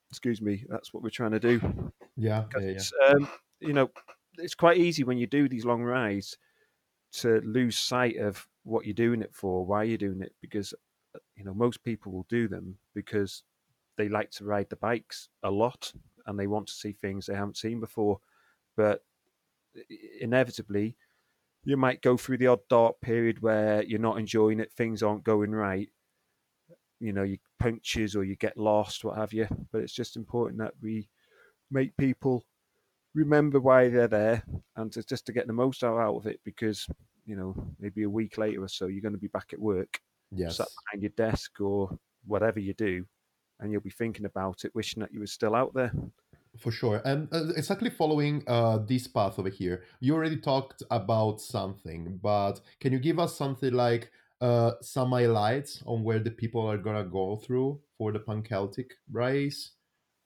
excuse 0.10 0.42
me, 0.42 0.64
that's 0.70 0.94
what 0.94 1.04
we're 1.04 1.10
trying 1.10 1.32
to 1.32 1.40
do. 1.40 1.62
Yeah, 2.16 2.46
yeah, 2.60 2.76
yeah. 2.78 3.08
Um, 3.10 3.28
you 3.60 3.74
know, 3.74 3.90
it's 4.38 4.56
quite 4.56 4.78
easy 4.78 5.04
when 5.04 5.18
you 5.18 5.28
do 5.28 5.50
these 5.50 5.66
long 5.66 5.84
rides 5.84 6.38
to 7.12 7.42
lose 7.42 7.78
sight 7.78 8.18
of 8.18 8.48
what 8.64 8.86
you're 8.86 8.94
doing 8.94 9.22
it 9.22 9.34
for, 9.34 9.66
why 9.66 9.84
you're 9.84 9.98
doing 9.98 10.22
it, 10.22 10.34
because 10.42 10.74
uh, 11.16 11.20
you 11.36 11.44
know 11.44 11.54
most 11.54 11.84
people 11.84 12.12
will 12.12 12.28
do 12.30 12.48
them 12.48 12.78
because 12.94 13.44
they 13.98 14.10
like 14.10 14.32
to 14.32 14.46
ride 14.46 14.70
the 14.70 14.76
bikes 14.78 15.30
a 15.44 15.52
lot 15.52 15.92
and 16.26 16.40
they 16.40 16.48
want 16.48 16.68
to 16.68 16.74
see 16.74 16.94
things 16.94 17.26
they 17.26 17.36
haven't 17.36 17.58
seen 17.58 17.80
before, 17.80 18.20
but 18.78 19.04
inevitably 20.22 20.96
you 21.66 21.78
might 21.78 22.02
go 22.02 22.18
through 22.18 22.38
the 22.38 22.48
odd 22.48 22.60
dark 22.70 23.00
period 23.02 23.42
where 23.42 23.84
you're 23.84 24.00
not 24.00 24.18
enjoying 24.18 24.60
it, 24.60 24.72
things 24.72 25.04
aren't 25.04 25.24
going 25.24 25.52
right, 25.52 25.90
you 27.00 27.14
know, 27.14 27.24
you 27.24 27.38
punctures 27.60 28.16
or 28.16 28.24
you 28.24 28.36
get 28.36 28.58
lost, 28.58 29.04
what 29.04 29.18
have 29.18 29.34
you. 29.34 29.48
But 29.72 29.82
it's 29.82 29.94
just 29.94 30.16
important 30.16 30.60
that 30.60 30.74
we 30.82 31.10
make 31.70 31.96
people 31.98 32.46
remember 33.14 33.60
why 33.60 33.90
they're 33.90 34.08
there 34.08 34.44
and 34.76 34.92
to, 34.94 35.04
just 35.04 35.26
to 35.26 35.34
get 35.34 35.48
the 35.48 35.54
most 35.54 35.84
out 35.84 36.16
of 36.16 36.26
it 36.26 36.40
because, 36.44 36.88
you 37.26 37.36
know, 37.36 37.56
maybe 37.80 38.04
a 38.04 38.10
week 38.10 38.38
later 38.38 38.64
or 38.64 38.68
so, 38.68 38.88
you're 38.88 39.02
going 39.02 39.14
to 39.14 39.20
be 39.20 39.28
back 39.28 39.52
at 39.54 39.60
work, 39.60 40.00
yes. 40.32 40.58
sat 40.58 40.68
behind 40.86 41.04
your 41.04 41.12
desk 41.18 41.60
or 41.62 41.98
whatever 42.26 42.60
you 42.60 42.74
do, 42.74 43.06
and 43.60 43.72
you'll 43.72 43.82
be 43.82 43.90
thinking 43.90 44.26
about 44.26 44.66
it, 44.66 44.76
wishing 44.76 45.02
that 45.02 45.14
you 45.14 45.20
were 45.20 45.28
still 45.28 45.56
out 45.56 45.74
there. 45.74 45.92
For 46.58 46.72
sure. 46.72 47.02
And 47.06 47.28
uh, 47.32 47.50
exactly 47.56 47.90
following 47.90 48.44
uh, 48.48 48.80
this 48.80 49.08
path 49.08 49.38
over 49.40 49.50
here, 49.50 49.84
you 50.00 50.16
already 50.16 50.38
talked 50.38 50.84
about 50.90 51.42
something, 51.42 52.20
but 52.22 52.60
can 52.80 52.92
you 52.92 53.00
give 53.00 53.20
us 53.20 53.38
something 53.38 53.74
like 53.74 54.12
uh, 54.42 54.72
some 54.82 55.12
highlights 55.12 55.84
on 55.86 56.04
where 56.04 56.20
the 56.20 56.32
people 56.32 56.66
are 56.66 56.78
gonna 56.78 57.04
go 57.04 57.36
through 57.36 57.80
for 57.98 58.12
the 58.12 58.20
Pan 58.20 58.42
Celtic 58.42 58.94
race. 59.12 59.72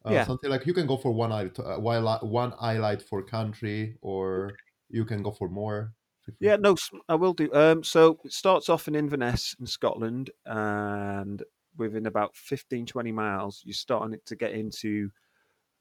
Uh, 0.06 0.12
yeah. 0.12 0.26
Something 0.26 0.50
like 0.50 0.66
you 0.66 0.74
can 0.74 0.86
go 0.86 0.98
for 0.98 1.12
one 1.12 1.32
eye, 1.32 1.50
uh, 1.60 1.80
one 1.80 2.52
highlight 2.52 3.02
for 3.02 3.24
country, 3.24 3.96
or 4.02 4.52
you 4.90 5.06
can 5.06 5.24
go 5.24 5.32
for 5.32 5.50
more. 5.50 5.94
Yeah, 6.40 6.56
no, 6.58 6.76
I 7.10 7.16
will 7.16 7.34
do. 7.34 7.50
Um, 7.54 7.84
so 7.84 8.20
it 8.24 8.34
starts 8.34 8.70
off 8.70 8.88
in 8.88 8.96
Inverness 8.96 9.56
in 9.60 9.66
Scotland, 9.66 10.30
and 10.46 11.44
within 11.78 12.06
about 12.06 12.36
15, 12.36 12.86
20 12.86 13.12
miles, 13.12 13.62
you're 13.66 13.74
starting 13.74 14.18
to 14.26 14.36
get 14.36 14.52
into, 14.52 15.10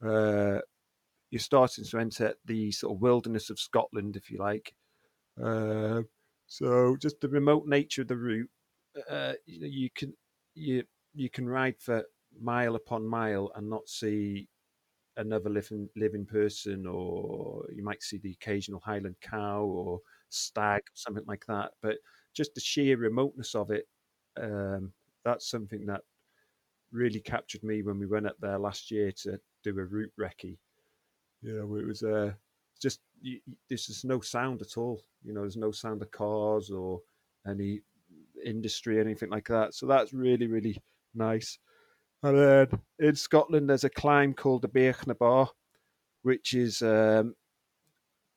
uh, 0.05 0.59
you're 1.29 1.39
starting 1.39 1.85
to 1.85 1.97
enter 1.97 2.33
the 2.45 2.71
sort 2.71 2.95
of 2.95 3.01
wilderness 3.01 3.49
of 3.49 3.59
Scotland, 3.59 4.15
if 4.15 4.29
you 4.29 4.37
like. 4.37 4.73
Uh, 5.41 6.01
so 6.47 6.95
just 6.97 7.19
the 7.21 7.29
remote 7.29 7.65
nature 7.65 8.01
of 8.01 8.07
the 8.07 8.17
route, 8.17 8.49
uh, 9.09 9.33
you, 9.45 9.61
know, 9.61 9.67
you 9.67 9.89
can 9.95 10.13
you 10.55 10.83
you 11.15 11.29
can 11.29 11.49
ride 11.49 11.75
for 11.79 12.03
mile 12.41 12.75
upon 12.75 13.07
mile 13.07 13.51
and 13.55 13.69
not 13.69 13.87
see 13.87 14.47
another 15.17 15.49
living 15.49 15.89
living 15.95 16.25
person, 16.25 16.85
or 16.87 17.65
you 17.75 17.83
might 17.83 18.01
see 18.01 18.17
the 18.17 18.31
occasional 18.31 18.81
Highland 18.83 19.15
cow 19.21 19.63
or 19.63 19.99
stag, 20.29 20.81
something 20.93 21.25
like 21.27 21.45
that. 21.47 21.71
But 21.81 21.97
just 22.33 22.55
the 22.55 22.61
sheer 22.61 22.97
remoteness 22.97 23.55
of 23.55 23.71
it, 23.71 23.87
um, 24.41 24.91
that's 25.23 25.49
something 25.49 25.85
that 25.85 26.01
really 26.91 27.19
captured 27.19 27.63
me 27.63 27.81
when 27.81 27.99
we 27.99 28.05
went 28.05 28.27
up 28.27 28.37
there 28.39 28.59
last 28.59 28.91
year 28.91 29.11
to 29.11 29.39
do 29.63 29.77
a 29.79 29.83
route 29.83 30.11
recce. 30.19 30.57
You 31.41 31.53
know, 31.53 31.75
it 31.75 31.85
was 31.85 32.03
uh, 32.03 32.31
just 32.81 33.01
you, 33.21 33.39
there's 33.69 33.87
just 33.87 34.05
no 34.05 34.21
sound 34.21 34.61
at 34.61 34.77
all. 34.77 35.01
You 35.23 35.33
know, 35.33 35.41
there's 35.41 35.57
no 35.57 35.71
sound 35.71 36.01
of 36.01 36.11
cars 36.11 36.69
or 36.69 37.01
any 37.47 37.81
industry, 38.45 38.99
anything 38.99 39.29
like 39.29 39.47
that. 39.47 39.73
So 39.73 39.85
that's 39.85 40.13
really, 40.13 40.47
really 40.47 40.77
nice. 41.13 41.57
And 42.23 42.37
then 42.37 42.67
in 42.99 43.15
Scotland, 43.15 43.69
there's 43.69 43.83
a 43.83 43.89
climb 43.89 44.33
called 44.33 44.61
the 44.61 44.69
Bealach 44.69 45.05
na 45.05 45.13
Bà, 45.13 45.47
which 46.21 46.53
is 46.53 46.81
um, 46.81 47.35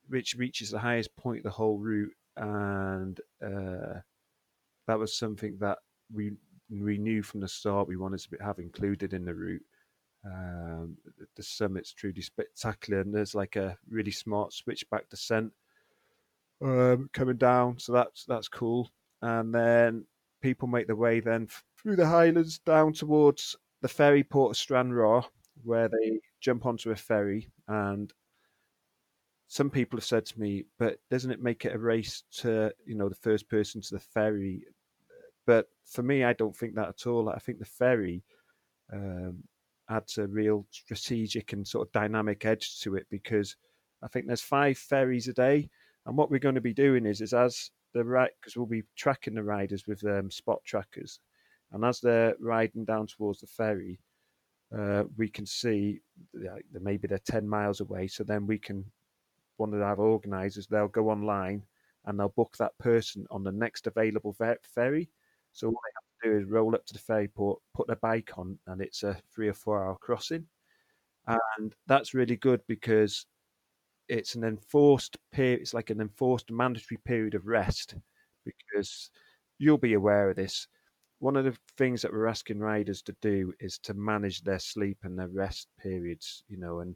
which 0.09 0.35
reaches 0.35 0.71
the 0.71 0.79
highest 0.79 1.15
point 1.17 1.39
of 1.39 1.45
the 1.45 1.51
whole 1.51 1.79
route, 1.79 2.13
and 2.37 3.21
uh, 3.45 4.01
that 4.89 4.99
was 4.99 5.17
something 5.17 5.57
that 5.61 5.79
we 6.13 6.33
we 6.69 6.99
knew 6.99 7.23
from 7.23 7.41
the 7.41 7.49
start 7.49 7.87
we 7.87 7.97
wanted 7.97 8.19
to 8.19 8.45
have 8.45 8.59
included 8.59 9.15
in 9.15 9.25
the 9.25 9.35
route. 9.35 9.63
Um, 10.25 10.97
the 11.37 11.43
summit's 11.45 11.93
truly 11.93 12.23
spectacular, 12.23 13.01
and 13.01 13.15
there's 13.15 13.37
like 13.37 13.55
a 13.55 13.79
really 13.89 14.11
smart 14.11 14.53
switchback 14.53 15.09
descent 15.09 15.53
um, 16.61 17.09
coming 17.13 17.37
down, 17.37 17.79
so 17.79 17.93
that's 17.93 18.25
that's 18.25 18.49
cool. 18.49 18.91
And 19.23 19.55
then 19.55 20.07
people 20.43 20.67
make 20.67 20.89
their 20.89 20.97
way 20.97 21.21
then 21.21 21.49
through 21.81 21.97
the 21.97 22.07
Highlands 22.07 22.59
down 22.59 22.93
towards 22.93 23.57
the 23.87 23.95
ferry 23.95 24.25
port 24.25 24.51
of 24.51 24.57
Stranraer, 24.57 25.23
where 25.63 25.89
they 25.89 26.19
jump 26.41 26.67
onto 26.67 26.91
a 26.91 26.97
ferry. 26.97 27.49
And 27.69 28.13
some 29.47 29.71
people 29.71 29.97
have 29.97 30.05
said 30.05 30.27
to 30.27 30.41
me, 30.41 30.65
"But 30.77 30.99
doesn't 31.09 31.31
it 31.31 31.41
make 31.41 31.65
it 31.65 31.73
a 31.73 31.79
race 31.79 32.25
to 32.39 32.75
you 32.85 32.97
know 32.97 33.09
the 33.09 33.15
first 33.15 33.49
person 33.49 33.81
to 33.83 33.95
the 33.95 34.01
ferry?" 34.01 34.67
But 35.47 35.69
for 35.85 36.03
me, 36.03 36.25
I 36.25 36.33
don't 36.33 36.57
think 36.57 36.75
that 36.75 36.89
at 36.89 37.07
all. 37.07 37.29
I 37.29 37.39
think 37.39 37.61
the 37.61 37.65
ferry 37.65 38.25
um, 38.93 39.45
adds 39.89 40.19
a 40.19 40.27
real 40.27 40.67
strategic 40.73 41.53
and 41.53 41.65
sort 41.65 41.87
of 41.87 41.93
dynamic 41.93 42.45
edge 42.45 42.81
to 42.81 42.97
it 42.97 43.07
because 43.09 43.55
I 44.03 44.09
think 44.09 44.27
there's 44.27 44.43
five 44.43 44.79
ferries 44.79 45.29
a 45.29 45.33
day, 45.33 45.71
and 46.07 46.17
what 46.17 46.29
we're 46.29 46.41
going 46.41 46.57
to 46.57 46.61
be 46.61 46.75
doing 46.75 47.07
is 47.07 47.21
is 47.21 47.33
as 47.33 47.71
the 47.95 48.05
right 48.05 48.33
because 48.41 48.57
we'll 48.57 48.67
be 48.67 48.83
tracking 48.97 49.35
the 49.35 49.45
riders 49.45 49.87
with 49.87 50.05
um, 50.05 50.29
spot 50.29 50.59
trackers, 50.65 51.21
and 51.77 51.85
as 51.85 52.01
they're 52.01 52.35
riding 52.41 52.87
down 52.87 53.07
towards 53.07 53.41
the 53.41 53.47
ferry, 53.47 54.01
uh, 54.77 55.05
we 55.19 55.29
can 55.29 55.45
see 55.45 56.01
that 56.33 56.63
maybe 56.83 57.07
they're 57.07 57.19
ten 57.19 57.47
miles 57.47 57.81
away. 57.81 58.09
So 58.09 58.25
then 58.25 58.47
we 58.47 58.59
can 58.59 58.85
one 59.59 59.75
of 59.75 59.83
our 59.83 59.97
organisers 59.97 60.67
they'll 60.67 60.89
go 60.89 61.11
online 61.11 61.63
and 62.07 62.19
they'll 62.19 62.31
book 62.31 62.57
that 62.59 62.77
person 62.79 63.27
on 63.31 63.45
the 63.45 63.53
next 63.53 63.87
available 63.87 64.35
ferry. 64.63 65.09
So 65.53 65.69
all 65.69 65.73
they 65.73 65.93
have 65.95 66.33
to 66.33 66.39
do 66.39 66.45
is 66.45 66.51
roll 66.51 66.75
up 66.75 66.87
to 66.87 66.95
the 66.95 66.99
ferry 66.99 67.29
port, 67.29 67.61
put 67.75 67.87
their 67.87 67.97
bike 67.97 68.33
on, 68.39 68.59
and 68.69 68.81
it's 68.81 69.03
a 69.03 69.17
three 69.35 69.49
or 69.49 69.55
four 69.55 69.85
hour 69.85 69.97
crossing. 69.97 70.47
And 71.27 71.75
that's 71.87 72.15
really 72.15 72.37
good 72.37 72.61
because 72.69 73.27
it's 74.09 74.35
an 74.35 74.45
enforced 74.45 75.19
period, 75.31 75.61
it's 75.61 75.75
like 75.75 75.91
an 75.91 76.01
enforced 76.01 76.51
mandatory 76.51 76.99
period 77.05 77.35
of 77.35 77.47
rest 77.47 77.97
because 78.45 79.11
you'll 79.59 79.77
be 79.77 79.95
aware 79.95 80.31
of 80.31 80.37
this. 80.37 80.69
One 81.19 81.37
of 81.37 81.45
the 81.45 81.57
things 81.79 82.03
that 82.03 82.13
we're 82.13 82.27
asking 82.27 82.59
riders 82.59 83.03
to 83.03 83.17
do 83.23 83.53
is 83.61 83.79
to 83.79 83.95
manage 83.95 84.43
their 84.43 84.59
sleep 84.59 84.99
and 85.03 85.19
their 85.19 85.29
rest 85.29 85.69
periods, 85.81 86.45
you 86.49 86.59
know, 86.59 86.81
and 86.81 86.95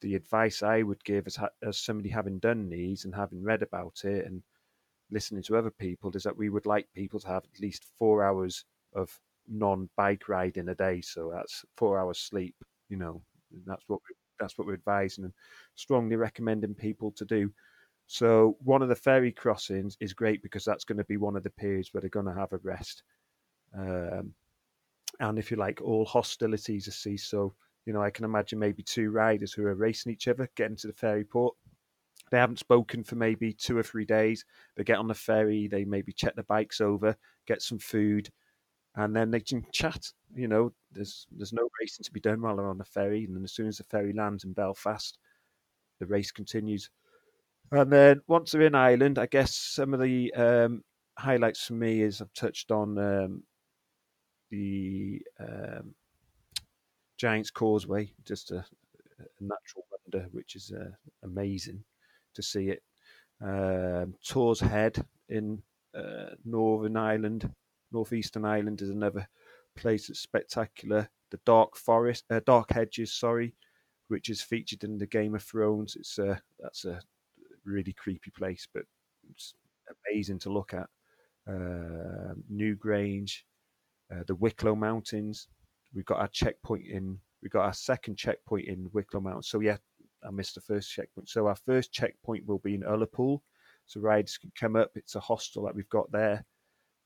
the 0.00 0.16
advice 0.16 0.62
I 0.62 0.82
would 0.82 1.02
give 1.04 1.26
as, 1.26 1.38
as 1.62 1.78
somebody 1.78 2.08
having 2.08 2.38
done 2.40 2.68
these 2.68 3.04
and 3.04 3.14
having 3.14 3.42
read 3.42 3.62
about 3.62 4.00
it 4.04 4.26
and 4.26 4.42
listening 5.12 5.42
to 5.44 5.56
other 5.56 5.70
people 5.70 6.10
is 6.16 6.24
that 6.24 6.36
we 6.36 6.48
would 6.48 6.66
like 6.66 6.88
people 6.94 7.20
to 7.20 7.28
have 7.28 7.44
at 7.44 7.60
least 7.60 7.86
four 7.98 8.24
hours 8.24 8.64
of 8.94 9.16
non-bike 9.48 10.28
riding 10.28 10.68
a 10.68 10.74
day. 10.74 11.00
So 11.00 11.30
that's 11.32 11.64
four 11.76 12.00
hours 12.00 12.18
sleep. 12.18 12.56
You 12.88 12.96
know, 12.96 13.22
that's 13.64 13.84
what 13.86 14.00
we, 14.08 14.16
that's 14.40 14.58
what 14.58 14.66
we're 14.66 14.74
advising 14.74 15.24
and 15.24 15.32
strongly 15.76 16.16
recommending 16.16 16.74
people 16.74 17.12
to 17.12 17.24
do. 17.24 17.52
So 18.08 18.56
one 18.64 18.82
of 18.82 18.88
the 18.88 18.96
ferry 18.96 19.30
crossings 19.30 19.96
is 20.00 20.12
great 20.12 20.42
because 20.42 20.64
that's 20.64 20.84
going 20.84 20.98
to 20.98 21.04
be 21.04 21.16
one 21.16 21.36
of 21.36 21.44
the 21.44 21.50
periods 21.50 21.90
where 21.92 22.00
they're 22.00 22.10
going 22.10 22.26
to 22.26 22.34
have 22.34 22.52
a 22.52 22.58
rest. 22.58 23.04
Um, 23.76 24.34
and 25.20 25.38
if 25.38 25.50
you 25.50 25.56
like, 25.56 25.80
all 25.80 26.04
hostilities 26.04 26.88
are 26.88 26.92
ceased. 26.92 27.30
So 27.30 27.54
you 27.86 27.92
know, 27.92 28.02
I 28.02 28.10
can 28.10 28.24
imagine 28.24 28.58
maybe 28.58 28.82
two 28.82 29.10
riders 29.10 29.52
who 29.52 29.66
are 29.66 29.74
racing 29.74 30.12
each 30.12 30.28
other 30.28 30.48
getting 30.56 30.76
to 30.76 30.86
the 30.86 30.92
ferry 30.92 31.24
port. 31.24 31.54
They 32.30 32.38
haven't 32.38 32.60
spoken 32.60 33.04
for 33.04 33.16
maybe 33.16 33.52
two 33.52 33.76
or 33.76 33.82
three 33.82 34.04
days. 34.04 34.44
They 34.76 34.84
get 34.84 34.98
on 34.98 35.08
the 35.08 35.14
ferry, 35.14 35.68
they 35.68 35.84
maybe 35.84 36.12
check 36.12 36.34
the 36.34 36.44
bikes 36.44 36.80
over, 36.80 37.16
get 37.46 37.60
some 37.60 37.78
food, 37.78 38.30
and 38.96 39.14
then 39.14 39.30
they 39.30 39.40
can 39.40 39.66
chat. 39.72 40.06
You 40.34 40.48
know, 40.48 40.72
there's 40.92 41.26
there's 41.32 41.52
no 41.52 41.68
racing 41.80 42.04
to 42.04 42.12
be 42.12 42.20
done 42.20 42.40
while 42.40 42.56
they're 42.56 42.68
on 42.68 42.78
the 42.78 42.84
ferry, 42.84 43.24
and 43.24 43.36
then 43.36 43.44
as 43.44 43.52
soon 43.52 43.66
as 43.66 43.78
the 43.78 43.84
ferry 43.84 44.12
lands 44.12 44.44
in 44.44 44.52
Belfast, 44.52 45.18
the 45.98 46.06
race 46.06 46.30
continues. 46.30 46.90
And 47.70 47.90
then 47.90 48.20
once 48.28 48.52
they're 48.52 48.62
in 48.62 48.74
Ireland, 48.74 49.18
I 49.18 49.26
guess 49.26 49.54
some 49.54 49.94
of 49.94 50.00
the 50.00 50.32
um, 50.34 50.84
highlights 51.18 51.66
for 51.66 51.72
me 51.74 52.02
is 52.02 52.20
I've 52.20 52.32
touched 52.34 52.70
on 52.70 52.98
um, 52.98 53.42
the 54.52 55.20
um, 55.40 55.94
Giant's 57.16 57.50
Causeway, 57.50 58.12
just 58.24 58.52
a, 58.52 58.58
a 58.58 59.24
natural 59.40 59.84
wonder, 59.90 60.28
which 60.30 60.54
is 60.54 60.72
uh, 60.72 60.90
amazing 61.24 61.82
to 62.34 62.42
see 62.42 62.68
it. 62.68 62.82
Um, 63.40 64.14
Torr's 64.24 64.60
Head 64.60 65.04
in 65.28 65.62
uh, 65.96 66.34
Northern 66.44 66.96
Ireland, 66.96 67.50
Northeastern 67.90 68.44
Ireland 68.44 68.82
is 68.82 68.90
another 68.90 69.26
place 69.74 70.06
that's 70.06 70.20
spectacular. 70.20 71.08
The 71.30 71.40
Dark 71.46 71.76
Forest, 71.76 72.24
uh, 72.30 72.40
Dark 72.44 72.72
Hedges, 72.72 73.12
sorry, 73.14 73.54
which 74.08 74.28
is 74.28 74.42
featured 74.42 74.84
in 74.84 74.98
the 74.98 75.06
Game 75.06 75.34
of 75.34 75.42
Thrones. 75.42 75.96
It's 75.96 76.18
a 76.18 76.40
that's 76.60 76.84
a 76.84 77.00
really 77.64 77.94
creepy 77.94 78.30
place, 78.30 78.68
but 78.72 78.84
it's 79.30 79.54
amazing 80.06 80.38
to 80.40 80.50
look 80.50 80.74
at. 80.74 80.88
Uh, 81.48 82.34
Newgrange, 82.52 83.42
uh, 84.12 84.22
the 84.26 84.34
Wicklow 84.34 84.74
Mountains. 84.74 85.48
We've 85.94 86.04
got 86.04 86.18
our 86.18 86.28
checkpoint 86.28 86.86
in. 86.86 87.18
We 87.42 87.48
got 87.48 87.64
our 87.64 87.72
second 87.72 88.16
checkpoint 88.16 88.66
in 88.66 88.88
Wicklow 88.92 89.20
Mountains. 89.20 89.48
So 89.48 89.60
yeah, 89.60 89.76
I 90.24 90.30
missed 90.30 90.54
the 90.54 90.60
first 90.60 90.90
checkpoint. 90.90 91.28
So 91.28 91.46
our 91.46 91.56
first 91.66 91.92
checkpoint 91.92 92.46
will 92.46 92.60
be 92.60 92.74
in 92.74 92.82
Ullapool. 92.82 93.40
So 93.86 94.00
riders 94.00 94.38
can 94.38 94.52
come 94.58 94.76
up. 94.76 94.90
It's 94.94 95.16
a 95.16 95.20
hostel 95.20 95.64
that 95.64 95.74
we've 95.74 95.88
got 95.88 96.10
there. 96.12 96.44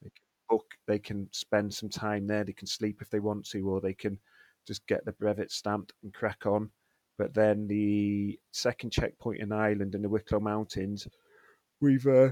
They 0.02 0.10
can 0.10 0.24
book. 0.48 0.66
They 0.86 0.98
can 0.98 1.28
spend 1.32 1.72
some 1.72 1.88
time 1.88 2.26
there. 2.26 2.44
They 2.44 2.52
can 2.52 2.66
sleep 2.66 2.98
if 3.00 3.08
they 3.10 3.20
want 3.20 3.48
to, 3.50 3.68
or 3.68 3.80
they 3.80 3.94
can 3.94 4.18
just 4.66 4.86
get 4.86 5.04
the 5.04 5.12
brevet 5.12 5.50
stamped 5.50 5.92
and 6.02 6.12
crack 6.12 6.44
on. 6.44 6.70
But 7.18 7.32
then 7.32 7.66
the 7.66 8.38
second 8.52 8.90
checkpoint 8.90 9.40
in 9.40 9.52
Ireland 9.52 9.94
in 9.94 10.02
the 10.02 10.08
Wicklow 10.08 10.40
Mountains, 10.40 11.08
we've 11.80 12.06
uh, 12.06 12.30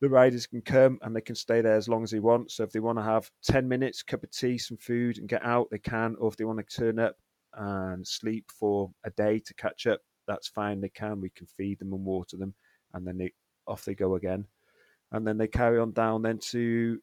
the 0.00 0.08
riders 0.08 0.46
can 0.46 0.60
come 0.60 0.98
and 1.02 1.14
they 1.14 1.20
can 1.20 1.34
stay 1.34 1.60
there 1.60 1.76
as 1.76 1.88
long 1.88 2.02
as 2.02 2.10
they 2.10 2.20
want. 2.20 2.50
So 2.50 2.62
if 2.62 2.72
they 2.72 2.80
want 2.80 2.98
to 2.98 3.04
have 3.04 3.30
10 3.44 3.68
minutes, 3.68 4.02
cup 4.02 4.22
of 4.22 4.30
tea, 4.30 4.58
some 4.58 4.76
food, 4.76 5.18
and 5.18 5.28
get 5.28 5.44
out, 5.44 5.68
they 5.70 5.78
can. 5.78 6.16
Or 6.18 6.28
if 6.28 6.36
they 6.36 6.44
want 6.44 6.58
to 6.58 6.76
turn 6.76 6.98
up 6.98 7.16
and 7.54 8.06
sleep 8.06 8.46
for 8.50 8.90
a 9.04 9.10
day 9.10 9.38
to 9.38 9.54
catch 9.54 9.86
up, 9.86 10.00
that's 10.26 10.48
fine. 10.48 10.80
They 10.80 10.88
can. 10.88 11.20
We 11.20 11.30
can 11.30 11.46
feed 11.46 11.78
them 11.78 11.92
and 11.92 12.04
water 12.04 12.36
them, 12.36 12.54
and 12.92 13.06
then 13.06 13.18
they 13.18 13.32
off 13.66 13.84
they 13.84 13.94
go 13.94 14.16
again. 14.16 14.46
And 15.12 15.26
then 15.26 15.38
they 15.38 15.46
carry 15.46 15.78
on 15.78 15.92
down 15.92 16.22
then 16.22 16.38
to 16.50 16.98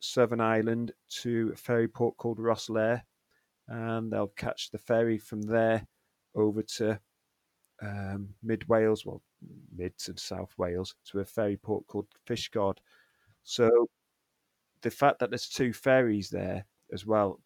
Southern 0.00 0.40
Ireland 0.40 0.92
to 1.22 1.52
a 1.54 1.56
ferry 1.56 1.88
port 1.88 2.16
called 2.16 2.38
Rosslare, 2.38 3.02
and 3.68 4.12
they'll 4.12 4.32
catch 4.36 4.70
the 4.70 4.78
ferry 4.78 5.18
from 5.18 5.42
there 5.42 5.86
over 6.34 6.62
to 6.62 7.00
um, 7.82 8.30
mid 8.42 8.68
Wales, 8.68 9.04
well, 9.04 9.22
mid 9.76 9.92
and 10.06 10.18
South 10.18 10.52
Wales, 10.58 10.94
to 11.10 11.20
a 11.20 11.24
ferry 11.24 11.56
port 11.56 11.86
called 11.86 12.06
Fishguard. 12.26 12.78
So 13.44 13.88
the 14.82 14.90
fact 14.90 15.18
that 15.18 15.30
there's 15.30 15.48
two 15.48 15.72
ferries 15.72 16.30
there 16.30 16.64
as 16.92 17.06
well 17.06 17.40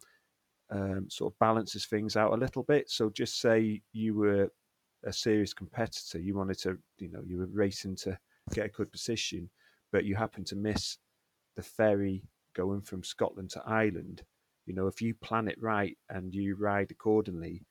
um, 0.71 1.09
sort 1.09 1.33
of 1.33 1.39
balances 1.39 1.85
things 1.85 2.15
out 2.15 2.33
a 2.33 2.37
little 2.37 2.63
bit. 2.63 2.89
So 2.89 3.09
just 3.09 3.41
say 3.41 3.81
you 3.91 4.15
were 4.15 4.49
a 5.03 5.13
serious 5.13 5.53
competitor, 5.53 6.19
you 6.19 6.35
wanted 6.35 6.59
to, 6.59 6.77
you 6.97 7.09
know, 7.09 7.21
you 7.25 7.37
were 7.37 7.47
racing 7.47 7.95
to 7.97 8.17
get 8.53 8.67
a 8.67 8.69
good 8.69 8.91
position, 8.91 9.49
but 9.91 10.05
you 10.05 10.15
happen 10.15 10.43
to 10.45 10.55
miss 10.55 10.97
the 11.55 11.61
ferry 11.61 12.23
going 12.55 12.81
from 12.81 13.03
Scotland 13.03 13.49
to 13.51 13.63
Ireland. 13.65 14.23
You 14.65 14.73
know, 14.73 14.87
if 14.87 15.01
you 15.01 15.13
plan 15.15 15.47
it 15.47 15.61
right 15.61 15.97
and 16.09 16.33
you 16.33 16.55
ride 16.55 16.91
accordingly, 16.91 17.65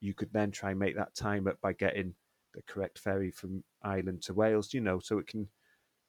you 0.00 0.14
could 0.14 0.32
then 0.32 0.50
try 0.50 0.70
and 0.70 0.78
make 0.78 0.96
that 0.96 1.14
time 1.14 1.48
up 1.48 1.60
by 1.60 1.72
getting 1.72 2.14
the 2.54 2.62
correct 2.66 2.98
ferry 2.98 3.30
from 3.30 3.64
Ireland 3.82 4.22
to 4.22 4.34
Wales. 4.34 4.74
You 4.74 4.80
know, 4.80 4.98
so 5.00 5.18
it 5.18 5.26
can 5.26 5.48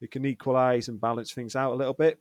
it 0.02 0.12
can 0.12 0.26
equalise 0.26 0.88
and 0.90 1.02
balance 1.02 1.34
things 1.34 1.56
out 1.56 1.74
a 1.74 1.78
little 1.78 1.94
bit. 1.94 2.20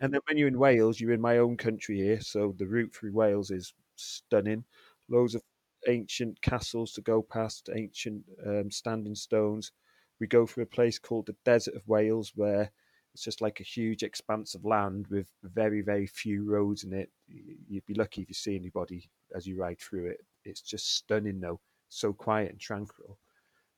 And 0.00 0.12
then 0.12 0.20
when 0.28 0.36
you're 0.38 0.48
in 0.48 0.58
Wales, 0.58 1.00
you're 1.00 1.12
in 1.12 1.20
my 1.20 1.38
own 1.38 1.56
country 1.56 1.96
here, 1.98 2.20
so 2.20 2.54
the 2.58 2.66
route 2.66 2.94
through 2.94 3.12
Wales 3.12 3.50
is 3.50 3.74
stunning. 3.96 4.64
Loads 5.08 5.34
of 5.34 5.42
ancient 5.88 6.40
castles 6.42 6.92
to 6.92 7.00
go 7.00 7.22
past, 7.22 7.68
ancient 7.74 8.24
um, 8.46 8.70
standing 8.70 9.14
stones. 9.14 9.72
We 10.20 10.26
go 10.26 10.46
through 10.46 10.64
a 10.64 10.66
place 10.66 10.98
called 10.98 11.26
the 11.26 11.36
Desert 11.44 11.74
of 11.74 11.86
Wales, 11.88 12.32
where 12.34 12.70
it's 13.14 13.22
just 13.22 13.40
like 13.40 13.60
a 13.60 13.64
huge 13.64 14.02
expanse 14.02 14.54
of 14.54 14.64
land 14.64 15.06
with 15.08 15.28
very, 15.42 15.80
very 15.80 16.06
few 16.06 16.44
roads 16.44 16.84
in 16.84 16.92
it. 16.92 17.10
You'd 17.26 17.86
be 17.86 17.94
lucky 17.94 18.22
if 18.22 18.28
you 18.28 18.34
see 18.34 18.56
anybody 18.56 19.10
as 19.34 19.46
you 19.46 19.56
ride 19.56 19.80
through 19.80 20.06
it. 20.06 20.20
It's 20.44 20.60
just 20.60 20.96
stunning, 20.96 21.40
though. 21.40 21.60
So 21.88 22.12
quiet 22.12 22.52
and 22.52 22.60
tranquil. 22.60 23.18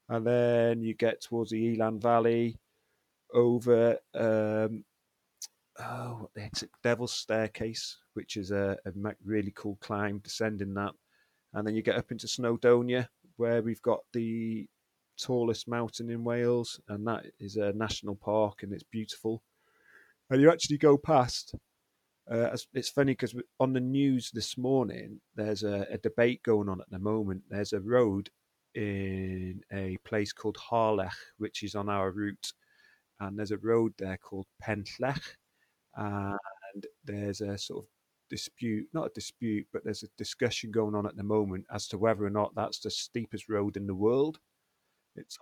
And 0.08 0.26
then 0.26 0.82
you 0.82 0.94
get 0.94 1.20
towards 1.20 1.50
the 1.50 1.74
Elan 1.74 2.00
Valley, 2.00 2.58
over 3.32 3.96
um, 4.14 4.84
oh, 5.78 6.28
it's 6.34 6.62
a 6.62 6.68
Devil's 6.82 7.12
Staircase, 7.12 7.98
which 8.14 8.36
is 8.36 8.50
a, 8.50 8.76
a, 8.84 8.92
really 9.24 9.52
cool 9.56 9.78
climb, 9.80 10.18
descending 10.18 10.74
that, 10.74 10.92
and 11.54 11.66
then 11.66 11.74
you 11.74 11.82
get 11.82 11.96
up 11.96 12.10
into 12.10 12.26
Snowdonia, 12.26 13.06
where 13.36 13.62
we've 13.62 13.82
got 13.82 14.00
the 14.12 14.66
tallest 15.18 15.68
mountain 15.68 16.10
in 16.10 16.24
Wales, 16.24 16.80
and 16.88 17.06
that 17.06 17.26
is 17.38 17.56
a 17.56 17.72
national 17.72 18.16
park, 18.16 18.62
and 18.62 18.72
it's 18.72 18.84
beautiful. 18.84 19.42
And 20.30 20.40
you 20.40 20.50
actually 20.50 20.78
go 20.78 20.96
past. 20.96 21.54
Uh, 22.30 22.56
it's 22.74 22.88
funny 22.88 23.12
because 23.12 23.34
on 23.58 23.72
the 23.72 23.80
news 23.80 24.30
this 24.30 24.56
morning, 24.56 25.20
there's 25.34 25.64
a, 25.64 25.86
a 25.90 25.98
debate 25.98 26.42
going 26.44 26.68
on 26.68 26.80
at 26.80 26.88
the 26.90 26.98
moment. 26.98 27.42
There's 27.50 27.72
a 27.72 27.80
road 27.80 28.30
in 28.76 29.60
a 29.72 29.96
place 30.04 30.32
called 30.32 30.56
Harlech, 30.56 31.10
which 31.38 31.64
is 31.64 31.74
on 31.74 31.88
our 31.88 32.12
route, 32.12 32.52
and 33.20 33.38
there's 33.38 33.50
a 33.50 33.58
road 33.58 33.92
there 33.98 34.16
called 34.18 34.46
Penllech, 34.62 35.22
and 35.96 36.86
there's 37.04 37.40
a 37.40 37.58
sort 37.58 37.84
of 37.84 37.90
dispute, 38.30 38.86
not 38.92 39.06
a 39.06 39.14
dispute, 39.14 39.66
but 39.72 39.82
there's 39.84 40.04
a 40.04 40.08
discussion 40.16 40.70
going 40.70 40.94
on 40.94 41.06
at 41.06 41.16
the 41.16 41.24
moment 41.24 41.64
as 41.74 41.88
to 41.88 41.98
whether 41.98 42.24
or 42.24 42.30
not 42.30 42.54
that's 42.54 42.80
the 42.80 42.90
steepest 42.90 43.48
road 43.48 43.76
in 43.76 43.86
the 43.86 43.94
world. 43.94 44.38
It's 45.16 45.38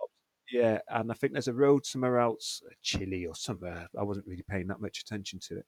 yeah, 0.51 0.79
and 0.89 1.11
I 1.11 1.15
think 1.15 1.33
there's 1.33 1.47
a 1.47 1.53
road 1.53 1.85
somewhere 1.85 2.19
else, 2.19 2.61
Chile 2.81 3.27
or 3.27 3.35
somewhere. 3.35 3.87
I 3.97 4.03
wasn't 4.03 4.27
really 4.27 4.45
paying 4.49 4.67
that 4.67 4.81
much 4.81 5.01
attention 5.01 5.39
to 5.49 5.59
it, 5.59 5.65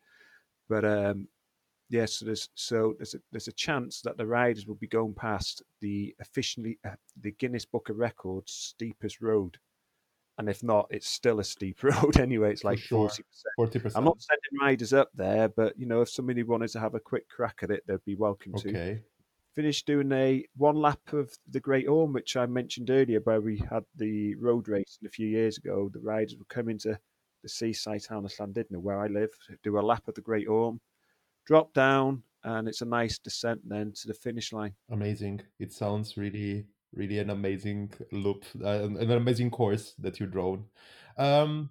but 0.71 0.85
um, 0.85 1.27
yes, 1.89 1.99
yeah, 1.99 2.05
so 2.05 2.25
there's 2.25 2.49
so 2.55 2.93
there's 2.97 3.13
a 3.13 3.19
there's 3.31 3.47
a 3.49 3.53
chance 3.53 4.01
that 4.01 4.17
the 4.17 4.25
riders 4.25 4.65
will 4.65 4.75
be 4.75 4.87
going 4.87 5.13
past 5.13 5.61
the 5.81 6.15
officially 6.21 6.79
uh, 6.87 6.95
the 7.19 7.31
Guinness 7.31 7.65
Book 7.65 7.89
of 7.89 7.97
Records 7.97 8.53
steepest 8.53 9.21
road 9.21 9.57
and 10.37 10.49
if 10.49 10.63
not, 10.63 10.87
it's 10.89 11.07
still 11.07 11.39
a 11.39 11.43
steep 11.43 11.83
road 11.83 12.19
anyway. 12.19 12.51
It's 12.51 12.63
like 12.63 12.79
forty 12.79 13.23
percent. 13.79 13.95
I'm 13.95 14.05
not 14.05 14.21
sending 14.21 14.65
riders 14.67 14.93
up 14.93 15.09
there, 15.13 15.47
but 15.49 15.77
you 15.77 15.85
know, 15.85 16.01
if 16.01 16.09
somebody 16.09 16.43
wanted 16.43 16.69
to 16.69 16.79
have 16.79 16.95
a 16.95 16.99
quick 16.99 17.29
crack 17.29 17.59
at 17.61 17.71
it, 17.71 17.83
they'd 17.87 18.03
be 18.05 18.15
welcome 18.15 18.53
to. 18.55 18.69
Okay. 18.69 19.01
Finished 19.53 19.85
doing 19.85 20.11
a 20.13 20.45
one 20.55 20.77
lap 20.77 21.01
of 21.11 21.29
the 21.49 21.59
Great 21.59 21.87
Orme, 21.87 22.13
which 22.13 22.37
I 22.37 22.45
mentioned 22.45 22.89
earlier, 22.89 23.19
where 23.19 23.41
we 23.41 23.61
had 23.69 23.83
the 23.95 24.33
road 24.35 24.67
race 24.67 24.97
a 25.05 25.09
few 25.09 25.27
years 25.27 25.57
ago. 25.57 25.89
The 25.93 25.99
riders 25.99 26.37
were 26.39 26.45
coming 26.45 26.75
into 26.75 26.97
the 27.43 27.49
seaside 27.49 28.03
town 28.03 28.25
of 28.25 28.31
Llandudno, 28.31 28.77
where 28.77 28.99
I 28.99 29.07
live, 29.07 29.31
do 29.63 29.79
a 29.79 29.81
lap 29.81 30.07
of 30.07 30.15
the 30.15 30.21
Great 30.21 30.47
Orme, 30.47 30.79
drop 31.45 31.73
down, 31.73 32.23
and 32.43 32.67
it's 32.67 32.81
a 32.81 32.85
nice 32.85 33.19
descent 33.19 33.61
then 33.67 33.93
to 34.01 34.07
the 34.07 34.13
finish 34.13 34.51
line. 34.53 34.73
Amazing! 34.89 35.41
It 35.59 35.71
sounds 35.71 36.17
really 36.17 36.65
really 36.93 37.19
an 37.19 37.29
amazing 37.29 37.91
loop, 38.11 38.45
uh, 38.63 38.83
an 38.83 39.11
amazing 39.11 39.49
course 39.49 39.93
that 39.99 40.19
you've 40.19 40.31
drawn. 40.31 40.65
Um, 41.17 41.69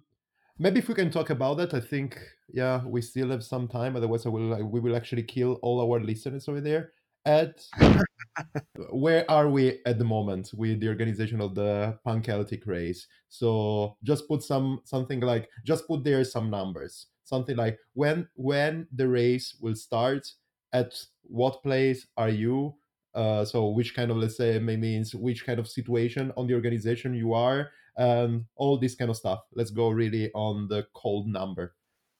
maybe 0.57 0.79
if 0.79 0.87
we 0.87 0.95
can 0.95 1.11
talk 1.11 1.29
about 1.29 1.57
that, 1.57 1.73
I 1.73 1.79
think 1.79 2.19
yeah, 2.53 2.83
we 2.85 3.01
still 3.01 3.29
have 3.29 3.43
some 3.43 3.67
time. 3.67 3.95
Otherwise, 3.95 4.25
I 4.25 4.29
will 4.29 4.63
we 4.65 4.79
will 4.79 4.95
actually 4.95 5.23
kill 5.23 5.53
all 5.61 5.79
our 5.81 5.99
listeners 5.99 6.47
over 6.47 6.61
there. 6.61 6.91
At 7.25 7.63
where 8.89 9.29
are 9.29 9.49
we 9.49 9.79
at 9.85 9.99
the 9.99 10.05
moment 10.05 10.51
with 10.53 10.79
the 10.79 10.87
organization 10.87 11.39
of 11.41 11.53
the 11.53 11.97
Pan 12.05 12.21
Celtic 12.21 12.65
race? 12.65 13.07
So 13.29 13.97
just 14.03 14.27
put 14.27 14.41
some 14.41 14.81
something 14.85 15.19
like 15.19 15.49
just 15.63 15.87
put 15.87 16.03
there 16.03 16.23
some 16.23 16.49
numbers, 16.49 17.07
something 17.23 17.55
like 17.55 17.77
when 17.93 18.27
when 18.35 18.87
the 18.91 19.07
race 19.07 19.55
will 19.61 19.75
start, 19.75 20.27
at 20.73 20.93
what 21.23 21.61
place 21.61 22.07
are 22.17 22.29
you? 22.29 22.75
Uh, 23.13 23.45
so 23.45 23.69
which 23.69 23.93
kind 23.93 24.09
of 24.09 24.17
let's 24.17 24.37
say 24.37 24.57
maybe 24.57 24.81
means 24.81 25.13
which 25.13 25.45
kind 25.45 25.59
of 25.59 25.67
situation 25.67 26.31
on 26.37 26.47
the 26.47 26.55
organization 26.55 27.13
you 27.13 27.33
are, 27.33 27.69
and 27.97 28.45
all 28.55 28.79
this 28.79 28.95
kind 28.95 29.11
of 29.11 29.17
stuff. 29.17 29.41
Let's 29.53 29.71
go 29.71 29.89
really 29.89 30.31
on 30.33 30.67
the 30.69 30.87
cold 30.93 31.27
number. 31.27 31.75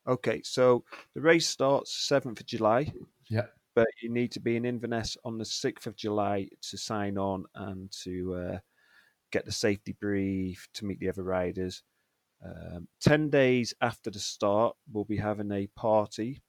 Okay, 0.08 0.42
so 0.44 0.84
the 1.16 1.22
race 1.22 1.48
starts 1.48 1.96
seventh 2.08 2.40
of 2.40 2.46
July. 2.46 2.92
Yeah 3.30 3.46
but 3.76 3.88
you 4.02 4.10
need 4.10 4.32
to 4.34 4.40
be 4.40 4.56
in 4.56 4.66
Inverness 4.66 5.18
on 5.24 5.38
the 5.38 5.44
6th 5.44 5.86
of 5.86 5.96
July 5.96 6.48
to 6.62 6.78
sign 6.78 7.18
on 7.18 7.46
and 7.56 7.92
to 8.04 8.36
uh, 8.36 8.60
get 9.32 9.46
the 9.46 9.52
safety 9.52 9.96
brief, 10.00 10.68
to 10.74 10.86
meet 10.86 11.00
the 11.00 11.10
other 11.10 11.24
riders. 11.24 11.84
Um, 12.44 12.88
10 13.02 13.30
days 13.30 13.74
after 13.82 14.10
the 14.10 14.20
start, 14.20 14.76
we'll 14.92 15.06
be 15.06 15.18
having 15.18 15.52
a 15.52 15.68
party 15.76 16.42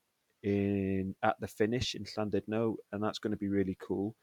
in 0.42 1.14
at 1.22 1.36
the 1.40 1.48
finish 1.48 1.94
in 1.94 2.04
Llandudno, 2.04 2.76
and 2.90 3.02
that's 3.02 3.18
going 3.18 3.30
to 3.30 3.36
be 3.36 3.48
really 3.48 3.76
cool. 3.80 4.16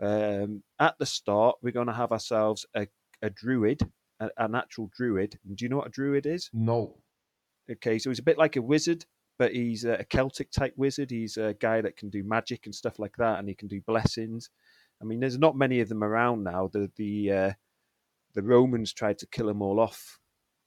Um, 0.00 0.62
at 0.78 0.94
the 0.98 1.06
start, 1.06 1.56
we're 1.62 1.72
going 1.72 1.86
to 1.86 1.92
have 1.92 2.12
ourselves 2.12 2.66
a, 2.76 2.86
a 3.22 3.30
druid, 3.30 3.80
a, 4.20 4.30
an 4.36 4.54
actual 4.54 4.90
druid. 4.96 5.38
Do 5.54 5.64
you 5.64 5.68
know 5.68 5.78
what 5.78 5.88
a 5.88 5.90
druid 5.90 6.26
is? 6.26 6.50
No. 6.52 6.98
Okay, 7.70 7.98
so 7.98 8.10
he's 8.10 8.20
a 8.20 8.24
bit 8.24 8.38
like 8.38 8.56
a 8.56 8.62
wizard, 8.62 9.04
but 9.38 9.52
he's 9.52 9.84
a 9.84 10.04
Celtic 10.04 10.50
type 10.50 10.74
wizard. 10.76 11.10
He's 11.10 11.36
a 11.36 11.54
guy 11.54 11.80
that 11.80 11.96
can 11.96 12.08
do 12.08 12.24
magic 12.24 12.66
and 12.66 12.74
stuff 12.74 12.98
like 12.98 13.16
that, 13.18 13.38
and 13.38 13.48
he 13.48 13.54
can 13.54 13.68
do 13.68 13.80
blessings. 13.86 14.50
I 15.00 15.04
mean, 15.04 15.20
there's 15.20 15.38
not 15.38 15.56
many 15.56 15.80
of 15.80 15.88
them 15.88 16.02
around 16.02 16.44
now. 16.44 16.68
The 16.72 16.90
the 16.96 17.32
uh, 17.32 17.52
the 18.34 18.42
Romans 18.42 18.92
tried 18.92 19.18
to 19.18 19.26
kill 19.26 19.46
them 19.46 19.62
all 19.62 19.80
off 19.80 20.18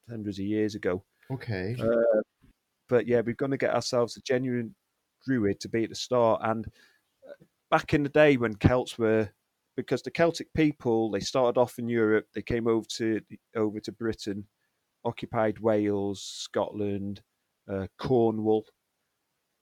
hundreds 0.10 0.40
of 0.40 0.46
years 0.46 0.76
ago. 0.76 1.04
Okay. 1.32 1.76
Uh, 1.80 2.22
but 2.88 3.08
yeah, 3.08 3.22
we're 3.22 3.36
going 3.36 3.52
to 3.52 3.58
get 3.58 3.74
ourselves 3.74 4.18
a 4.18 4.22
genuine 4.22 4.76
druid 5.26 5.60
to 5.60 5.70
be 5.70 5.84
at 5.84 5.90
the 5.90 5.96
start. 5.96 6.42
And 6.44 6.66
uh, 7.28 7.34
back 7.70 7.94
in 7.94 8.04
the 8.04 8.10
day 8.10 8.38
when 8.38 8.56
Celts 8.56 8.98
were, 8.98 9.30
because 9.76 10.02
the 10.02 10.12
Celtic 10.12 10.52
people 10.54 11.12
they 11.12 11.20
started 11.20 11.60
off 11.60 11.80
in 11.80 11.88
Europe, 11.88 12.26
they 12.34 12.42
came 12.42 12.68
over 12.68 12.88
to 12.98 13.22
over 13.56 13.80
to 13.80 13.92
Britain, 13.92 14.46
occupied 15.06 15.60
Wales, 15.60 16.24
Scotland, 16.24 17.22
uh, 17.70 17.88
Cornwall, 17.98 18.66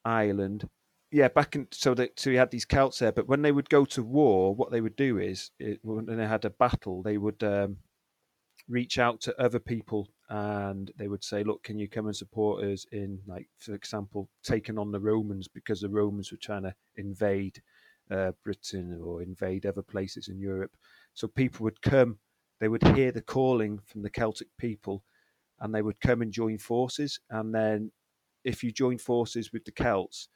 Ireland. 0.06 0.70
Yeah, 1.12 1.30
back 1.30 1.56
in 1.56 1.68
so 1.72 1.94
that 1.94 2.20
so 2.20 2.32
we 2.32 2.36
had 2.36 2.52
these 2.52 2.66
Celts 2.66 3.00
there. 3.00 3.12
But 3.12 3.28
when 3.28 3.42
they 3.42 3.52
would 3.52 3.70
go 3.70 3.86
to 3.86 4.04
war, 4.04 4.54
what 4.56 4.72
they 4.72 4.82
would 4.82 4.96
do 4.96 5.20
is 5.20 5.52
it, 5.60 5.80
when 5.84 6.06
they 6.06 6.28
had 6.28 6.46
a 6.46 6.50
battle, 6.50 7.02
they 7.02 7.18
would 7.18 7.42
um, 7.44 7.78
reach 8.68 9.00
out 9.00 9.22
to 9.22 9.42
other 9.42 9.60
people 9.60 10.10
and 10.30 10.92
they 10.98 11.08
would 11.08 11.24
say, 11.24 11.44
"Look, 11.44 11.64
can 11.64 11.80
you 11.80 11.88
come 11.88 12.08
and 12.08 12.16
support 12.16 12.64
us 12.64 12.86
in, 12.92 13.22
like, 13.26 13.48
for 13.60 13.74
example, 13.74 14.30
taking 14.44 14.78
on 14.78 14.92
the 14.92 15.00
Romans 15.00 15.48
because 15.48 15.80
the 15.80 15.90
Romans 15.90 16.32
were 16.32 16.38
trying 16.42 16.64
to 16.64 16.76
invade 16.98 17.62
uh, 18.12 18.32
Britain 18.44 19.00
or 19.02 19.22
invade 19.22 19.66
other 19.66 19.82
places 19.84 20.28
in 20.28 20.40
Europe." 20.40 20.76
So 21.14 21.28
people 21.28 21.64
would 21.64 21.82
come, 21.82 22.20
they 22.60 22.68
would 22.68 22.84
hear 22.96 23.12
the 23.14 23.22
calling 23.22 23.80
from 23.86 24.02
the 24.02 24.10
Celtic 24.10 24.50
people, 24.58 25.04
and 25.62 25.74
they 25.74 25.82
would 25.82 26.02
come 26.02 26.22
and 26.22 26.32
join 26.32 26.58
forces. 26.58 27.20
And 27.30 27.56
then 27.56 27.92
if 28.48 28.64
you 28.64 28.72
join 28.72 28.98
forces 28.98 29.52
with 29.52 29.66
the 29.66 29.72
Celts, 29.74 30.30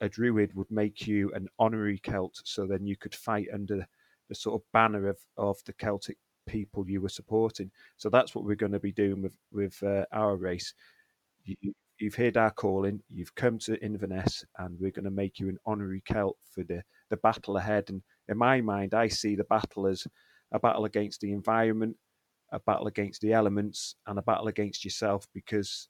a 0.00 0.08
druid 0.08 0.54
would 0.54 0.70
make 0.70 1.06
you 1.06 1.30
an 1.34 1.48
honorary 1.58 1.98
Celt, 1.98 2.40
so 2.44 2.66
then 2.66 2.86
you 2.86 2.96
could 2.96 3.14
fight 3.14 3.48
under 3.52 3.86
the 4.28 4.34
sort 4.34 4.60
of 4.60 4.72
banner 4.72 5.06
of, 5.06 5.18
of 5.36 5.58
the 5.66 5.74
Celtic 5.74 6.16
people 6.46 6.88
you 6.88 7.02
were 7.02 7.10
supporting. 7.10 7.70
So 7.98 8.08
that's 8.08 8.34
what 8.34 8.44
we're 8.44 8.54
going 8.54 8.72
to 8.72 8.80
be 8.80 8.92
doing 8.92 9.20
with 9.20 9.36
with 9.52 9.82
uh, 9.82 10.06
our 10.12 10.36
race. 10.36 10.72
You, 11.44 11.74
you've 11.98 12.14
heard 12.14 12.38
our 12.38 12.50
calling, 12.50 13.02
you've 13.10 13.34
come 13.34 13.58
to 13.60 13.82
Inverness, 13.84 14.46
and 14.58 14.80
we're 14.80 14.90
going 14.90 15.04
to 15.04 15.10
make 15.10 15.38
you 15.38 15.50
an 15.50 15.58
honorary 15.66 16.02
Celt 16.10 16.38
for 16.50 16.64
the 16.64 16.82
the 17.10 17.18
battle 17.18 17.58
ahead. 17.58 17.90
And 17.90 18.02
in 18.28 18.38
my 18.38 18.62
mind, 18.62 18.94
I 18.94 19.08
see 19.08 19.36
the 19.36 19.44
battle 19.44 19.86
as 19.86 20.06
a 20.52 20.58
battle 20.58 20.86
against 20.86 21.20
the 21.20 21.32
environment, 21.32 21.96
a 22.50 22.60
battle 22.60 22.86
against 22.86 23.20
the 23.20 23.34
elements, 23.34 23.94
and 24.06 24.18
a 24.18 24.22
battle 24.22 24.48
against 24.48 24.86
yourself 24.86 25.26
because 25.34 25.88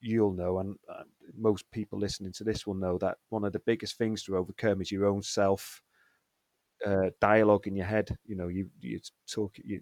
you'll 0.00 0.32
know, 0.32 0.58
and 0.60 0.76
uh, 0.88 1.04
most 1.36 1.70
people 1.70 1.98
listening 1.98 2.32
to 2.34 2.44
this 2.44 2.66
will 2.66 2.74
know 2.74 2.98
that 2.98 3.18
one 3.28 3.44
of 3.44 3.52
the 3.52 3.60
biggest 3.60 3.96
things 3.98 4.22
to 4.24 4.36
overcome 4.36 4.80
is 4.80 4.90
your 4.92 5.06
own 5.06 5.22
self 5.22 5.82
uh, 6.86 7.10
dialogue 7.20 7.66
in 7.66 7.76
your 7.76 7.86
head. 7.86 8.16
You 8.26 8.36
know, 8.36 8.48
you 8.48 8.70
you 8.80 9.00
talk, 9.30 9.56
you 9.62 9.80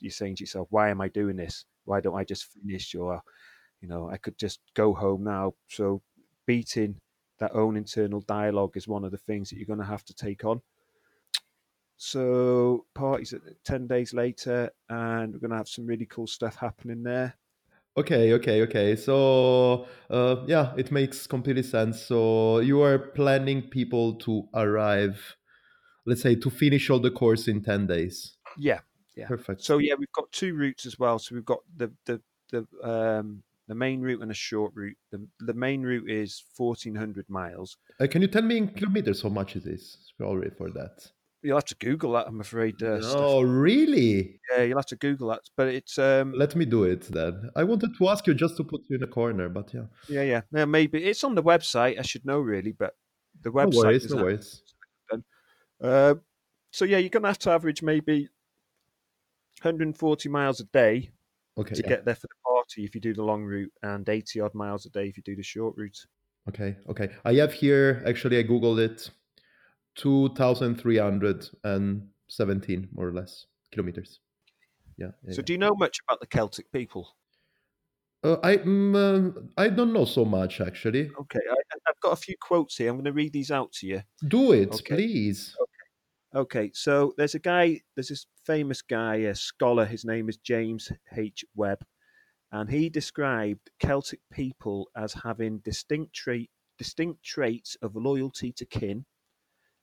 you're 0.00 0.10
saying 0.10 0.36
to 0.36 0.42
yourself, 0.42 0.68
"Why 0.70 0.90
am 0.90 1.00
I 1.00 1.08
doing 1.08 1.36
this? 1.36 1.64
Why 1.84 2.00
don't 2.00 2.18
I 2.18 2.24
just 2.24 2.46
finish?" 2.46 2.94
Or, 2.94 3.22
you 3.80 3.88
know, 3.88 4.10
I 4.10 4.16
could 4.16 4.38
just 4.38 4.60
go 4.74 4.94
home 4.94 5.24
now. 5.24 5.54
So, 5.68 6.02
beating 6.46 7.00
that 7.38 7.54
own 7.54 7.76
internal 7.76 8.20
dialogue 8.22 8.76
is 8.76 8.88
one 8.88 9.04
of 9.04 9.12
the 9.12 9.18
things 9.18 9.50
that 9.50 9.56
you're 9.56 9.66
going 9.66 9.78
to 9.78 9.84
have 9.84 10.04
to 10.04 10.14
take 10.14 10.44
on. 10.44 10.62
So, 11.96 12.86
parties 12.94 13.34
ten 13.64 13.86
days 13.86 14.12
later, 14.12 14.70
and 14.88 15.32
we're 15.32 15.38
going 15.40 15.52
to 15.52 15.56
have 15.56 15.68
some 15.68 15.86
really 15.86 16.06
cool 16.06 16.26
stuff 16.26 16.56
happening 16.56 17.02
there. 17.02 17.34
Okay, 17.96 18.32
okay, 18.32 18.62
okay. 18.62 18.96
So, 18.96 19.86
uh, 20.08 20.36
yeah, 20.46 20.72
it 20.78 20.90
makes 20.90 21.26
completely 21.26 21.62
sense. 21.62 22.00
So, 22.00 22.60
you 22.60 22.80
are 22.82 22.98
planning 22.98 23.62
people 23.62 24.14
to 24.20 24.48
arrive, 24.54 25.36
let's 26.06 26.22
say, 26.22 26.34
to 26.36 26.48
finish 26.50 26.88
all 26.88 27.00
the 27.00 27.10
course 27.10 27.48
in 27.48 27.62
10 27.62 27.86
days. 27.86 28.36
Yeah, 28.56 28.80
yeah. 29.14 29.26
Perfect. 29.26 29.62
So, 29.62 29.76
yeah, 29.76 29.94
we've 29.98 30.12
got 30.12 30.32
two 30.32 30.54
routes 30.54 30.86
as 30.86 30.98
well. 30.98 31.18
So, 31.18 31.34
we've 31.34 31.44
got 31.44 31.60
the, 31.76 31.92
the, 32.06 32.22
the, 32.50 32.66
um, 32.82 33.42
the 33.68 33.74
main 33.74 34.00
route 34.00 34.22
and 34.22 34.30
a 34.30 34.34
short 34.34 34.72
route. 34.74 34.96
The, 35.10 35.26
the 35.40 35.54
main 35.54 35.82
route 35.82 36.10
is 36.10 36.42
1400 36.56 37.28
miles. 37.28 37.76
Uh, 38.00 38.06
can 38.06 38.22
you 38.22 38.28
tell 38.28 38.42
me 38.42 38.56
in 38.56 38.68
kilometers 38.68 39.22
how 39.22 39.28
much 39.28 39.54
it 39.54 39.66
is? 39.66 39.98
Sorry 40.18 40.50
for 40.56 40.70
that. 40.70 41.10
You'll 41.42 41.56
have 41.56 41.64
to 41.66 41.74
Google 41.74 42.12
that, 42.12 42.28
I'm 42.28 42.40
afraid. 42.40 42.80
Uh, 42.82 43.00
oh, 43.02 43.42
really? 43.42 44.38
Yeah, 44.50 44.62
you'll 44.62 44.78
have 44.78 44.86
to 44.86 44.96
Google 44.96 45.28
that. 45.30 45.40
But 45.56 45.68
it's. 45.68 45.98
Um, 45.98 46.32
Let 46.36 46.54
me 46.54 46.64
do 46.64 46.84
it 46.84 47.02
then. 47.02 47.50
I 47.56 47.64
wanted 47.64 47.96
to 47.98 48.08
ask 48.08 48.26
you 48.28 48.34
just 48.34 48.56
to 48.58 48.64
put 48.64 48.82
you 48.88 48.96
in 48.96 49.02
a 49.02 49.08
corner, 49.08 49.48
but 49.48 49.74
yeah. 49.74 49.86
Yeah, 50.08 50.22
yeah. 50.22 50.40
Yeah, 50.52 50.66
maybe. 50.66 51.02
It's 51.04 51.24
on 51.24 51.34
the 51.34 51.42
website. 51.42 51.98
I 51.98 52.02
should 52.02 52.24
know, 52.24 52.38
really, 52.38 52.72
but 52.72 52.94
the 53.42 53.50
website. 53.50 53.72
No 53.72 53.78
worries, 53.80 54.10
no 54.10 54.22
worries. 54.22 54.62
Uh, 55.82 56.14
so, 56.70 56.84
yeah, 56.84 56.98
you're 56.98 57.10
going 57.10 57.24
to 57.24 57.28
have 57.28 57.40
to 57.40 57.50
average 57.50 57.82
maybe 57.82 58.28
140 59.62 60.28
miles 60.28 60.60
a 60.60 60.64
day 60.64 61.10
okay, 61.58 61.74
to 61.74 61.82
yeah. 61.82 61.88
get 61.88 62.04
there 62.04 62.14
for 62.14 62.28
the 62.28 62.34
party 62.46 62.84
if 62.84 62.94
you 62.94 63.00
do 63.00 63.12
the 63.12 63.24
long 63.24 63.42
route, 63.42 63.72
and 63.82 64.08
80 64.08 64.40
odd 64.40 64.54
miles 64.54 64.86
a 64.86 64.90
day 64.90 65.08
if 65.08 65.16
you 65.16 65.24
do 65.24 65.34
the 65.34 65.42
short 65.42 65.76
route. 65.76 66.06
Okay, 66.48 66.76
okay. 66.88 67.08
I 67.24 67.34
have 67.34 67.52
here, 67.52 68.02
actually, 68.06 68.38
I 68.38 68.44
Googled 68.44 68.78
it 68.78 69.10
2,317 69.96 72.88
more 72.92 73.08
or 73.08 73.12
less 73.12 73.46
kilometers. 73.72 74.20
Yeah. 74.96 75.08
yeah 75.22 75.34
so, 75.34 75.40
yeah. 75.40 75.44
do 75.44 75.52
you 75.52 75.58
know 75.58 75.74
much 75.74 75.98
about 76.06 76.20
the 76.20 76.26
Celtic 76.26 76.72
people? 76.72 77.14
Uh, 78.24 78.36
I 78.42 78.56
uh, 78.56 79.30
I 79.56 79.68
don't 79.68 79.92
know 79.92 80.04
so 80.04 80.24
much 80.24 80.60
actually. 80.60 81.10
Okay, 81.20 81.40
I, 81.50 81.56
have 81.86 82.00
got 82.00 82.12
a 82.12 82.16
few 82.16 82.36
quotes 82.40 82.76
here. 82.76 82.88
I'm 82.88 82.96
going 82.96 83.04
to 83.06 83.12
read 83.12 83.32
these 83.32 83.50
out 83.50 83.72
to 83.72 83.86
you. 83.86 84.02
Do 84.28 84.52
it, 84.52 84.72
Okay. 84.72 84.94
please. 84.94 85.56
Okay, 86.34 86.70
so 86.72 87.12
there's 87.18 87.34
a 87.34 87.40
guy, 87.40 87.80
there's 87.94 88.08
this 88.08 88.26
famous 88.46 88.80
guy, 88.80 89.16
a 89.16 89.34
scholar. 89.34 89.84
His 89.84 90.06
name 90.06 90.30
is 90.30 90.38
James 90.38 90.90
H. 91.14 91.44
Webb, 91.54 91.84
and 92.52 92.70
he 92.70 92.88
described 92.88 93.70
Celtic 93.80 94.20
people 94.32 94.88
as 94.96 95.12
having 95.12 95.58
distinct 95.58 96.14
trait, 96.14 96.48
distinct 96.78 97.22
traits 97.22 97.76
of 97.82 97.96
loyalty 97.96 98.50
to 98.52 98.64
kin, 98.64 99.04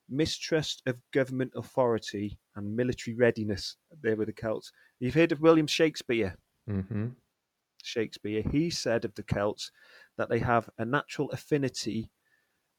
mistrust 0.10 0.82
of 0.86 0.98
government 1.12 1.52
authority, 1.56 2.40
and 2.56 2.76
military 2.76 3.16
readiness. 3.16 3.78
There 4.02 4.16
were 4.16 4.26
the 4.26 4.34
Celts. 4.34 4.72
You've 5.00 5.14
heard 5.16 5.32
of 5.32 5.42
William 5.42 5.68
Shakespeare? 5.68 6.38
hmm 6.68 7.10
Shakespeare. 7.84 8.44
He 8.52 8.70
said 8.70 9.06
of 9.06 9.16
the 9.16 9.24
Celts 9.24 9.72
that 10.18 10.30
they 10.30 10.40
have 10.40 10.70
a 10.78 10.86
natural 10.86 11.32
affinity 11.32 12.12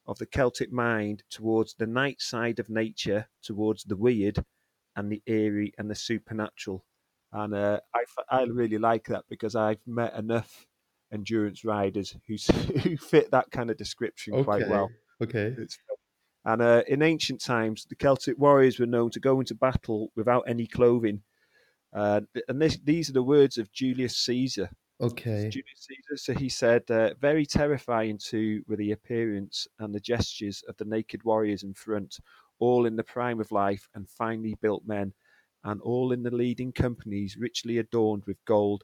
of 0.07 0.17
the 0.17 0.25
Celtic 0.25 0.71
mind 0.71 1.23
towards 1.29 1.73
the 1.75 1.87
night 1.87 2.21
side 2.21 2.59
of 2.59 2.69
nature, 2.69 3.27
towards 3.41 3.83
the 3.83 3.95
weird 3.95 4.43
and 4.95 5.11
the 5.11 5.21
eerie 5.25 5.73
and 5.77 5.89
the 5.89 5.95
supernatural. 5.95 6.85
And 7.31 7.53
uh, 7.53 7.79
I, 7.95 8.03
I 8.29 8.43
really 8.43 8.77
like 8.77 9.05
that 9.05 9.25
because 9.29 9.55
I've 9.55 9.85
met 9.87 10.13
enough 10.15 10.67
endurance 11.13 11.63
riders 11.63 12.15
who 12.27 12.35
who 12.79 12.97
fit 12.97 13.31
that 13.31 13.51
kind 13.51 13.69
of 13.69 13.77
description 13.77 14.33
Okay. 14.33 14.43
quite 14.43 14.67
well. 14.67 14.91
Okay. 15.21 15.55
It's 15.57 15.77
and 16.45 16.61
uh, 16.61 16.83
in 16.87 17.01
ancient 17.01 17.41
times, 17.41 17.85
the 17.85 17.95
Celtic 17.95 18.37
warriors 18.37 18.79
were 18.79 18.85
known 18.85 19.11
to 19.11 19.19
go 19.19 19.39
into 19.39 19.55
battle 19.55 20.11
without 20.15 20.43
any 20.47 20.65
clothing. 20.65 21.21
Uh, 21.93 22.21
and 22.47 22.61
this, 22.61 22.79
these 22.83 23.09
are 23.09 23.13
the 23.13 23.23
words 23.23 23.57
of 23.57 23.71
Julius 23.71 24.17
Caesar. 24.17 24.69
Okay. 25.01 25.49
Julius 25.49 25.87
Caesar. 25.87 26.17
So 26.17 26.33
he 26.33 26.49
said, 26.49 26.89
uh, 26.89 27.13
very 27.19 27.45
terrifying 27.45 28.17
too 28.17 28.63
were 28.67 28.75
the 28.75 28.91
appearance 28.91 29.67
and 29.79 29.93
the 29.93 29.99
gestures 29.99 30.63
of 30.67 30.77
the 30.77 30.85
naked 30.85 31.23
warriors 31.23 31.63
in 31.63 31.73
front, 31.73 32.19
all 32.59 32.85
in 32.85 32.95
the 32.95 33.03
prime 33.03 33.39
of 33.39 33.51
life 33.51 33.87
and 33.95 34.07
finely 34.09 34.55
built 34.61 34.83
men, 34.85 35.13
and 35.63 35.81
all 35.81 36.11
in 36.11 36.23
the 36.23 36.33
leading 36.33 36.71
companies 36.71 37.37
richly 37.37 37.79
adorned 37.79 38.23
with 38.25 38.37
gold, 38.45 38.83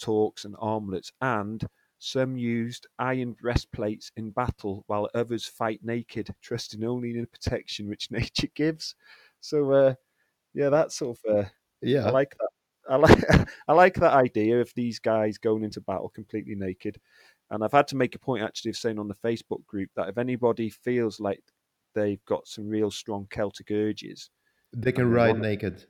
torques, 0.00 0.44
and 0.44 0.54
armlets, 0.58 1.12
and 1.20 1.66
some 1.98 2.36
used 2.36 2.86
iron 2.98 3.32
breastplates 3.32 4.12
in 4.16 4.30
battle, 4.30 4.84
while 4.86 5.08
others 5.14 5.46
fight 5.46 5.80
naked, 5.82 6.34
trusting 6.42 6.84
only 6.84 7.10
in 7.10 7.22
the 7.22 7.26
protection 7.26 7.88
which 7.88 8.10
nature 8.12 8.48
gives. 8.54 8.94
So, 9.40 9.72
uh, 9.72 9.94
yeah, 10.54 10.70
that's 10.70 10.96
sort 10.96 11.18
of 11.24 11.38
uh, 11.46 11.48
Yeah. 11.82 12.06
I 12.06 12.10
like 12.10 12.34
that. 12.38 12.48
I 12.88 12.96
like 12.96 13.18
I 13.68 13.72
like 13.72 13.94
that 13.94 14.12
idea 14.14 14.60
of 14.60 14.72
these 14.74 14.98
guys 14.98 15.38
going 15.38 15.64
into 15.64 15.80
battle 15.80 16.08
completely 16.08 16.54
naked. 16.54 17.00
And 17.50 17.62
I've 17.64 17.72
had 17.72 17.88
to 17.88 17.96
make 17.96 18.14
a 18.14 18.18
point 18.18 18.42
actually 18.44 18.70
of 18.70 18.76
saying 18.76 18.98
on 18.98 19.08
the 19.08 19.14
Facebook 19.14 19.64
group 19.66 19.90
that 19.96 20.08
if 20.08 20.18
anybody 20.18 20.68
feels 20.70 21.20
like 21.20 21.42
they've 21.94 22.24
got 22.24 22.46
some 22.48 22.68
real 22.68 22.90
strong 22.90 23.26
Celtic 23.30 23.70
urges, 23.70 24.30
They 24.72 24.92
can 24.92 25.10
ride 25.10 25.40
naked. 25.40 25.86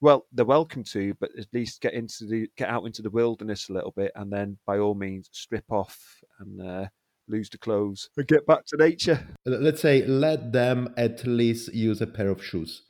Well, 0.00 0.26
they're 0.32 0.44
welcome 0.44 0.82
to, 0.84 1.14
but 1.20 1.30
at 1.38 1.46
least 1.52 1.80
get 1.80 1.94
into 1.94 2.26
the 2.26 2.48
get 2.56 2.68
out 2.68 2.84
into 2.84 3.02
the 3.02 3.10
wilderness 3.10 3.68
a 3.68 3.72
little 3.72 3.92
bit, 3.92 4.12
and 4.14 4.32
then 4.32 4.58
by 4.66 4.78
all 4.78 4.94
means 4.94 5.28
strip 5.32 5.70
off 5.70 5.98
and 6.38 6.62
uh, 6.62 6.86
lose 7.28 7.50
the 7.50 7.58
clothes 7.58 8.10
and 8.16 8.26
get 8.26 8.46
back 8.46 8.64
to 8.66 8.76
nature. 8.76 9.26
Let's 9.44 9.80
say 9.80 10.04
let 10.06 10.52
them 10.52 10.92
at 10.96 11.26
least 11.26 11.74
use 11.74 12.00
a 12.00 12.06
pair 12.06 12.28
of 12.28 12.44
shoes. 12.44 12.82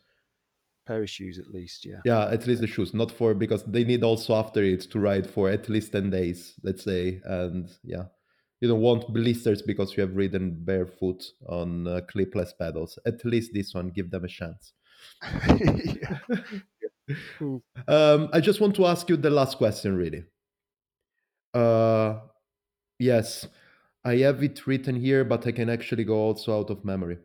Pair 0.87 1.03
of 1.03 1.11
shoes 1.11 1.39
at 1.39 1.53
least, 1.53 1.85
yeah. 1.85 2.01
Yeah, 2.05 2.27
at 2.27 2.47
least 2.47 2.63
the 2.63 2.67
shoes, 2.67 2.95
not 2.95 3.13
for 3.13 3.35
because 3.35 3.65
they 3.65 3.85
need 3.85 4.03
also 4.03 4.35
after 4.35 4.63
it 4.63 4.83
to 4.91 4.99
ride 4.99 5.29
for 5.29 5.51
at 5.51 5.69
least 5.69 5.93
10 5.93 6.11
days, 6.11 6.55
let's 6.63 6.85
say. 6.85 7.21
And 7.25 7.69
yeah, 7.85 8.05
you 8.61 8.69
don't 8.69 8.81
want 8.81 9.13
blisters 9.13 9.63
because 9.63 9.97
you 9.97 10.01
have 10.01 10.17
ridden 10.17 10.65
barefoot 10.65 11.23
on 11.49 11.87
uh, 11.87 12.01
clipless 12.13 12.53
pedals. 12.59 12.99
At 13.07 13.25
least 13.25 13.53
this 13.53 13.75
one, 13.75 13.91
give 13.91 14.11
them 14.11 14.25
a 14.25 14.29
chance. 14.29 14.73
yeah. 15.49 16.19
Cool. 17.39 17.63
Um, 17.89 18.29
I 18.33 18.41
just 18.41 18.61
want 18.61 18.75
to 18.77 18.87
ask 18.87 19.09
you 19.09 19.17
the 19.17 19.31
last 19.31 19.59
question, 19.59 19.97
really. 19.97 20.25
Uh, 21.55 22.21
yes, 22.99 23.47
I 24.05 24.17
have 24.19 24.43
it 24.43 24.67
written 24.67 24.97
here, 24.97 25.25
but 25.25 25.47
I 25.47 25.53
can 25.53 25.69
actually 25.69 26.05
go 26.05 26.17
also 26.17 26.59
out 26.59 26.71
of 26.71 26.85
memory. 26.85 27.19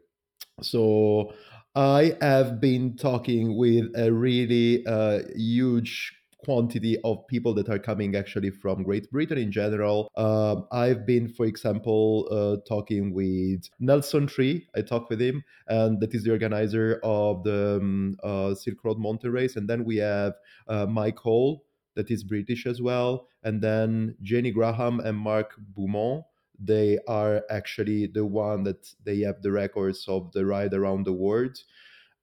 So 0.62 1.34
I 1.76 2.18
have 2.22 2.60
been 2.60 2.98
talking 2.98 3.58
with 3.58 3.86
a 3.96 4.12
really 4.12 4.86
uh, 4.86 5.20
huge 5.36 6.14
quantity 6.46 6.98
of 7.04 7.26
people 7.28 7.54
that 7.56 7.70
are 7.70 7.80
coming 7.80 8.16
actually 8.16 8.52
from 8.52 8.84
Great 8.84 9.10
Britain 9.12 9.40
in 9.40 9.52
general. 9.52 10.12
Um, 10.16 10.68
I've 10.72 11.06
been, 11.06 11.28
for 11.28 11.46
example, 11.46 12.28
uh, 12.32 12.58
talking 12.68 13.14
with 13.14 13.68
Nelson 13.80 14.28
Trees. 14.28 14.62
I 14.76 14.82
talked 14.82 15.10
with 15.10 15.20
him, 15.20 15.44
and 15.68 16.00
that 16.02 16.14
is 16.14 16.24
the 16.24 16.32
organizer 16.32 17.00
of 17.04 17.44
the 17.44 17.80
um, 17.82 18.16
uh, 18.24 18.54
Silk 18.54 18.84
Road 18.84 19.00
Mountain 19.00 19.32
Race. 19.32 19.56
And 19.56 19.68
then 19.68 19.84
we 19.84 19.98
have 19.98 20.34
uh, 20.68 20.86
Mike 20.86 21.18
Hall, 21.18 21.66
that 21.96 22.12
is 22.12 22.24
British 22.24 22.66
as 22.68 22.82
well, 22.82 23.28
and 23.44 23.62
then 23.62 24.16
Jenny 24.22 24.52
Graham 24.52 25.00
and 25.00 25.18
Mark 25.18 25.56
Beaumont 25.76 26.24
they 26.58 26.98
are 27.06 27.44
actually 27.50 28.08
the 28.08 28.26
one 28.26 28.64
that 28.64 28.88
they 29.04 29.20
have 29.20 29.42
the 29.42 29.52
records 29.52 30.06
of 30.08 30.32
the 30.32 30.46
ride 30.46 30.74
around 30.74 31.06
the 31.06 31.12
world 31.12 31.58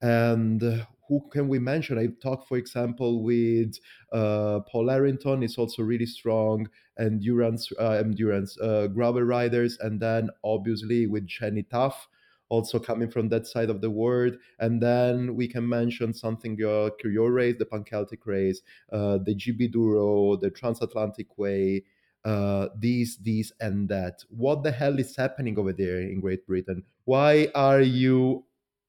and 0.00 0.86
who 1.12 1.28
can 1.30 1.46
we 1.46 1.58
mention 1.58 1.98
i've 1.98 2.18
talked 2.20 2.48
for 2.48 2.56
example 2.56 3.22
with 3.22 3.78
uh, 4.12 4.60
paul 4.60 4.90
arrington 4.90 5.42
is 5.42 5.58
also 5.58 5.82
really 5.82 6.06
strong 6.06 6.66
and 6.96 7.12
endurance 7.12 7.70
uh, 7.78 7.90
endurance 7.90 8.58
uh, 8.60 8.86
gravel 8.86 9.22
riders 9.22 9.78
and 9.80 10.00
then 10.00 10.30
obviously 10.42 11.06
with 11.06 11.26
jenny 11.26 11.62
tough 11.64 12.08
also 12.48 12.78
coming 12.78 13.10
from 13.10 13.28
that 13.28 13.46
side 13.46 13.70
of 13.70 13.80
the 13.80 13.90
world 13.90 14.34
and 14.58 14.80
then 14.82 15.34
we 15.34 15.46
can 15.46 15.66
mention 15.68 16.12
something 16.12 16.52
uh, 16.64 16.88
your 17.04 17.30
race 17.32 17.56
the 17.58 17.64
panceltic 17.66 18.24
race 18.24 18.62
uh, 18.92 19.18
the 19.24 19.34
gb 19.34 19.70
duro 19.70 20.36
the 20.36 20.50
transatlantic 20.50 21.36
way 21.38 21.82
uh, 22.24 22.68
these, 22.78 23.16
these, 23.16 23.52
and 23.58 23.88
that. 23.88 24.22
What 24.28 24.62
the 24.62 24.70
hell 24.70 24.96
is 25.00 25.16
happening 25.16 25.58
over 25.58 25.72
there 25.72 26.02
in 26.02 26.20
Great 26.20 26.46
Britain? 26.46 26.84
Why 27.04 27.48
are 27.52 27.80
you 27.80 28.44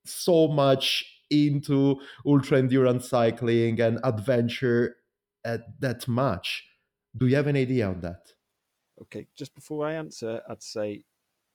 so 0.05 0.47
much 0.47 1.12
into 1.29 1.99
ultra 2.25 2.59
endurance 2.59 3.09
cycling 3.09 3.79
and 3.81 3.99
adventure 4.03 4.97
at 5.45 5.79
that 5.79 6.07
much? 6.07 6.63
Do 7.15 7.27
you 7.27 7.35
have 7.35 7.47
an 7.47 7.57
idea 7.57 7.87
on 7.87 8.01
that? 8.01 8.33
Okay, 9.01 9.27
just 9.35 9.53
before 9.55 9.85
I 9.87 9.93
answer, 9.93 10.41
I'd 10.49 10.63
say 10.63 11.03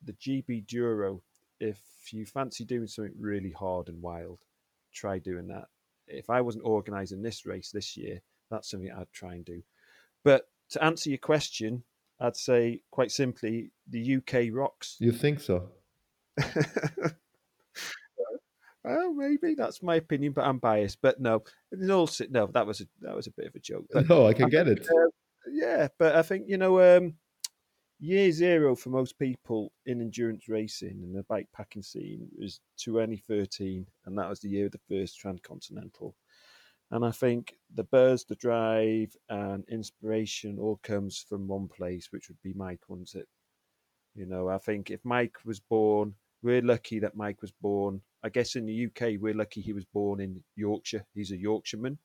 the 0.04 0.12
GB 0.12 0.66
Duro. 0.66 1.22
If 1.60 1.80
you 2.12 2.24
fancy 2.24 2.64
doing 2.64 2.86
something 2.86 3.14
really 3.18 3.50
hard 3.50 3.88
and 3.88 4.00
wild, 4.00 4.38
try 4.92 5.18
doing 5.18 5.48
that. 5.48 5.66
If 6.06 6.30
I 6.30 6.40
wasn't 6.40 6.64
organising 6.64 7.22
this 7.22 7.44
race 7.46 7.70
this 7.72 7.96
year, 7.96 8.20
that's 8.50 8.70
something 8.70 8.90
I'd 8.90 9.12
try 9.12 9.34
and 9.34 9.44
do. 9.44 9.62
But 10.24 10.48
to 10.70 10.84
answer 10.84 11.10
your 11.10 11.18
question, 11.18 11.82
I'd 12.20 12.36
say 12.36 12.82
quite 12.90 13.10
simply 13.10 13.70
the 13.88 14.16
UK 14.16 14.52
rocks. 14.52 14.96
You 14.98 15.12
think 15.12 15.40
so? 15.40 15.70
well, 18.88 19.12
maybe 19.14 19.54
that's 19.54 19.82
my 19.82 19.96
opinion, 19.96 20.32
but 20.32 20.44
I'm 20.46 20.58
biased. 20.58 21.00
But 21.02 21.20
no, 21.20 21.44
all 21.90 22.08
no, 22.30 22.46
that 22.48 22.66
was 22.66 22.80
a 22.80 22.86
that 23.00 23.14
was 23.16 23.26
a 23.26 23.32
bit 23.32 23.46
of 23.46 23.54
a 23.54 23.60
joke. 23.60 23.86
But 23.92 24.06
No, 24.08 24.26
I 24.26 24.34
can 24.34 24.46
I 24.46 24.48
get 24.48 24.66
think, 24.66 24.80
it. 24.80 24.88
uh, 24.90 25.10
yeah, 25.50 25.88
but 25.98 26.16
I 26.16 26.22
think 26.22 26.48
you 26.48 26.58
know, 26.58 26.80
um, 26.80 27.14
year 28.00 28.30
zero 28.32 28.76
for 28.76 28.90
most 28.90 29.18
people 29.18 29.72
in 29.86 30.00
endurance 30.00 30.48
racing 30.48 31.02
and 31.02 31.14
the 31.16 31.24
bike 31.24 31.48
packing 31.52 31.82
scene 31.82 32.28
was 32.38 32.60
2013, 32.78 33.86
and 34.06 34.18
that 34.18 34.28
was 34.28 34.40
the 34.40 34.48
year 34.48 34.66
of 34.66 34.72
the 34.72 34.80
first 34.88 35.18
transcontinental. 35.18 36.16
And 36.90 37.04
I 37.04 37.10
think 37.10 37.54
the 37.74 37.84
buzz, 37.84 38.24
the 38.24 38.36
drive, 38.36 39.14
and 39.28 39.64
inspiration 39.68 40.58
all 40.58 40.78
comes 40.82 41.18
from 41.28 41.46
one 41.48 41.68
place, 41.68 42.10
which 42.12 42.28
would 42.28 42.40
be 42.42 42.54
Mike, 42.54 42.80
wouldn't 42.88 43.14
it? 43.14 43.28
You 44.14 44.26
know, 44.26 44.48
I 44.48 44.58
think 44.58 44.90
if 44.90 45.04
Mike 45.04 45.36
was 45.44 45.60
born, 45.60 46.14
we're 46.42 46.62
lucky 46.62 46.98
that 47.00 47.16
Mike 47.16 47.42
was 47.42 47.52
born. 47.52 48.02
I 48.22 48.28
guess 48.30 48.56
in 48.56 48.66
the 48.66 48.72
UK, 48.74 49.16
we're 49.18 49.34
lucky 49.34 49.60
he 49.60 49.72
was 49.72 49.84
born 49.84 50.20
in 50.20 50.42
Yorkshire. 50.56 51.06
He's 51.14 51.30
a 51.32 51.36
Yorkshireman. 51.36 51.98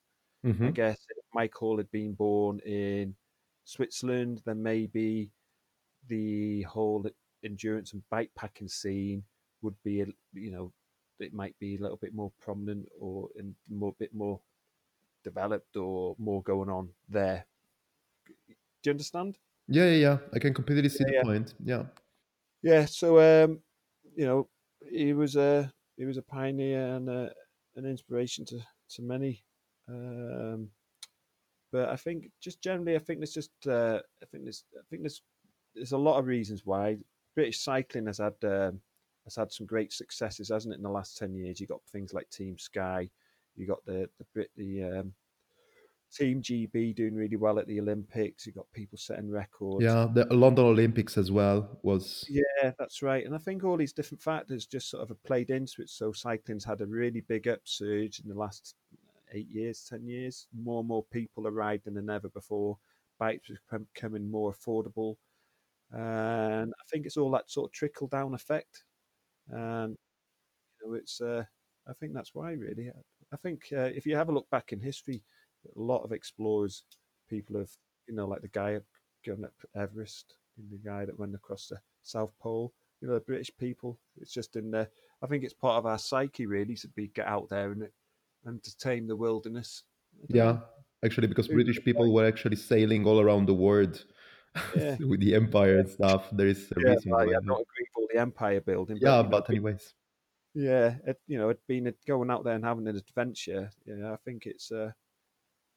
I 0.43 0.49
Mhm. 0.49 0.73
guess 0.73 1.05
if 1.09 1.25
Mike 1.33 1.53
Hall 1.55 1.77
had 1.77 1.91
been 1.91 2.13
born 2.13 2.59
in 2.61 3.15
Switzerland, 3.65 4.41
then 4.45 4.61
maybe 4.63 5.31
the 6.07 6.63
whole 6.63 7.05
endurance 7.43 7.93
and 7.93 8.07
bike 8.09 8.31
packing 8.35 8.67
scene 8.69 9.25
would 9.61 9.81
be, 9.83 10.01
a- 10.01 10.07
you 10.33 10.51
know, 10.51 10.73
it 11.19 11.33
might 11.33 11.57
be 11.59 11.75
a 11.75 11.79
little 11.79 11.97
bit 11.97 12.13
more 12.13 12.31
prominent 12.39 12.89
or 12.99 13.29
in 13.35 13.55
more 13.69 13.93
bit 13.93 14.13
more 14.13 14.41
developed 15.23 15.77
or 15.77 16.15
more 16.19 16.43
going 16.43 16.69
on 16.69 16.93
there. 17.09 17.45
Do 18.81 18.89
you 18.89 18.91
understand? 18.91 19.37
Yeah, 19.67 19.85
yeah, 19.85 19.95
yeah. 19.95 20.17
I 20.33 20.39
can 20.39 20.53
completely 20.53 20.89
see 20.89 21.03
Yeah, 21.03 21.11
the 21.11 21.13
yeah. 21.13 21.23
point. 21.23 21.53
Yeah. 21.63 21.85
Yeah. 22.61 22.85
So, 22.85 23.19
um, 23.19 23.61
you 24.15 24.25
know, 24.25 24.49
he 24.89 25.13
was 25.13 25.35
a 25.35 25.73
he 25.97 26.05
was 26.05 26.17
a 26.17 26.21
pioneer 26.21 26.95
and 26.95 27.09
a, 27.09 27.31
an 27.75 27.85
inspiration 27.85 28.45
to 28.45 28.59
to 28.91 29.01
many. 29.01 29.43
Um, 29.87 30.69
but 31.71 31.89
I 31.89 31.95
think 31.95 32.29
just 32.39 32.61
generally, 32.61 32.95
I 32.95 32.99
think 32.99 33.19
there's 33.19 33.33
just 33.33 33.51
uh, 33.67 33.99
I 34.21 34.25
think 34.31 34.43
there's 34.43 34.63
I 34.75 34.83
think 34.89 35.03
there's 35.03 35.21
there's 35.75 35.91
a 35.91 35.97
lot 35.97 36.19
of 36.19 36.27
reasons 36.27 36.61
why 36.65 36.97
British 37.35 37.61
cycling 37.61 38.05
has 38.05 38.19
had 38.19 38.35
um, 38.43 38.79
has 39.25 39.35
had 39.35 39.51
some 39.51 39.65
great 39.65 39.91
successes, 39.91 40.49
hasn't 40.49 40.73
it? 40.73 40.77
In 40.77 40.83
the 40.83 40.89
last 40.89 41.17
ten 41.17 41.33
years, 41.33 41.59
you 41.59 41.67
got 41.67 41.81
things 41.91 42.13
like 42.13 42.29
Team 42.29 42.57
Sky, 42.57 43.09
you 43.55 43.67
got 43.67 43.83
the 43.85 44.09
the 44.19 44.25
Brit 44.33 44.51
the 44.55 44.83
um, 44.83 45.13
Team 46.13 46.41
GB 46.41 46.95
doing 46.95 47.15
really 47.15 47.37
well 47.37 47.57
at 47.57 47.67
the 47.67 47.79
Olympics. 47.79 48.45
You 48.45 48.53
got 48.53 48.71
people 48.71 48.97
setting 48.97 49.29
records. 49.29 49.83
Yeah, 49.83 50.07
the 50.13 50.25
London 50.33 50.65
Olympics 50.65 51.17
as 51.17 51.31
well 51.31 51.79
was 51.81 52.25
Yeah, 52.29 52.71
that's 52.77 53.01
right. 53.01 53.25
And 53.25 53.33
I 53.33 53.39
think 53.39 53.63
all 53.63 53.77
these 53.77 53.93
different 53.93 54.21
factors 54.21 54.65
just 54.65 54.89
sort 54.89 55.03
of 55.03 55.09
have 55.09 55.23
played 55.23 55.49
into 55.49 55.81
it. 55.81 55.89
So 55.89 56.11
cycling's 56.11 56.65
had 56.65 56.81
a 56.81 56.85
really 56.85 57.21
big 57.21 57.47
upsurge 57.47 58.19
in 58.19 58.29
the 58.29 58.35
last 58.35 58.75
eight 59.33 59.49
years, 59.49 59.85
ten 59.89 60.05
years. 60.05 60.47
More 60.63 60.79
and 60.79 60.87
more 60.87 61.03
people 61.11 61.47
are 61.47 61.51
riding 61.51 61.95
than 61.95 62.09
ever 62.09 62.29
before. 62.29 62.77
Bikes 63.19 63.49
are 63.71 63.79
becoming 63.79 64.29
more 64.29 64.53
affordable, 64.53 65.15
and 65.91 66.73
I 66.73 66.83
think 66.91 67.05
it's 67.05 67.17
all 67.17 67.31
that 67.31 67.49
sort 67.49 67.69
of 67.69 67.73
trickle 67.73 68.07
down 68.07 68.33
effect. 68.33 68.83
And 69.49 69.97
you 70.81 70.89
know, 70.89 70.93
it's 70.95 71.21
uh, 71.21 71.43
I 71.87 71.93
think 71.93 72.13
that's 72.13 72.33
why 72.33 72.51
really. 72.51 72.91
I 73.31 73.35
think 73.37 73.63
uh, 73.71 73.89
if 73.95 74.05
you 74.05 74.15
have 74.15 74.29
a 74.29 74.31
look 74.31 74.49
back 74.51 74.73
in 74.73 74.79
history, 74.79 75.23
a 75.75 75.79
lot 75.79 76.03
of 76.03 76.11
explorers, 76.11 76.83
people 77.29 77.57
have 77.57 77.69
you 78.07 78.15
know 78.15 78.27
like 78.27 78.41
the 78.41 78.47
guy 78.49 78.79
going 79.25 79.45
up 79.45 79.53
Everest, 79.75 80.35
the 80.71 80.77
guy 80.77 81.05
that 81.05 81.17
went 81.17 81.35
across 81.35 81.67
the 81.67 81.79
South 82.01 82.33
Pole. 82.39 82.73
You 83.01 83.07
know, 83.09 83.15
the 83.15 83.21
British 83.21 83.51
people. 83.59 83.99
It's 84.21 84.33
just 84.33 84.55
in 84.55 84.71
there. 84.71 84.89
I 85.21 85.27
think 85.27 85.43
it's 85.43 85.53
part 85.53 85.77
of 85.77 85.85
our 85.85 85.97
psyche 85.97 86.45
really 86.45 86.75
to 86.75 86.87
be 86.89 87.07
get 87.07 87.27
out 87.27 87.49
there 87.49 87.71
and 87.71 87.87
and 88.45 88.63
to 88.63 88.77
tame 88.77 89.07
the 89.07 89.15
wilderness. 89.15 89.83
Yeah, 90.29 90.59
actually 91.03 91.27
because 91.27 91.47
British 91.47 91.83
people 91.83 92.13
were 92.13 92.25
actually 92.25 92.55
sailing 92.55 93.05
all 93.05 93.19
around 93.19 93.47
the 93.47 93.53
world 93.53 94.03
Yeah. 94.75 94.97
with 95.07 95.19
the 95.19 95.35
empire 95.35 95.79
and 95.79 95.89
stuff. 95.89 96.29
There 96.31 96.47
is 96.47 96.71
a 96.75 96.79
Yeah, 96.79 96.93
reason 96.93 97.11
like, 97.11 97.27
why. 97.27 97.33
I'm 97.35 97.45
not 97.45 97.61
agreeing 97.61 97.87
with 97.95 97.97
all 97.97 98.07
the 98.11 98.19
empire 98.19 98.61
building. 98.61 98.97
yeah, 99.01 99.17
you 99.17 99.23
know, 99.23 99.29
but 99.29 99.49
anyways, 99.49 99.93
yeah, 100.53 100.95
it, 101.07 101.19
you 101.27 101.37
know, 101.37 101.49
it 101.49 101.59
being 101.67 101.87
a, 101.87 101.93
going 102.07 102.29
out 102.29 102.43
there 102.43 102.55
and 102.55 102.63
having 102.63 102.87
an 102.87 102.95
adventure. 102.95 103.71
You 103.85 103.95
know, 103.95 104.13
I 104.13 104.17
think 104.23 104.45
it's 104.45 104.71
uh, 104.71 104.91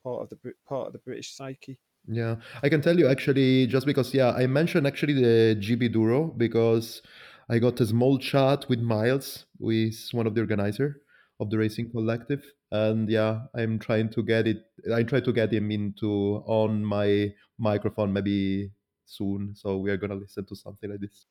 part 0.07 0.23
of 0.23 0.29
the 0.31 0.53
part 0.69 0.87
of 0.87 0.93
the 0.93 1.01
British 1.01 1.35
psyche. 1.35 1.79
yeah, 2.07 2.37
I 2.63 2.69
can 2.69 2.81
tell 2.81 2.97
you 2.97 3.09
actually 3.09 3.67
just 3.67 3.87
because 3.87 4.15
yeah, 4.15 4.31
I 4.31 4.47
mentioned 4.47 4.87
actually 4.87 5.15
the 5.15 5.57
GB 5.65 5.93
Duro 5.93 6.29
because 6.45 7.03
I 7.49 7.59
got 7.59 7.81
a 7.81 7.87
small 7.87 8.19
chat 8.19 8.69
with 8.69 8.81
Miles, 8.81 9.47
who 9.59 9.71
is 9.71 10.11
one 10.13 10.27
of 10.27 10.35
the 10.35 10.41
organizer 10.41 11.01
of 11.41 11.51
the 11.51 11.59
Racing 11.59 11.91
Collective, 11.91 12.45
and 12.71 13.09
yeah, 13.09 13.41
I'm 13.55 13.79
trying 13.79 14.11
to 14.11 14.23
get 14.23 14.47
it. 14.47 14.59
I 14.95 15.03
try 15.03 15.21
to 15.21 15.33
get 15.33 15.53
him 15.53 15.71
into 15.71 16.43
on 16.47 16.85
my 16.85 17.33
microphone 17.59 18.13
maybe 18.13 18.71
soon. 19.05 19.55
So 19.57 19.79
we 19.79 19.91
are 19.91 19.97
gonna 19.97 20.15
listen 20.15 20.47
to 20.47 20.57
something 20.57 20.91
like 20.91 21.01
this. 21.01 21.27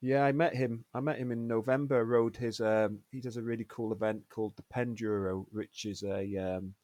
Yeah, 0.00 0.24
I 0.24 0.32
met 0.32 0.56
him. 0.56 0.84
I 0.92 1.00
met 1.00 1.18
him 1.18 1.30
in 1.30 1.46
November. 1.46 2.04
Rode 2.04 2.36
his. 2.36 2.60
Um, 2.60 2.98
he 3.12 3.20
does 3.20 3.36
a 3.36 3.42
really 3.42 3.66
cool 3.68 3.92
event 3.92 4.22
called 4.28 4.54
the 4.56 4.64
Penduro, 4.74 5.46
which 5.52 5.86
is 5.86 6.02
a. 6.02 6.24
Um, 6.36 6.74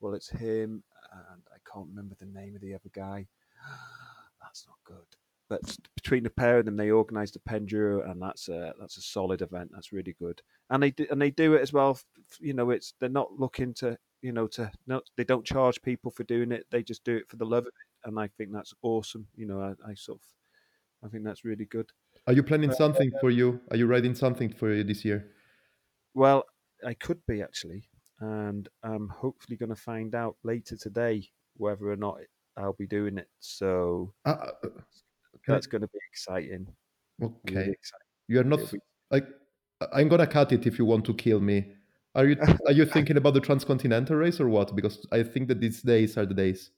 well, 0.00 0.14
it's 0.14 0.30
him 0.30 0.82
and 1.12 1.42
I 1.52 1.58
can't 1.72 1.88
remember 1.88 2.14
the 2.18 2.26
name 2.26 2.54
of 2.54 2.62
the 2.62 2.74
other 2.74 2.90
guy. 2.92 3.26
That's 4.42 4.66
not 4.66 4.76
good. 4.84 5.06
But 5.48 5.76
between 5.96 6.22
the 6.22 6.30
pair 6.30 6.58
of 6.58 6.64
them, 6.64 6.76
they 6.76 6.92
organised 6.92 7.34
the 7.34 7.40
Penduro, 7.40 8.08
and 8.08 8.22
that's 8.22 8.48
a 8.48 8.72
that's 8.78 8.98
a 8.98 9.02
solid 9.02 9.42
event. 9.42 9.72
That's 9.74 9.92
really 9.92 10.14
good. 10.16 10.40
And 10.70 10.80
they 10.80 10.92
do, 10.92 11.08
and 11.10 11.20
they 11.20 11.32
do 11.32 11.54
it 11.54 11.60
as 11.60 11.72
well. 11.72 11.98
You 12.38 12.54
know, 12.54 12.70
it's 12.70 12.94
they're 13.00 13.08
not 13.08 13.32
looking 13.36 13.74
to 13.74 13.98
you 14.22 14.30
know 14.30 14.46
to 14.46 14.70
no, 14.86 15.00
they 15.16 15.24
don't 15.24 15.44
charge 15.44 15.82
people 15.82 16.12
for 16.12 16.22
doing 16.22 16.52
it. 16.52 16.66
They 16.70 16.84
just 16.84 17.02
do 17.02 17.16
it 17.16 17.28
for 17.28 17.34
the 17.34 17.44
love 17.44 17.64
of 17.64 17.72
it, 17.72 18.08
and 18.08 18.16
I 18.16 18.28
think 18.28 18.52
that's 18.52 18.72
awesome. 18.82 19.26
You 19.34 19.48
know, 19.48 19.60
I, 19.60 19.90
I 19.90 19.94
sort 19.94 20.18
of 20.18 20.24
I 21.04 21.10
think 21.10 21.24
that's 21.24 21.44
really 21.44 21.64
good. 21.64 21.90
Are 22.28 22.32
you 22.32 22.44
planning 22.44 22.72
something 22.72 23.10
uh, 23.12 23.18
for 23.18 23.30
you? 23.30 23.60
Are 23.72 23.76
you 23.76 23.88
writing 23.88 24.14
something 24.14 24.52
for 24.52 24.72
you 24.72 24.84
this 24.84 25.04
year? 25.04 25.32
Well, 26.14 26.44
I 26.86 26.94
could 26.94 27.26
be 27.26 27.42
actually, 27.42 27.88
and 28.20 28.68
I'm 28.82 29.08
hopefully 29.08 29.56
going 29.56 29.70
to 29.70 29.76
find 29.76 30.14
out 30.14 30.36
later 30.42 30.76
today 30.76 31.28
whether 31.56 31.90
or 31.90 31.96
not 31.96 32.18
I'll 32.56 32.74
be 32.74 32.86
doing 32.86 33.18
it. 33.18 33.28
So 33.40 34.12
Uh, 34.24 34.30
uh, 34.30 34.52
I- 34.64 34.68
that's 35.46 35.66
going 35.66 35.82
to 35.82 35.88
be 35.88 35.98
exciting. 36.10 36.66
Really 37.18 37.34
okay, 37.48 37.70
exciting. 37.70 38.06
you 38.28 38.40
are 38.40 38.44
not 38.44 38.60
like 39.10 39.26
I'm 39.92 40.08
gonna 40.08 40.26
cut 40.26 40.52
it 40.52 40.66
if 40.66 40.78
you 40.78 40.84
want 40.84 41.04
to 41.06 41.14
kill 41.14 41.40
me. 41.40 41.74
Are 42.14 42.26
you 42.26 42.36
are 42.68 42.72
you 42.72 42.84
thinking 42.86 43.16
about 43.16 43.34
the 43.34 43.40
transcontinental 43.40 44.16
race 44.16 44.40
or 44.40 44.48
what? 44.48 44.74
Because 44.76 45.06
I 45.12 45.22
think 45.22 45.48
that 45.48 45.60
these 45.60 45.82
days 45.82 46.16
are 46.18 46.26
the 46.26 46.34
days. 46.34 46.70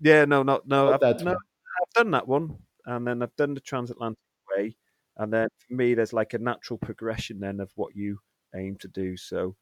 Yeah, 0.00 0.24
no, 0.24 0.42
no, 0.42 0.60
no. 0.64 0.90
Not 0.90 1.02
I've, 1.02 1.24
no. 1.24 1.32
I've 1.32 1.92
done 1.94 2.10
that 2.12 2.26
one, 2.26 2.56
and 2.86 3.06
then 3.06 3.22
I've 3.22 3.34
done 3.36 3.54
the 3.54 3.60
transatlantic 3.60 4.18
way, 4.56 4.76
and 5.16 5.32
then 5.32 5.48
for 5.66 5.74
me, 5.74 5.94
there's 5.94 6.12
like 6.12 6.34
a 6.34 6.38
natural 6.38 6.78
progression 6.78 7.40
then 7.40 7.60
of 7.60 7.70
what 7.74 7.94
you 7.96 8.18
aim 8.54 8.76
to 8.78 8.88
do. 8.88 9.16
So, 9.16 9.56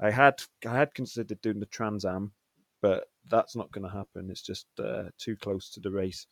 I 0.00 0.10
had 0.10 0.42
I 0.66 0.74
had 0.76 0.94
considered 0.94 1.40
doing 1.42 1.60
the 1.60 1.66
Trans 1.66 2.04
Am, 2.04 2.32
but 2.80 3.04
that's 3.28 3.54
not 3.54 3.70
going 3.70 3.84
to 3.84 3.92
happen. 3.94 4.30
It's 4.30 4.42
just 4.42 4.66
uh, 4.78 5.04
too 5.18 5.36
close 5.36 5.70
to 5.70 5.80
the 5.80 5.90
race. 5.90 6.26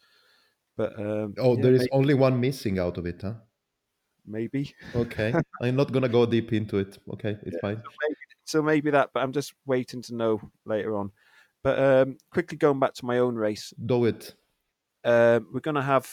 But 0.77 0.99
um, 0.99 1.35
Oh, 1.39 1.57
yeah, 1.57 1.63
there 1.63 1.75
is 1.75 1.83
may- 1.83 1.89
only 1.93 2.15
one 2.15 2.41
missing 2.41 2.79
out 2.79 2.99
of 2.99 3.07
it, 3.07 3.21
huh? 3.23 3.35
maybe. 4.27 4.75
Okay, 4.95 5.35
I'm 5.63 5.77
not 5.77 5.93
gonna 5.93 6.09
go 6.09 6.25
deep 6.27 6.53
into 6.53 6.79
it. 6.79 6.99
Okay, 7.15 7.37
it's 7.43 7.59
fine. 7.61 7.83
so 8.45 8.63
maybe 8.63 8.91
that, 8.91 9.11
but 9.13 9.23
I'm 9.23 9.33
just 9.33 9.55
waiting 9.67 10.03
to 10.03 10.15
know 10.15 10.41
later 10.65 10.97
on. 10.97 11.11
But 11.63 11.79
um, 11.79 12.19
quickly 12.31 12.57
going 12.57 12.79
back 12.79 12.95
to 12.95 13.05
my 13.05 13.19
own 13.19 13.35
race, 13.35 13.75
Do 13.87 14.05
it. 14.05 14.35
um, 15.05 15.49
we're 15.53 15.61
going 15.61 15.75
to 15.75 15.83
have 15.83 16.09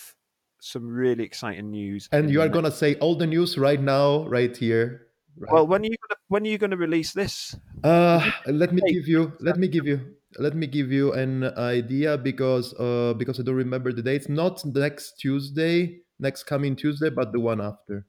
some 0.60 0.88
really 0.88 1.24
exciting 1.24 1.70
news. 1.70 2.10
And 2.12 2.32
you 2.32 2.42
are 2.42 2.50
gonna 2.50 2.72
say 2.72 2.96
all 2.96 3.16
the 3.16 3.28
news 3.28 3.58
right 3.58 3.80
now, 3.80 4.26
right 4.28 4.56
here. 4.58 5.05
Right? 5.38 5.52
Well, 5.52 5.68
when 5.68 5.82
are 5.82 5.86
you 5.86 5.98
gonna 6.08 6.20
when 6.28 6.44
are 6.44 6.50
you 6.50 6.58
going 6.58 6.72
to 6.72 6.78
release 6.78 7.14
this? 7.14 7.56
Uh, 7.84 8.32
let 8.48 8.74
me 8.74 8.82
give 8.92 9.08
you 9.08 9.34
let 9.40 9.58
me 9.58 9.68
give 9.68 9.86
you 9.86 10.16
let 10.38 10.56
me 10.56 10.66
give 10.68 10.92
you 10.92 11.14
an 11.14 11.44
idea 11.58 12.18
because 12.18 12.74
uh 12.80 13.14
because 13.18 13.40
I 13.40 13.44
don't 13.44 13.56
remember 13.56 13.92
the 13.92 14.02
dates. 14.02 14.30
Not 14.30 14.64
next 14.66 15.20
Tuesday, 15.20 16.02
next 16.20 16.44
coming 16.44 16.76
Tuesday, 16.76 17.10
but 17.10 17.32
the 17.32 17.40
one 17.40 17.62
after. 17.62 18.06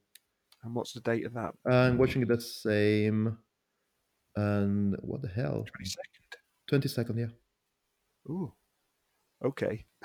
And 0.63 0.75
what's 0.75 0.93
the 0.93 1.01
date 1.01 1.27
of 1.27 1.35
that? 1.35 1.55
I'm 1.67 1.99
watching 1.99 2.27
the 2.27 2.41
same. 2.41 3.39
And 4.35 4.97
what 5.01 5.23
the 5.23 5.29
hell? 5.29 5.65
Twenty 5.65 5.91
second. 5.91 6.43
Twenty 6.69 6.89
second, 6.89 7.19
yeah. 7.19 8.33
Ooh. 8.33 8.53
Okay. 9.45 9.85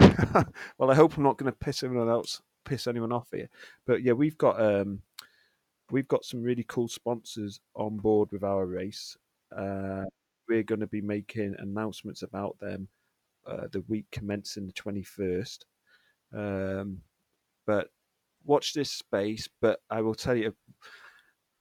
well, 0.77 0.91
I 0.91 0.95
hope 0.95 1.17
I'm 1.17 1.23
not 1.23 1.37
going 1.37 1.51
to 1.51 1.57
piss 1.57 1.83
anyone 1.83 2.09
else 2.09 2.41
piss 2.63 2.87
anyone 2.87 3.11
off 3.11 3.27
here. 3.31 3.49
But 3.85 4.03
yeah, 4.03 4.13
we've 4.13 4.37
got 4.37 4.61
um 4.61 5.01
we've 5.91 6.07
got 6.07 6.25
some 6.25 6.41
really 6.41 6.65
cool 6.67 6.87
sponsors 6.87 7.59
on 7.75 7.97
board 7.97 8.29
with 8.31 8.43
our 8.43 8.65
race. 8.65 9.17
Uh, 9.55 10.05
we're 10.47 10.63
going 10.63 10.79
to 10.79 10.87
be 10.87 11.01
making 11.01 11.55
announcements 11.59 12.23
about 12.23 12.57
them 12.59 12.87
uh, 13.45 13.67
the 13.71 13.81
week 13.87 14.05
commencing 14.11 14.67
the 14.67 14.73
21st. 14.73 15.59
Um, 16.33 16.99
but 17.65 17.89
watch 18.45 18.73
this 18.73 18.91
space. 18.91 19.47
But 19.61 19.79
I 19.89 20.01
will 20.01 20.15
tell 20.15 20.35
you, 20.35 20.55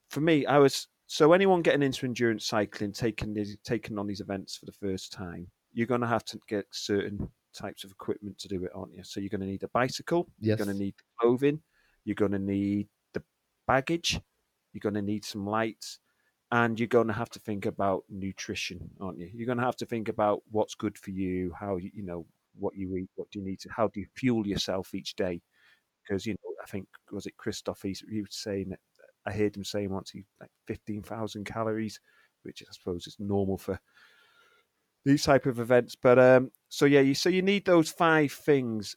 for 0.09 0.21
me, 0.21 0.47
I 0.47 0.59
was 0.59 0.89
so 1.07 1.33
anyone 1.33 1.63
getting 1.63 1.83
into 1.83 2.07
endurance 2.07 2.47
cycling, 2.47 2.93
taking 2.93 3.35
these, 3.35 3.57
taking 3.65 3.99
on 3.99 4.07
these 4.07 4.21
events 4.21 4.57
for 4.57 4.67
the 4.67 4.73
first 4.73 5.13
time, 5.13 5.47
you're 5.73 5.87
going 5.87 6.01
to 6.01 6.07
have 6.07 6.25
to 6.27 6.39
get 6.49 6.67
certain 6.71 7.29
types 7.53 7.85
of 7.85 7.91
equipment 7.91 8.39
to 8.39 8.49
do 8.49 8.65
it, 8.65 8.71
aren't 8.75 8.95
you? 8.95 9.03
So 9.03 9.21
you're 9.21 9.29
going 9.29 9.41
to 9.41 9.47
need 9.47 9.63
a 9.63 9.69
bicycle. 9.69 10.29
Yes. 10.39 10.59
You're 10.59 10.67
going 10.67 10.77
to 10.77 10.83
need 10.85 10.95
clothing. 11.21 11.61
You're 12.05 12.15
going 12.15 12.33
to 12.33 12.39
need 12.39 12.89
baggage. 13.71 14.21
You're 14.73 14.81
going 14.81 14.95
to 14.95 15.03
need 15.03 15.25
some 15.25 15.47
lights. 15.47 16.01
And 16.53 16.81
you're 16.81 16.89
going 16.89 17.07
to 17.07 17.13
have 17.13 17.31
to 17.31 17.39
think 17.39 17.65
about 17.67 18.03
nutrition, 18.09 18.91
aren't 19.01 19.19
you? 19.19 19.31
You're 19.33 19.47
going 19.47 19.59
to 19.59 19.65
have 19.65 19.77
to 19.77 19.87
think 19.87 20.09
about 20.09 20.41
what's 20.51 20.75
good 20.75 20.99
for 20.99 21.11
you, 21.11 21.53
how 21.59 21.77
you, 21.77 21.91
you 21.95 22.03
know, 22.03 22.27
what 22.59 22.75
you 22.75 22.97
eat, 22.97 23.09
what 23.15 23.31
do 23.31 23.39
you 23.39 23.45
need 23.45 23.61
to, 23.61 23.69
how 23.71 23.87
do 23.87 24.01
you 24.01 24.07
fuel 24.17 24.45
yourself 24.45 24.93
each 24.93 25.15
day? 25.15 25.41
Because, 26.03 26.27
you 26.27 26.33
know, 26.33 26.55
I 26.61 26.67
think, 26.67 26.89
was 27.13 27.27
it 27.27 27.35
Kristof? 27.41 27.81
He, 27.83 27.97
he 28.13 28.23
was 28.23 28.35
saying 28.35 28.71
that, 28.71 28.81
I 29.27 29.33
heard 29.33 29.57
him 29.57 29.63
saying 29.63 29.91
once 29.91 30.11
he 30.11 30.25
like 30.41 30.51
15,000 30.67 31.45
calories, 31.45 32.01
which 32.43 32.65
I 32.69 32.73
suppose 32.73 33.07
is 33.07 33.17
normal 33.21 33.59
for 33.59 33.79
these 35.05 35.23
type 35.23 35.47
of 35.47 35.61
events. 35.61 35.95
But 35.95 36.19
um, 36.19 36.51
so 36.69 36.87
yeah, 36.87 37.01
you 37.01 37.15
so 37.15 37.29
you 37.29 37.43
need 37.43 37.65
those 37.65 37.91
five 37.91 38.33
things 38.33 38.97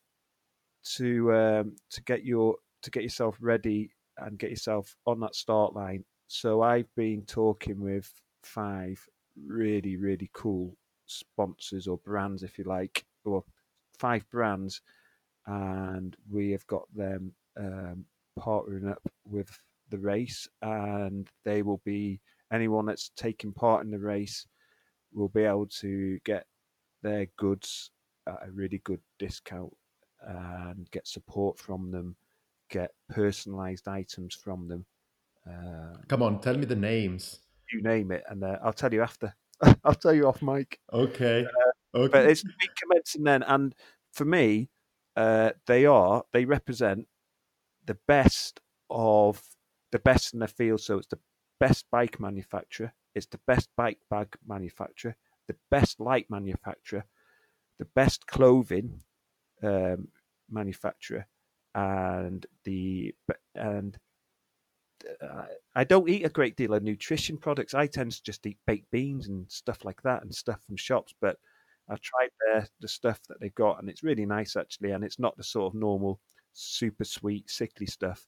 to 0.96 1.34
um, 1.34 1.76
to 1.92 2.02
get 2.04 2.24
your 2.24 2.56
to 2.84 2.90
get 2.90 3.04
yourself 3.04 3.38
ready 3.42 3.92
and 4.18 4.40
get 4.40 4.50
yourself 4.50 4.96
on 5.06 5.20
that 5.22 5.36
start 5.36 5.76
line. 5.76 6.04
So 6.28 6.62
I've 6.62 6.94
been 6.96 7.24
talking 7.26 7.80
with 7.80 8.12
five 8.44 9.00
really 9.48 9.98
really 9.98 10.30
cool 10.34 10.76
sponsors 11.06 11.88
or 11.88 11.98
brands, 11.98 12.44
if 12.44 12.58
you 12.58 12.64
like, 12.66 13.06
or 13.26 13.44
five 14.00 14.30
brands, 14.30 14.82
and 15.48 16.16
we 16.30 16.52
have 16.52 16.66
got 16.68 16.84
them 16.96 17.34
um, 17.58 18.06
partnering 18.40 18.90
up 18.90 19.02
with 19.26 19.50
the 19.90 20.00
race, 20.00 20.48
and 20.62 21.28
they 21.46 21.62
will 21.62 21.82
be 21.86 22.20
anyone 22.52 22.86
that's 22.86 23.12
taking 23.16 23.52
part 23.54 23.84
in 23.84 23.92
the 23.92 24.00
race 24.00 24.48
will 25.14 25.30
be 25.30 25.44
able 25.44 25.68
to 25.68 26.20
get 26.26 26.46
their 27.04 27.28
goods 27.38 27.92
at 28.28 28.40
a 28.48 28.52
really 28.52 28.82
good 28.84 29.02
discount 29.20 29.72
and 30.26 30.90
get 30.92 31.08
support 31.08 31.60
from 31.60 31.92
them, 31.92 32.16
get 32.74 32.92
personalized 33.10 33.88
items 33.88 34.34
from 34.36 34.68
them. 34.68 34.86
Uh, 35.48 35.98
Come 36.08 36.24
on, 36.24 36.42
tell 36.42 36.58
me 36.58 36.66
the 36.66 36.76
names. 36.76 37.40
you 37.72 37.82
name 37.82 38.12
it, 38.12 38.24
and 38.30 38.44
uh, 38.44 38.58
I'll 38.64 38.74
tell 38.74 38.94
you 38.94 39.04
after. 39.04 39.36
I'll 39.84 39.94
tell 39.94 40.14
you 40.14 40.28
off 40.28 40.42
mic. 40.42 40.80
Okay. 40.92 41.46
okay. 41.94 42.12
But 42.12 42.26
it's 42.26 42.44
commencing 42.82 43.24
then, 43.24 43.44
and 43.44 43.76
for 44.12 44.26
me, 44.26 44.70
uh, 45.16 45.52
they 45.68 45.86
are 45.86 46.24
they 46.34 46.46
represent 46.46 47.08
the 47.86 47.98
best 48.08 48.60
of 48.90 49.42
the 49.92 50.00
best 50.00 50.34
in 50.34 50.40
the 50.40 50.48
field. 50.48 50.82
So 50.82 50.98
it's 50.98 51.08
the 51.08 51.20
best 51.60 51.86
bike 51.92 52.20
manufacturer, 52.20 52.94
it's 53.14 53.28
the 53.28 53.40
best 53.46 53.70
bike 53.78 54.00
bag 54.10 54.36
manufacturer, 54.48 55.16
the 55.48 55.56
best 55.70 56.00
light 56.00 56.26
manufacturer, 56.30 57.06
the 57.78 57.86
best 57.86 58.26
clothing 58.26 59.02
um, 59.62 60.08
manufacturer, 60.50 61.28
and 61.76 62.46
the 62.66 63.14
and 63.56 63.98
uh, 65.22 65.46
I 65.76 65.84
don't 65.84 66.10
eat 66.10 66.26
a 66.26 66.30
great 66.30 66.56
deal 66.56 66.74
of 66.74 66.84
nutrition 66.84 67.38
products. 67.38 67.74
I 67.74 67.88
tend 67.88 68.12
to 68.14 68.24
just 68.24 68.46
eat 68.46 68.58
baked 68.66 68.90
beans 68.92 69.28
and 69.28 69.50
stuff 69.52 69.84
like 69.86 70.02
that, 70.04 70.24
and 70.24 70.34
stuff 70.34 70.62
from 70.66 70.78
shops. 70.78 71.14
But 71.20 71.38
I've 71.90 72.02
tried 72.02 72.30
the 72.80 72.88
stuff 72.88 73.20
that 73.28 73.40
they've 73.40 73.54
got, 73.56 73.80
and 73.80 73.90
it's 73.90 74.04
really 74.04 74.26
nice 74.26 74.56
actually. 74.56 74.92
And 74.92 75.04
it's 75.04 75.20
not 75.20 75.36
the 75.38 75.44
sort 75.44 75.74
of 75.74 75.80
normal, 75.80 76.20
super 76.54 77.04
sweet, 77.04 77.50
sickly 77.50 77.86
stuff. 77.88 78.26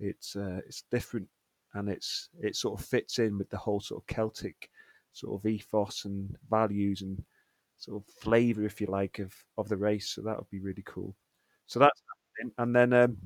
It's 0.00 0.36
uh, 0.36 0.60
it's 0.66 0.84
different, 0.90 1.28
and 1.74 1.88
it's 1.88 2.30
it 2.40 2.56
sort 2.56 2.80
of 2.80 2.86
fits 2.86 3.18
in 3.18 3.38
with 3.38 3.50
the 3.50 3.58
whole 3.58 3.80
sort 3.80 4.02
of 4.02 4.06
Celtic 4.06 4.70
sort 5.12 5.40
of 5.40 5.46
ethos 5.46 6.04
and 6.04 6.36
values 6.50 7.02
and 7.02 7.22
sort 7.78 8.02
of 8.02 8.14
flavour, 8.14 8.64
if 8.64 8.80
you 8.80 8.88
like, 8.88 9.18
of 9.20 9.32
of 9.58 9.68
the 9.68 9.76
race. 9.76 10.10
So 10.10 10.22
that 10.22 10.36
would 10.36 10.50
be 10.50 10.60
really 10.60 10.84
cool. 10.86 11.14
So 11.66 11.78
that's 11.80 12.02
And 12.58 12.74
then 12.74 12.92
um, 12.92 13.16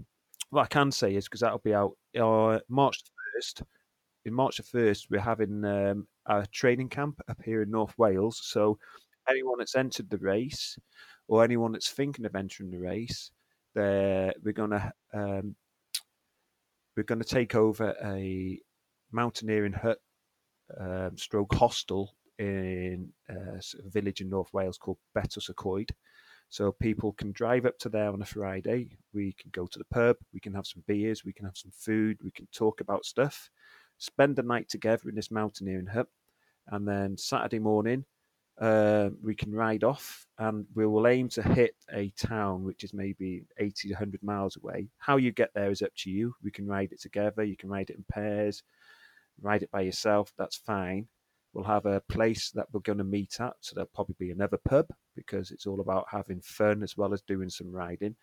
what 0.51 0.63
I 0.63 0.67
can 0.67 0.91
say 0.91 1.15
is 1.15 1.27
because 1.27 1.41
that'll 1.41 1.59
be 1.59 1.75
out 1.75 1.97
uh, 2.19 2.61
March 2.69 3.03
first. 3.35 3.63
In 4.25 4.35
March 4.35 4.59
the 4.59 4.63
first, 4.63 5.09
we're 5.11 5.21
having 5.21 5.65
um, 5.65 6.07
a 6.27 6.47
training 6.47 6.89
camp 6.89 7.21
up 7.29 7.43
here 7.45 7.63
in 7.63 7.71
North 7.71 7.97
Wales. 7.99 8.41
So 8.45 8.79
anyone 9.29 9.59
that's 9.59 9.75
entered 9.75 10.11
the 10.11 10.19
race, 10.19 10.79
or 11.29 11.43
anyone 11.43 11.73
that's 11.73 11.91
thinking 11.91 12.25
of 12.27 12.35
entering 12.37 12.71
the 12.71 12.79
race, 12.79 13.31
we're 13.75 14.53
gonna 14.55 14.93
um, 15.13 15.57
we're 16.97 17.03
gonna 17.03 17.25
take 17.25 17.55
over 17.55 17.95
a 18.05 18.61
mountaineering 19.11 19.73
hut 19.73 19.99
um, 20.79 21.17
stroke 21.17 21.55
hostel 21.55 22.15
in 22.39 23.11
uh, 23.31 23.59
a 23.59 23.91
village 23.91 24.21
in 24.21 24.29
North 24.29 24.53
Wales 24.53 24.79
called 24.79 24.99
Betws 25.17 25.49
y 25.49 25.55
Coed. 25.57 25.91
So 26.53 26.71
people 26.71 27.15
can 27.15 27.33
drive 27.33 27.65
up 27.65 27.79
to 27.79 27.89
there 27.89 28.13
on 28.13 28.21
a 28.21 28.27
Friday. 28.27 28.99
We 29.15 29.33
can 29.41 29.51
go 29.53 29.67
to 29.67 29.79
the 29.79 29.87
pub. 29.87 30.17
We 30.35 30.41
can 30.41 30.53
have 30.53 30.67
some 30.67 30.85
beers. 30.87 31.25
We 31.25 31.33
can 31.33 31.47
have 31.47 31.57
some 31.57 31.73
food. 31.75 32.19
We 32.23 32.31
can 32.31 32.47
talk 32.53 32.83
about 32.83 33.07
stuff. 33.07 33.49
Spend 33.97 34.37
the 34.37 34.43
night 34.43 34.69
together 34.69 35.09
in 35.09 35.15
this 35.15 35.31
mountaineering 35.31 35.87
hut, 35.87 36.09
and 36.67 36.87
then 36.87 37.17
Saturday 37.17 37.59
morning 37.59 38.05
uh, 38.61 39.09
we 39.23 39.35
can 39.35 39.51
ride 39.51 39.83
off, 39.83 40.27
and 40.39 40.67
we 40.75 40.87
will 40.87 41.07
aim 41.07 41.31
to 41.31 41.43
hit 41.43 41.75
a 41.91 42.11
town 42.19 42.65
which 42.65 42.85
is 42.85 42.93
maybe 42.93 43.45
80 43.57 43.89
to 43.89 43.95
100 43.95 44.23
miles 44.23 44.59
away. 44.59 44.91
How 44.99 45.17
you 45.17 45.33
get 45.33 45.55
there 45.55 45.71
is 45.71 45.81
up 45.81 45.93
to 46.01 46.11
you. 46.11 46.35
We 46.45 46.51
can 46.51 46.67
ride 46.67 46.93
it 46.93 47.01
together. 47.01 47.45
You 47.45 47.57
can 47.57 47.71
ride 47.71 47.89
it 47.89 47.97
in 47.97 48.05
pairs. 48.13 48.63
Ride 49.41 49.63
it 49.63 49.71
by 49.71 49.81
yourself. 49.81 50.35
That's 50.37 50.57
fine 50.57 51.09
We'll 51.53 51.65
have 51.65 51.87
a 51.87 52.01
place 52.09 52.51
that 52.53 52.67
we're 52.73 52.81
going 52.81 52.99
to 52.99 53.05
meet 53.05 53.41
at. 53.41 53.55
So 53.61 53.75
there'll 53.75 53.91
probably 53.95 54.17
be 54.19 54.31
another 54.31 54.59
pub 54.69 54.87
because 55.15 55.51
it's 55.51 55.67
all 55.67 55.81
about 55.81 56.07
having 56.11 56.41
fun 56.41 56.83
as 56.83 56.97
well 56.97 57.13
as 57.13 57.23
doing 57.23 57.51
some 57.51 57.71
riding. 57.71 58.17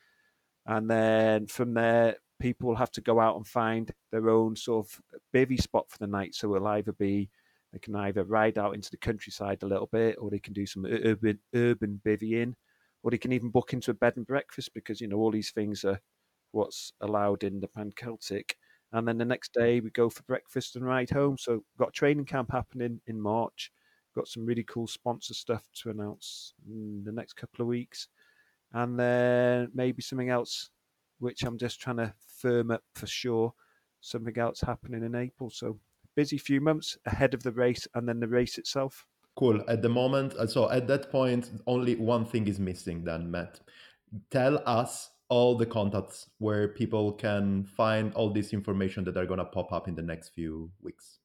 And 0.65 0.89
then 0.89 1.47
from 1.47 1.73
there, 1.73 2.15
people 2.39 2.69
will 2.69 2.75
have 2.75 2.91
to 2.91 3.01
go 3.01 3.19
out 3.19 3.35
and 3.35 3.47
find 3.47 3.91
their 4.11 4.29
own 4.29 4.55
sort 4.55 4.85
of 4.85 5.01
bivy 5.33 5.61
spot 5.61 5.85
for 5.89 5.97
the 5.99 6.07
night. 6.07 6.35
So 6.35 6.55
it'll 6.55 6.67
either 6.67 6.93
be 6.93 7.29
they 7.73 7.79
can 7.79 7.95
either 7.95 8.23
ride 8.23 8.57
out 8.57 8.73
into 8.73 8.89
the 8.89 8.97
countryside 8.97 9.61
a 9.61 9.67
little 9.67 9.89
bit, 9.91 10.17
or 10.19 10.29
they 10.29 10.39
can 10.39 10.53
do 10.53 10.65
some 10.65 10.85
urban 10.85 11.39
urban 11.53 12.01
bivvying, 12.03 12.55
or 13.03 13.11
they 13.11 13.17
can 13.17 13.31
even 13.31 13.49
book 13.49 13.73
into 13.73 13.91
a 13.91 13.93
bed 13.93 14.13
and 14.17 14.25
breakfast 14.25 14.73
because 14.73 14.99
you 14.99 15.07
know 15.07 15.17
all 15.17 15.31
these 15.31 15.51
things 15.51 15.85
are 15.85 15.99
what's 16.51 16.93
allowed 17.01 17.43
in 17.43 17.59
the 17.59 17.67
Pan 17.67 17.91
Celtic 17.95 18.55
and 18.93 19.07
then 19.07 19.17
the 19.17 19.25
next 19.25 19.53
day 19.53 19.79
we 19.79 19.89
go 19.91 20.09
for 20.09 20.23
breakfast 20.23 20.75
and 20.75 20.85
ride 20.85 21.09
home. 21.09 21.37
So 21.37 21.63
got 21.77 21.93
training 21.93 22.25
camp 22.25 22.51
happening 22.51 22.99
in 23.07 23.19
March. 23.19 23.71
Got 24.15 24.27
some 24.27 24.45
really 24.45 24.63
cool 24.63 24.87
sponsor 24.87 25.33
stuff 25.33 25.63
to 25.75 25.91
announce 25.91 26.53
in 26.67 27.03
the 27.03 27.11
next 27.11 27.33
couple 27.33 27.61
of 27.61 27.67
weeks, 27.67 28.07
and 28.73 28.99
then 28.99 29.69
maybe 29.73 30.01
something 30.01 30.29
else, 30.29 30.71
which 31.19 31.43
I'm 31.43 31.57
just 31.57 31.79
trying 31.79 31.97
to 31.97 32.13
firm 32.37 32.71
up 32.71 32.83
for 32.95 33.07
sure. 33.07 33.53
Something 34.01 34.37
else 34.37 34.61
happening 34.61 35.03
in 35.03 35.13
April. 35.13 35.49
So 35.49 35.77
busy 36.15 36.37
few 36.37 36.59
months 36.59 36.97
ahead 37.05 37.33
of 37.33 37.43
the 37.43 37.51
race 37.51 37.87
and 37.93 38.07
then 38.07 38.19
the 38.19 38.27
race 38.27 38.57
itself. 38.57 39.05
Cool. 39.35 39.63
At 39.67 39.81
the 39.81 39.89
moment, 39.89 40.33
uh, 40.33 40.47
so 40.47 40.69
at 40.69 40.87
that 40.87 41.11
point, 41.11 41.51
only 41.67 41.95
one 41.95 42.25
thing 42.25 42.47
is 42.47 42.59
missing. 42.59 43.03
Then 43.03 43.29
Matt, 43.29 43.59
tell 44.31 44.61
us 44.65 45.11
all 45.29 45.55
the 45.55 45.65
contacts 45.65 46.29
where 46.39 46.67
people 46.67 47.11
can 47.13 47.63
find 47.63 48.13
all 48.13 48.31
this 48.31 48.51
information 48.51 49.03
that 49.03 49.15
are 49.15 49.25
going 49.25 49.37
to 49.37 49.45
pop 49.45 49.71
up 49.71 49.87
in 49.87 49.95
the 49.95 50.01
next 50.01 50.29
few 50.29 50.71
weeks. 50.81 51.19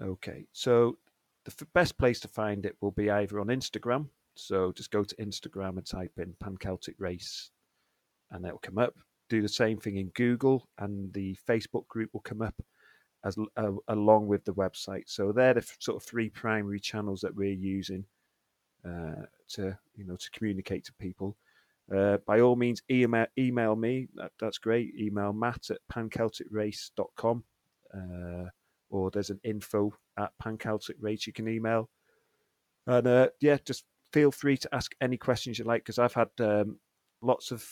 Okay, 0.00 0.46
so 0.52 0.96
the 1.44 1.52
f- 1.60 1.68
best 1.74 1.98
place 1.98 2.20
to 2.20 2.28
find 2.28 2.64
it 2.64 2.76
will 2.80 2.90
be 2.90 3.10
either 3.10 3.38
on 3.38 3.48
Instagram. 3.48 4.08
So 4.34 4.72
just 4.72 4.90
go 4.90 5.04
to 5.04 5.16
Instagram 5.16 5.76
and 5.76 5.86
type 5.86 6.12
in 6.18 6.34
Pan 6.40 6.56
Celtic 6.56 6.94
Race, 6.98 7.50
and 8.30 8.46
it 8.46 8.52
will 8.52 8.58
come 8.58 8.78
up. 8.78 8.94
Do 9.28 9.42
the 9.42 9.48
same 9.48 9.78
thing 9.78 9.98
in 9.98 10.08
Google, 10.14 10.68
and 10.78 11.12
the 11.12 11.36
Facebook 11.46 11.86
group 11.88 12.10
will 12.12 12.20
come 12.20 12.40
up 12.40 12.54
as 13.24 13.36
uh, 13.56 13.72
along 13.88 14.26
with 14.26 14.44
the 14.44 14.54
website. 14.54 15.04
So 15.06 15.32
they're 15.32 15.54
the 15.54 15.60
f- 15.60 15.76
sort 15.78 16.02
of 16.02 16.08
three 16.08 16.30
primary 16.30 16.80
channels 16.80 17.20
that 17.20 17.34
we're 17.34 17.52
using 17.52 18.06
uh, 18.84 19.26
to 19.50 19.78
you 19.94 20.06
know 20.06 20.16
to 20.16 20.30
communicate 20.30 20.84
to 20.86 20.94
people. 20.94 21.36
Uh, 21.94 22.18
by 22.26 22.40
all 22.40 22.56
means, 22.56 22.82
email, 22.90 23.26
email 23.38 23.74
me. 23.74 24.08
That, 24.14 24.32
that's 24.40 24.58
great. 24.58 24.94
Email 24.96 25.32
matt 25.32 25.70
at 25.70 25.78
pancelticrace.com 25.92 27.44
uh, 27.94 28.48
or 28.90 29.10
there's 29.10 29.30
an 29.30 29.40
info 29.44 29.92
at 30.18 30.32
pancelticrace 30.42 31.26
you 31.26 31.32
can 31.32 31.48
email. 31.48 31.88
And 32.86 33.06
uh, 33.06 33.28
yeah, 33.40 33.58
just 33.64 33.84
feel 34.12 34.30
free 34.30 34.56
to 34.58 34.74
ask 34.74 34.92
any 35.00 35.16
questions 35.16 35.58
you 35.58 35.64
like 35.64 35.82
because 35.82 35.98
I've 35.98 36.14
had 36.14 36.28
um, 36.40 36.78
lots 37.22 37.50
of 37.50 37.64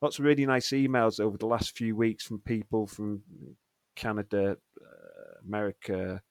lots 0.00 0.18
of 0.18 0.24
really 0.24 0.46
nice 0.46 0.68
emails 0.68 1.20
over 1.20 1.36
the 1.36 1.46
last 1.46 1.76
few 1.76 1.96
weeks 1.96 2.24
from 2.24 2.40
people 2.40 2.86
from 2.86 3.22
Canada, 3.96 4.56
uh, 4.80 5.46
America, 5.46 6.22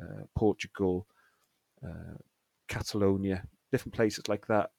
uh, 0.00 0.24
Portugal, 0.34 1.06
uh, 1.84 2.18
Catalonia, 2.68 3.44
different 3.70 3.94
places 3.94 4.28
like 4.28 4.46
that 4.46 4.70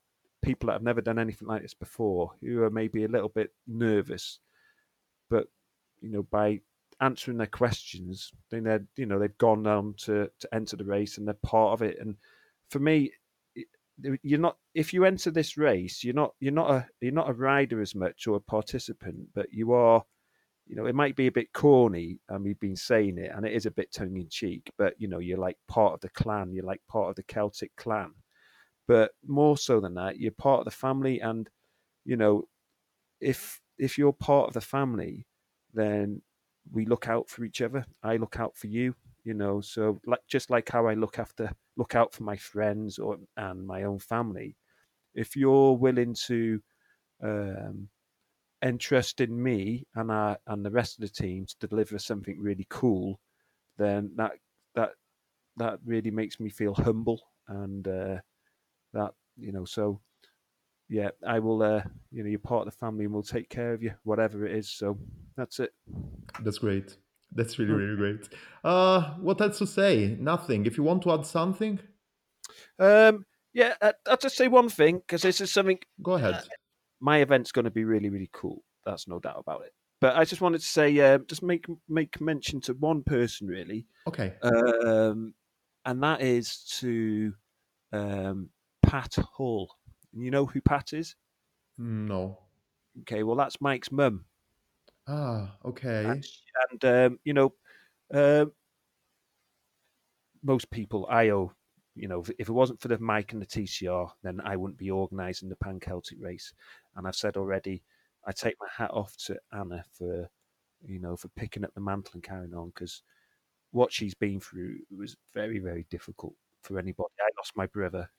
people 0.45 0.67
that 0.67 0.73
have 0.73 0.83
never 0.83 1.01
done 1.01 1.19
anything 1.19 1.47
like 1.47 1.63
this 1.63 1.73
before, 1.73 2.31
who 2.41 2.61
are 2.61 2.69
maybe 2.69 3.03
a 3.03 3.09
little 3.09 3.29
bit 3.29 3.51
nervous, 3.67 4.39
but 5.29 5.47
you 6.01 6.11
know, 6.11 6.23
by 6.23 6.61
answering 7.01 7.37
their 7.37 7.47
questions, 7.47 8.31
then 8.51 8.63
they're 8.63 8.85
you 8.95 9.05
know 9.05 9.19
they've 9.19 9.37
gone 9.37 9.65
on 9.67 9.95
to 9.97 10.29
to 10.39 10.55
enter 10.55 10.77
the 10.77 10.85
race 10.85 11.17
and 11.17 11.27
they're 11.27 11.35
part 11.43 11.73
of 11.73 11.81
it. 11.81 11.97
And 11.99 12.15
for 12.69 12.79
me, 12.79 13.11
you're 14.21 14.39
not 14.39 14.57
if 14.73 14.93
you 14.93 15.05
enter 15.05 15.31
this 15.31 15.57
race, 15.57 16.03
you're 16.03 16.13
not 16.13 16.33
you're 16.39 16.53
not 16.53 16.71
a 16.71 16.87
you're 17.01 17.11
not 17.11 17.29
a 17.29 17.33
rider 17.33 17.81
as 17.81 17.95
much 17.95 18.27
or 18.27 18.37
a 18.37 18.41
participant, 18.41 19.27
but 19.33 19.51
you 19.51 19.73
are. 19.73 20.03
You 20.67 20.75
know, 20.75 20.87
it 20.87 20.95
might 20.95 21.15
be 21.15 21.27
a 21.27 21.31
bit 21.31 21.53
corny, 21.53 22.17
um, 22.27 22.37
and 22.37 22.45
we've 22.45 22.59
been 22.59 22.75
saying 22.75 23.19
it, 23.19 23.31
and 23.35 23.45
it 23.45 23.53
is 23.53 23.67
a 23.67 23.71
bit 23.71 23.93
tongue 23.93 24.17
in 24.17 24.27
cheek. 24.29 24.71
But 24.79 24.95
you 24.97 25.07
know, 25.07 25.19
you're 25.19 25.37
like 25.37 25.57
part 25.67 25.93
of 25.93 26.01
the 26.01 26.09
clan. 26.09 26.53
You're 26.53 26.65
like 26.65 26.81
part 26.89 27.09
of 27.09 27.15
the 27.15 27.21
Celtic 27.21 27.75
clan 27.75 28.13
but 28.87 29.11
more 29.25 29.57
so 29.57 29.79
than 29.79 29.95
that, 29.95 30.19
you're 30.19 30.31
part 30.31 30.59
of 30.59 30.65
the 30.65 30.71
family, 30.71 31.19
and 31.19 31.49
you 32.05 32.17
know, 32.17 32.45
if 33.21 33.61
if 33.77 33.97
you're 33.97 34.13
part 34.13 34.47
of 34.47 34.53
the 34.53 34.61
family, 34.61 35.25
then 35.73 36.21
we 36.71 36.85
look 36.85 37.07
out 37.07 37.29
for 37.29 37.43
each 37.45 37.61
other. 37.61 37.85
I 38.03 38.17
look 38.17 38.39
out 38.39 38.55
for 38.57 38.67
you, 38.67 38.95
you 39.23 39.33
know. 39.33 39.61
So 39.61 39.99
like 40.05 40.21
just 40.27 40.49
like 40.49 40.69
how 40.69 40.87
I 40.87 40.93
look 40.93 41.19
after 41.19 41.51
look 41.77 41.95
out 41.95 42.13
for 42.13 42.23
my 42.23 42.37
friends 42.37 42.99
or 42.99 43.17
and 43.37 43.65
my 43.65 43.83
own 43.83 43.99
family. 43.99 44.55
If 45.15 45.35
you're 45.35 45.73
willing 45.73 46.15
to 46.27 46.61
um, 47.23 47.89
entrust 48.63 49.21
in 49.21 49.41
me 49.41 49.85
and 49.95 50.11
I 50.11 50.37
and 50.47 50.65
the 50.65 50.71
rest 50.71 50.97
of 50.97 51.01
the 51.01 51.09
team 51.23 51.45
to 51.59 51.67
deliver 51.67 51.99
something 51.99 52.39
really 52.39 52.67
cool, 52.69 53.19
then 53.77 54.11
that 54.17 54.33
that 54.75 54.91
that 55.57 55.79
really 55.85 56.11
makes 56.11 56.39
me 56.39 56.49
feel 56.49 56.73
humble 56.73 57.21
and 57.47 57.87
uh, 57.87 58.17
that 58.95 59.13
you 59.37 59.51
know 59.51 59.65
so 59.65 59.99
yeah 60.89 61.09
i 61.27 61.39
will 61.39 61.61
uh 61.61 61.81
you 62.11 62.23
know 62.23 62.29
you're 62.29 62.39
part 62.39 62.65
of 62.67 62.73
the 62.73 62.77
family 62.77 63.05
and 63.05 63.13
we'll 63.13 63.23
take 63.23 63.49
care 63.49 63.73
of 63.73 63.83
you 63.83 63.91
whatever 64.03 64.45
it 64.45 64.55
is 64.55 64.69
so 64.69 64.97
that's 65.37 65.59
it. 65.59 65.73
That's 66.43 66.59
great. 66.59 66.95
That's 67.33 67.59
really 67.59 67.73
really 67.73 67.97
great. 67.97 68.29
Uh 68.63 69.15
what 69.19 69.41
else 69.41 69.57
to 69.57 69.67
say? 69.67 70.15
Nothing. 70.19 70.65
If 70.65 70.77
you 70.77 70.83
want 70.83 71.03
to 71.03 71.11
add 71.11 71.25
something? 71.25 71.79
Um 72.79 73.25
yeah 73.53 73.73
uh, 73.81 73.93
i'll 74.07 74.17
just 74.17 74.35
say 74.35 74.47
one 74.49 74.69
thing 74.69 74.99
because 74.99 75.21
this 75.21 75.39
is 75.39 75.51
something 75.51 75.79
go 76.03 76.13
ahead. 76.13 76.33
uh, 76.33 76.41
my 76.99 77.19
event's 77.19 77.53
going 77.53 77.63
to 77.63 77.71
be 77.71 77.85
really 77.85 78.09
really 78.09 78.29
cool 78.33 78.61
that's 78.85 79.07
no 79.07 79.17
doubt 79.19 79.37
about 79.39 79.61
it. 79.65 79.71
But 80.01 80.15
i 80.15 80.25
just 80.25 80.41
wanted 80.41 80.59
to 80.59 80.67
say 80.67 80.99
uh, 80.99 81.19
just 81.27 81.41
make 81.41 81.65
make 81.89 82.21
mention 82.21 82.61
to 82.61 82.73
one 82.73 83.03
person 83.03 83.47
really. 83.47 83.87
Okay. 84.07 84.33
Um 84.43 85.33
and 85.85 86.03
that 86.03 86.21
is 86.21 86.57
to 86.79 87.33
um 87.91 88.49
Pat 88.85 89.15
Hall. 89.15 89.75
You 90.13 90.31
know 90.31 90.45
who 90.45 90.61
Pat 90.61 90.93
is? 90.93 91.15
No. 91.77 92.39
Okay, 93.01 93.23
well 93.23 93.35
that's 93.35 93.59
Mike's 93.59 93.91
mum. 93.91 94.25
Ah, 95.07 95.55
okay. 95.65 96.05
And, 96.05 96.25
and 96.71 96.85
um, 96.85 97.19
you 97.23 97.33
know, 97.33 97.53
uh, 98.13 98.45
most 100.43 100.69
people 100.69 101.07
I 101.09 101.29
owe. 101.29 101.51
You 101.97 102.09
know, 102.09 102.23
if 102.37 102.49
it 102.49 102.53
wasn't 102.53 102.81
for 102.81 102.89
the 102.89 102.99
Mike 102.99 103.31
and 103.31 103.41
the 103.41 103.45
TCR, 103.45 104.09
then 104.21 104.41
I 104.43 104.57
wouldn't 104.57 104.77
be 104.77 104.91
organising 104.91 105.47
the 105.47 105.55
Pan 105.55 105.79
Celtic 105.79 106.17
race. 106.19 106.53
And 106.95 107.07
I've 107.07 107.15
said 107.15 107.37
already, 107.37 107.83
I 108.25 108.33
take 108.33 108.55
my 108.59 108.67
hat 108.75 108.91
off 108.91 109.15
to 109.27 109.37
Anna 109.53 109.83
for, 109.97 110.29
you 110.85 110.99
know, 110.99 111.15
for 111.15 111.29
picking 111.29 111.63
up 111.63 111.73
the 111.73 111.79
mantle 111.79 112.11
and 112.15 112.23
carrying 112.23 112.53
on 112.53 112.73
because 112.75 113.01
what 113.71 113.93
she's 113.93 114.13
been 114.13 114.41
through 114.41 114.79
was 114.95 115.15
very, 115.33 115.59
very 115.59 115.85
difficult 115.89 116.33
for 116.63 116.77
anybody. 116.79 117.13
I 117.21 117.29
lost 117.37 117.55
my 117.55 117.67
brother 117.67 118.09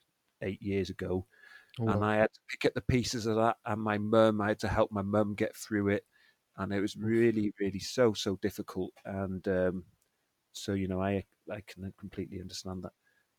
eight 0.41 0.61
years 0.61 0.89
ago. 0.89 1.25
Oh, 1.79 1.87
and 1.87 2.03
I 2.03 2.15
had 2.17 2.33
to 2.33 2.39
pick 2.49 2.65
up 2.65 2.73
the 2.73 2.81
pieces 2.81 3.25
of 3.27 3.35
that. 3.35 3.57
And 3.65 3.81
my 3.81 3.97
mum, 3.97 4.41
I 4.41 4.49
had 4.49 4.59
to 4.59 4.67
help 4.67 4.91
my 4.91 5.03
mum 5.03 5.35
get 5.35 5.55
through 5.55 5.89
it. 5.89 6.03
And 6.57 6.73
it 6.73 6.81
was 6.81 6.95
really, 6.95 7.53
really 7.59 7.79
so, 7.79 8.13
so 8.13 8.37
difficult. 8.41 8.91
And 9.05 9.47
um, 9.47 9.83
so, 10.53 10.73
you 10.73 10.87
know, 10.87 11.01
I 11.01 11.23
I 11.51 11.61
can 11.67 11.93
completely 11.99 12.41
understand 12.41 12.83
that. 12.83 12.93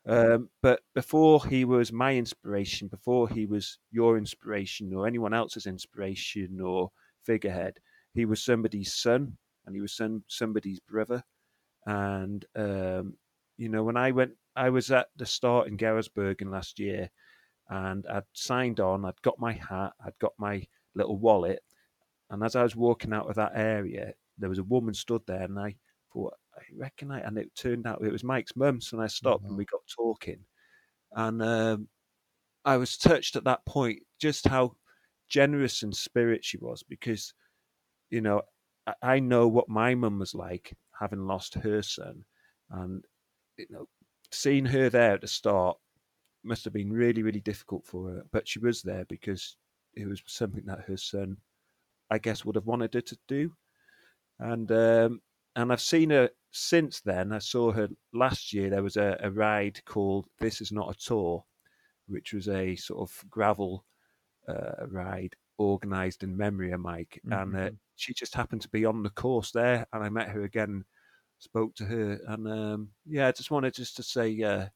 Um, 0.07 0.49
but 0.63 0.81
before 0.95 1.45
he 1.45 1.65
was 1.65 1.93
my 1.93 2.15
inspiration, 2.15 2.89
before 2.89 3.29
he 3.29 3.45
was 3.45 3.79
your 3.91 4.17
inspiration 4.17 4.95
or 4.95 5.07
anyone 5.07 5.35
else's 5.35 5.67
inspiration 5.67 6.61
or 6.63 6.91
figurehead, 7.25 7.79
he 8.15 8.25
was 8.25 8.43
somebody's 8.43 8.95
son 8.95 9.37
and 9.67 9.75
he 9.75 9.83
was 9.83 9.95
some 9.95 10.25
somebody's 10.29 10.81
brother. 10.81 11.23
And 11.87 12.45
um, 12.57 13.15
you 13.59 13.69
know, 13.69 13.83
when 13.83 13.97
I 13.97 14.13
went, 14.13 14.33
I 14.59 14.71
was 14.71 14.91
at 14.91 15.07
the 15.17 15.25
start 15.25 15.69
in 15.69 15.77
Geraardsbergen 15.77 16.51
last 16.51 16.81
year, 16.81 17.11
and 17.71 18.05
I'd 18.09 18.25
signed 18.33 18.81
on. 18.81 19.05
I'd 19.05 19.23
got 19.23 19.39
my 19.39 19.53
hat. 19.53 19.93
I'd 20.05 20.19
got 20.21 20.33
my 20.37 20.67
little 20.95 21.17
wallet. 21.17 21.61
And 22.31 22.43
as 22.43 22.57
I 22.57 22.65
was 22.65 22.75
walking 22.75 23.13
out 23.13 23.29
of 23.29 23.37
that 23.37 23.53
area, 23.55 24.13
there 24.37 24.49
was 24.49 24.59
a 24.59 24.65
woman 24.65 24.95
stood 24.95 25.23
there, 25.27 25.43
and 25.43 25.59
I 25.59 25.77
thought, 26.13 26.35
I 26.57 26.63
reckon 26.77 27.13
I. 27.13 27.21
And 27.21 27.39
it 27.39 27.55
turned 27.55 27.87
out 27.87 28.03
it 28.03 28.11
was 28.11 28.25
Mike's 28.25 28.57
mum. 28.57 28.81
So 28.81 29.01
I 29.01 29.07
stopped, 29.07 29.45
mm-hmm. 29.45 29.51
and 29.51 29.59
we 29.59 29.65
got 29.65 29.81
talking, 29.95 30.41
and 31.13 31.41
um, 31.41 31.89
I 32.65 32.79
was 32.79 32.99
touched 32.99 33.37
at 33.37 33.45
that 33.45 33.65
point 33.65 34.01
just 34.21 34.49
how 34.49 34.73
generous 35.29 35.85
and 35.85 35.95
spirit 35.95 36.45
she 36.45 36.59
was, 36.59 36.83
because 36.83 37.33
you 38.11 38.21
know 38.21 38.43
I, 38.89 38.95
I 39.03 39.21
know 39.21 39.47
what 39.47 39.69
my 39.69 39.95
mum 39.95 40.19
was 40.19 40.35
like 40.35 40.75
having 40.99 41.27
lost 41.29 41.55
her 41.55 41.81
son, 41.81 42.25
and 42.71 43.05
you 43.57 43.67
know 43.71 43.87
seeing 44.31 44.67
her 44.67 44.89
there 44.91 45.15
at 45.15 45.21
the 45.21 45.29
start 45.29 45.79
must 46.45 46.65
have 46.65 46.73
been 46.73 46.93
really, 46.93 47.23
really 47.23 47.41
difficult 47.41 47.87
for 47.87 48.11
her. 48.11 48.23
But 48.33 48.49
she 48.49 48.59
was 48.59 48.83
there 48.83 49.05
because 49.09 49.57
it 49.95 50.07
was 50.07 50.23
something 50.27 50.65
that 50.67 50.85
her 50.87 50.97
son, 50.97 51.37
I 52.11 52.19
guess, 52.19 52.45
would 52.45 52.57
have 52.57 52.67
wanted 52.67 52.95
her 52.95 53.01
to 53.01 53.19
do. 53.27 53.53
And 54.39 54.71
um, 54.71 55.21
and 55.57 55.73
I've 55.73 55.81
seen 55.81 56.11
her 56.11 56.31
since 56.53 57.01
then. 57.01 57.33
I 57.33 57.39
saw 57.39 57.73
her 57.73 57.89
last 58.13 58.53
year. 58.53 58.71
There 58.71 58.83
was 58.83 58.97
a, 58.97 59.19
a 59.21 59.31
ride 59.31 59.85
called 59.85 60.27
"This 60.39 60.61
Is 60.61 60.73
Not 60.73 60.95
a 60.95 60.99
Tour," 60.99 61.45
which 62.07 62.33
was 62.33 62.49
a 62.49 62.77
sort 62.77 63.01
of 63.01 63.25
gravel 63.29 63.85
uh, 64.49 64.87
ride 64.87 65.35
organised 65.59 66.23
in 66.23 66.37
memory 66.37 66.71
of 66.73 66.81
Mike, 66.81 67.21
mm-hmm. 67.27 67.33
and 67.33 67.57
uh, 67.57 67.59
mm-hmm. 67.59 67.75
she 67.97 68.15
just 68.15 68.35
happened 68.35 68.63
to 68.63 68.69
be 68.69 68.85
on 68.85 69.03
the 69.03 69.11
course 69.11 69.51
there. 69.51 69.87
And 69.93 70.05
I 70.05 70.09
met 70.09 70.29
her 70.29 70.45
again, 70.45 70.85
spoke 71.39 71.75
to 71.77 71.85
her, 71.85 72.21
and 72.29 72.49
um, 72.49 72.89
yeah, 73.07 73.29
I 73.29 73.33
just 73.33 73.51
wanted 73.51 73.75
just 73.75 73.97
to 73.97 74.03
say 74.03 74.41
uh, 74.43 74.67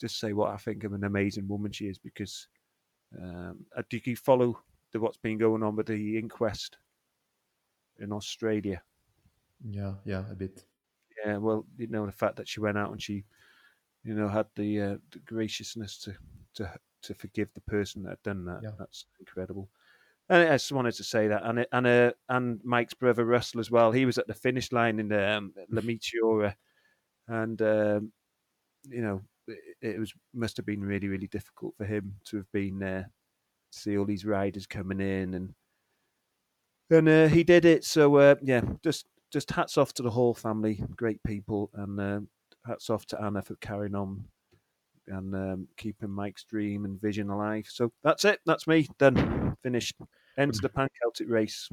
just 0.00 0.18
say 0.18 0.32
what 0.32 0.50
I 0.50 0.56
think 0.56 0.84
of 0.84 0.92
an 0.92 1.04
amazing 1.04 1.48
woman 1.48 1.72
she 1.72 1.86
is 1.86 1.98
because 1.98 2.48
um, 3.20 3.64
uh, 3.76 3.82
did 3.88 4.06
you 4.06 4.16
follow 4.16 4.60
the, 4.92 5.00
what's 5.00 5.18
been 5.18 5.38
going 5.38 5.62
on 5.62 5.76
with 5.76 5.86
the 5.86 6.18
inquest 6.18 6.78
in 7.98 8.12
Australia? 8.12 8.82
Yeah, 9.64 9.94
yeah, 10.04 10.24
a 10.30 10.34
bit. 10.34 10.64
Yeah, 11.24 11.36
well, 11.38 11.64
you 11.78 11.86
know 11.86 12.06
the 12.06 12.12
fact 12.12 12.36
that 12.36 12.48
she 12.48 12.60
went 12.60 12.76
out 12.76 12.90
and 12.90 13.02
she, 13.02 13.24
you 14.02 14.14
know, 14.14 14.28
had 14.28 14.46
the, 14.56 14.80
uh, 14.80 14.96
the 15.12 15.20
graciousness 15.20 15.98
to 15.98 16.14
to 16.54 16.70
to 17.02 17.14
forgive 17.14 17.48
the 17.54 17.60
person 17.62 18.02
that 18.02 18.10
had 18.10 18.22
done 18.22 18.44
that. 18.46 18.60
Yeah. 18.62 18.70
That's 18.78 19.06
incredible. 19.20 19.68
And 20.28 20.48
I 20.48 20.54
just 20.54 20.72
wanted 20.72 20.94
to 20.94 21.04
say 21.04 21.28
that, 21.28 21.44
and 21.44 21.66
and 21.70 21.86
uh, 21.86 22.12
and 22.30 22.60
Mike's 22.64 22.94
brother 22.94 23.24
Russell 23.26 23.60
as 23.60 23.70
well. 23.70 23.92
He 23.92 24.06
was 24.06 24.16
at 24.16 24.26
the 24.26 24.34
finish 24.34 24.72
line 24.72 24.98
in 24.98 25.08
the 25.08 25.36
um, 25.36 25.52
La 25.68 25.82
Meteora, 25.82 26.54
and 27.28 27.60
um, 27.60 28.12
you 28.88 29.02
know 29.02 29.22
it, 29.82 29.98
was 29.98 30.14
must 30.32 30.56
have 30.56 30.64
been 30.64 30.82
really 30.82 31.08
really 31.08 31.26
difficult 31.26 31.74
for 31.76 31.84
him 31.84 32.14
to 32.24 32.38
have 32.38 32.50
been 32.52 32.78
there, 32.78 33.10
see 33.70 33.98
all 33.98 34.06
these 34.06 34.24
riders 34.24 34.66
coming 34.66 35.00
in, 35.00 35.34
and 35.34 35.54
and 36.90 37.08
uh, 37.08 37.28
he 37.28 37.44
did 37.44 37.66
it. 37.66 37.84
So 37.84 38.16
uh, 38.16 38.36
yeah, 38.42 38.62
just 38.82 39.06
just 39.30 39.50
hats 39.50 39.76
off 39.76 39.92
to 39.94 40.02
the 40.02 40.10
whole 40.10 40.32
family, 40.32 40.82
great 40.96 41.22
people, 41.22 41.70
and 41.74 42.00
uh, 42.00 42.20
hats 42.66 42.88
off 42.88 43.04
to 43.06 43.20
Anna 43.20 43.42
for 43.42 43.56
carrying 43.56 43.94
on 43.94 44.24
and 45.08 45.34
um, 45.34 45.68
keeping 45.76 46.10
Mike's 46.10 46.44
dream 46.44 46.84
and 46.84 47.00
vision 47.00 47.30
alive. 47.30 47.66
So 47.68 47.92
that's 48.02 48.24
it. 48.24 48.40
That's 48.46 48.66
me 48.66 48.88
done. 48.98 49.56
Finished. 49.62 49.94
Enter 50.38 50.58
the 50.62 50.68
Pan 50.68 50.88
Celtic 51.00 51.28
race. 51.28 51.68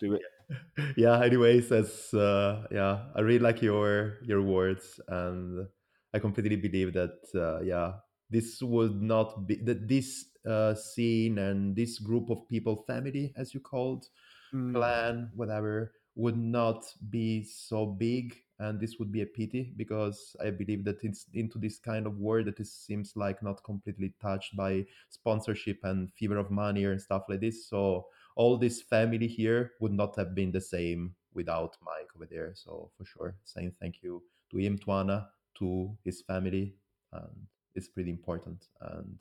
Do 0.00 0.14
it. 0.14 0.22
Yeah. 0.96 1.20
Anyways, 1.22 1.72
as 1.72 2.14
uh, 2.14 2.66
yeah, 2.70 3.06
I 3.16 3.20
really 3.20 3.40
like 3.40 3.62
your 3.62 4.18
your 4.22 4.42
words 4.42 5.00
and 5.08 5.66
I 6.14 6.20
completely 6.20 6.54
believe 6.54 6.92
that 6.94 7.18
uh, 7.34 7.62
yeah, 7.64 7.94
this 8.30 8.62
would 8.62 9.02
not 9.02 9.46
be 9.46 9.56
that 9.64 9.88
this 9.88 10.26
uh, 10.46 10.74
scene 10.74 11.38
and 11.38 11.74
this 11.74 11.98
group 11.98 12.30
of 12.30 12.46
people, 12.48 12.84
family 12.86 13.32
as 13.36 13.54
you 13.54 13.60
called, 13.60 14.06
mm. 14.54 14.72
clan, 14.72 15.30
whatever, 15.34 15.92
would 16.14 16.38
not 16.38 16.84
be 17.10 17.44
so 17.44 17.86
big 17.86 18.36
and 18.58 18.80
this 18.80 18.96
would 18.98 19.12
be 19.12 19.22
a 19.22 19.26
pity 19.26 19.72
because 19.76 20.34
i 20.44 20.50
believe 20.50 20.84
that 20.84 21.02
it's 21.02 21.26
into 21.34 21.58
this 21.58 21.78
kind 21.78 22.06
of 22.06 22.18
world 22.18 22.46
that 22.46 22.60
it 22.60 22.66
seems 22.66 23.12
like 23.16 23.42
not 23.42 23.62
completely 23.64 24.14
touched 24.20 24.56
by 24.56 24.84
sponsorship 25.10 25.78
and 25.84 26.12
fever 26.12 26.38
of 26.38 26.50
money 26.50 26.84
and 26.84 27.00
stuff 27.00 27.22
like 27.28 27.40
this 27.40 27.68
so 27.68 28.06
all 28.34 28.56
this 28.56 28.82
family 28.82 29.26
here 29.26 29.72
would 29.80 29.92
not 29.92 30.16
have 30.16 30.34
been 30.34 30.52
the 30.52 30.60
same 30.60 31.14
without 31.34 31.76
mike 31.82 32.08
over 32.16 32.26
there 32.30 32.52
so 32.54 32.90
for 32.96 33.04
sure 33.04 33.36
saying 33.44 33.72
thank 33.80 34.02
you 34.02 34.22
to 34.50 34.58
him 34.58 34.78
to 34.78 34.92
anna 34.92 35.28
to 35.58 35.96
his 36.04 36.22
family, 36.22 36.74
and 37.12 37.46
it's 37.74 37.88
pretty 37.88 38.10
important. 38.10 38.64
And 38.80 39.18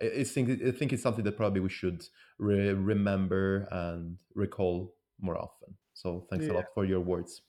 I 0.00 0.24
think 0.24 0.62
I 0.66 0.70
think 0.70 0.92
it's 0.92 1.02
something 1.02 1.24
that 1.24 1.36
probably 1.36 1.60
we 1.60 1.68
should 1.68 2.04
re- 2.38 2.72
remember 2.72 3.68
and 3.70 4.18
recall 4.34 4.94
more 5.20 5.36
often. 5.36 5.74
So 5.94 6.26
thanks 6.30 6.46
yeah. 6.46 6.52
a 6.52 6.54
lot 6.54 6.66
for 6.74 6.84
your 6.84 7.00
words. 7.00 7.42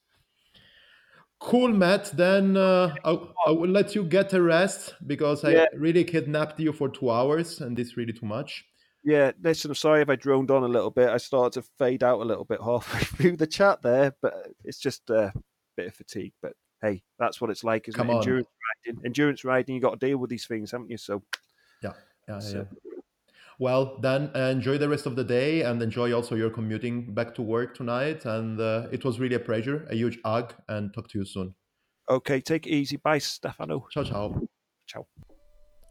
Cool, 1.42 1.70
Matt. 1.70 2.16
Then 2.16 2.56
uh, 2.56 2.94
I, 3.04 3.18
I 3.48 3.52
will 3.52 3.70
let 3.70 3.96
you 3.96 4.04
get 4.04 4.32
a 4.34 4.42
rest 4.42 4.94
because 5.08 5.44
I 5.44 5.50
yeah. 5.50 5.66
really 5.76 6.04
kidnapped 6.04 6.60
you 6.60 6.72
for 6.72 6.88
two 6.88 7.10
hours, 7.10 7.62
and 7.62 7.78
it's 7.80 7.98
really 7.98 8.14
too 8.14 8.28
much. 8.28 8.64
Yeah, 9.04 9.32
listen, 9.42 9.72
I'm 9.72 9.76
sorry 9.76 10.04
if 10.04 10.10
I 10.10 10.16
droned 10.16 10.52
on 10.52 10.64
a 10.64 10.68
little 10.68 10.92
bit. 10.92 11.10
I 11.10 11.18
started 11.18 11.60
to 11.60 11.68
fade 11.80 12.04
out 12.04 12.22
a 12.22 12.26
little 12.26 12.46
bit 12.46 12.62
halfway 12.62 13.00
through 13.18 13.38
the 13.38 13.48
chat 13.48 13.82
there, 13.82 14.14
but 14.22 14.34
it's 14.64 14.78
just 14.80 15.10
a 15.10 15.34
bit 15.76 15.88
of 15.88 15.96
fatigue. 15.96 16.34
But 16.44 16.54
hey, 16.84 17.02
that's 17.18 17.42
what 17.42 17.50
it's 17.50 17.64
like, 17.64 17.88
isn't 17.88 17.98
Come 17.98 18.12
it? 18.12 18.14
On. 18.14 18.20
Endurance 18.20 18.48
riding, 18.86 19.02
endurance 19.04 19.44
riding, 19.44 19.76
you 19.76 19.82
got 19.82 20.00
to 20.00 20.08
deal 20.08 20.20
with 20.20 20.30
these 20.30 20.46
things, 20.46 20.70
haven't 20.70 20.92
you? 20.92 20.98
So, 20.98 21.24
yeah, 21.82 21.94
yeah, 22.30 22.40
so. 22.40 22.58
yeah. 22.58 22.91
Well, 23.62 24.00
then 24.02 24.32
uh, 24.36 24.40
enjoy 24.40 24.80
the 24.80 24.90
rest 24.90 25.06
of 25.06 25.16
the 25.16 25.24
day 25.24 25.62
and 25.62 25.80
enjoy 25.84 26.16
also 26.16 26.34
your 26.34 26.50
commuting 26.50 27.14
back 27.14 27.36
to 27.36 27.44
work 27.44 27.76
tonight. 27.76 28.26
And 28.26 28.60
uh, 28.60 28.88
it 28.92 29.06
was 29.06 29.20
really 29.20 29.36
a 29.36 29.40
pleasure, 29.40 29.86
a 29.88 29.94
huge 29.94 30.18
hug, 30.26 30.56
and 30.68 30.92
talk 30.92 31.08
to 31.10 31.20
you 31.20 31.26
soon. 31.26 31.54
Okay, 32.10 32.42
take 32.42 32.66
it 32.66 32.72
easy. 32.72 32.98
Bye, 32.98 33.20
Stefano. 33.20 33.86
Ciao, 33.92 34.04
ciao. 34.04 34.42
Ciao. 34.88 35.06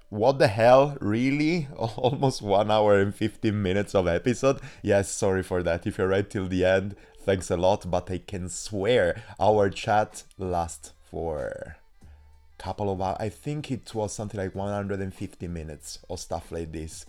What 0.09 0.41
the 0.41 0.49
hell? 0.49 0.99
Really? 1.01 1.69
Almost 1.77 2.43
one 2.43 2.73
hour 2.73 2.99
and 2.99 3.15
15 3.15 3.63
minutes 3.63 3.95
of 3.95 4.09
episode? 4.09 4.59
Yes, 4.83 5.09
sorry 5.09 5.45
for 5.45 5.63
that. 5.63 5.87
If 5.87 5.99
you're 5.99 6.09
right 6.09 6.29
till 6.29 6.49
the 6.49 6.65
end, 6.65 6.97
thanks 7.21 7.53
a 7.53 7.57
lot, 7.57 7.89
but 7.89 8.11
I 8.11 8.19
can 8.19 8.49
swear 8.49 9.23
our 9.39 9.71
chat 9.71 10.25
lasts 10.39 10.93
for 11.09 11.77
a 12.03 12.61
couple 12.61 12.91
of 12.91 13.01
hours. 13.01 13.19
I 13.21 13.29
think 13.29 13.71
it 13.71 13.95
was 13.95 14.13
something 14.13 14.41
like 14.41 14.57
150 14.57 15.47
minutes 15.47 16.01
or 16.09 16.19
stuff 16.19 16.51
like 16.51 16.73
this. 16.73 17.07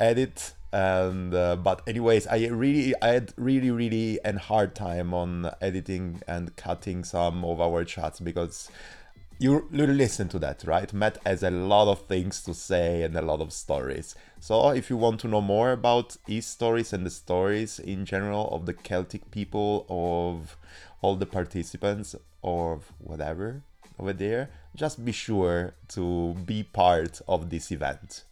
Edit 0.00 0.54
and 0.74 1.32
uh, 1.32 1.54
but 1.54 1.82
anyways, 1.86 2.26
I 2.26 2.48
really 2.48 2.94
I 3.00 3.08
had 3.08 3.32
really 3.36 3.70
really 3.70 4.18
a 4.24 4.36
hard 4.36 4.74
time 4.74 5.14
on 5.14 5.50
editing 5.60 6.20
and 6.26 6.56
cutting 6.56 7.04
some 7.04 7.44
of 7.44 7.60
our 7.60 7.84
chats 7.84 8.18
because 8.18 8.70
you 9.38 9.68
listen 9.70 10.28
to 10.28 10.38
that, 10.40 10.64
right? 10.64 10.92
Matt 10.92 11.18
has 11.24 11.42
a 11.44 11.50
lot 11.50 11.86
of 11.88 12.06
things 12.06 12.42
to 12.42 12.54
say 12.54 13.02
and 13.02 13.16
a 13.16 13.22
lot 13.22 13.40
of 13.40 13.52
stories. 13.52 14.16
So, 14.40 14.70
if 14.70 14.90
you 14.90 14.96
want 14.96 15.20
to 15.20 15.28
know 15.28 15.40
more 15.40 15.70
about 15.70 16.16
his 16.26 16.46
stories 16.46 16.92
and 16.92 17.06
the 17.06 17.10
stories 17.10 17.78
in 17.78 18.04
general 18.04 18.48
of 18.50 18.66
the 18.66 18.74
Celtic 18.74 19.30
people, 19.30 19.86
of 19.88 20.56
all 21.02 21.14
the 21.16 21.26
participants, 21.26 22.16
or 22.42 22.80
whatever 22.98 23.62
over 23.98 24.12
there, 24.12 24.50
just 24.74 25.04
be 25.04 25.12
sure 25.12 25.74
to 25.88 26.34
be 26.46 26.64
part 26.64 27.20
of 27.28 27.50
this 27.50 27.70
event. 27.70 28.24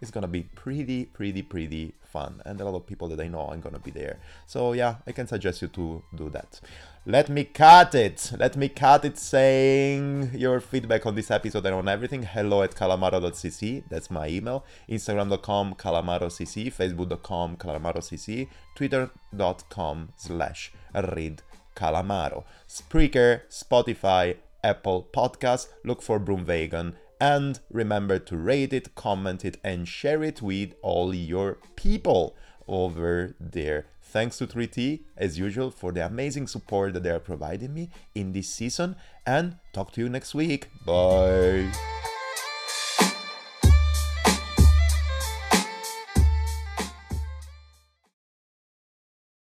It's 0.00 0.10
gonna 0.10 0.28
be 0.28 0.42
pretty, 0.42 1.04
pretty, 1.04 1.42
pretty 1.42 1.94
fun, 2.02 2.42
and 2.44 2.60
a 2.60 2.64
lot 2.64 2.74
of 2.74 2.86
people 2.86 3.08
that 3.08 3.20
I 3.20 3.28
know 3.28 3.46
are 3.46 3.56
gonna 3.56 3.78
be 3.78 3.90
there. 3.90 4.18
So, 4.46 4.72
yeah, 4.72 4.96
I 5.06 5.12
can 5.12 5.26
suggest 5.26 5.62
you 5.62 5.68
to 5.68 6.02
do 6.14 6.30
that. 6.30 6.60
Let 7.06 7.28
me 7.30 7.44
cut 7.44 7.94
it. 7.94 8.32
Let 8.38 8.56
me 8.56 8.68
cut 8.68 9.04
it 9.06 9.16
saying 9.18 10.32
your 10.34 10.60
feedback 10.60 11.06
on 11.06 11.14
this 11.14 11.30
episode 11.30 11.64
and 11.64 11.74
on 11.74 11.88
everything. 11.88 12.24
Hello 12.24 12.62
at 12.62 12.74
calamaro.cc. 12.74 13.84
That's 13.88 14.10
my 14.10 14.28
email. 14.28 14.64
Instagram.com 14.88 15.74
calamarocc. 15.76 16.70
Facebook.com 16.72 17.56
calamarocc. 17.56 18.48
Twitter.com 18.74 20.08
slash 20.16 20.72
read 20.94 21.42
calamaro. 21.74 22.44
Spreaker, 22.68 23.42
Spotify, 23.48 24.36
Apple 24.62 25.08
Podcast. 25.12 25.68
Look 25.84 26.02
for 26.02 26.20
Broomwagon. 26.20 26.94
And 27.20 27.60
remember 27.70 28.18
to 28.18 28.36
rate 28.36 28.72
it, 28.72 28.94
comment 28.94 29.44
it, 29.44 29.58
and 29.62 29.86
share 29.86 30.22
it 30.22 30.40
with 30.40 30.74
all 30.82 31.14
your 31.14 31.58
people 31.76 32.34
over 32.66 33.36
there. 33.38 33.86
Thanks 34.02 34.38
to 34.38 34.46
3T, 34.46 35.04
as 35.16 35.38
usual, 35.38 35.70
for 35.70 35.92
the 35.92 36.04
amazing 36.04 36.46
support 36.46 36.94
that 36.94 37.02
they 37.02 37.10
are 37.10 37.20
providing 37.20 37.74
me 37.74 37.90
in 38.14 38.32
this 38.32 38.48
season, 38.48 38.96
and 39.26 39.58
talk 39.72 39.92
to 39.92 40.00
you 40.00 40.08
next 40.08 40.34
week. 40.34 40.68
Bye. 40.84 41.70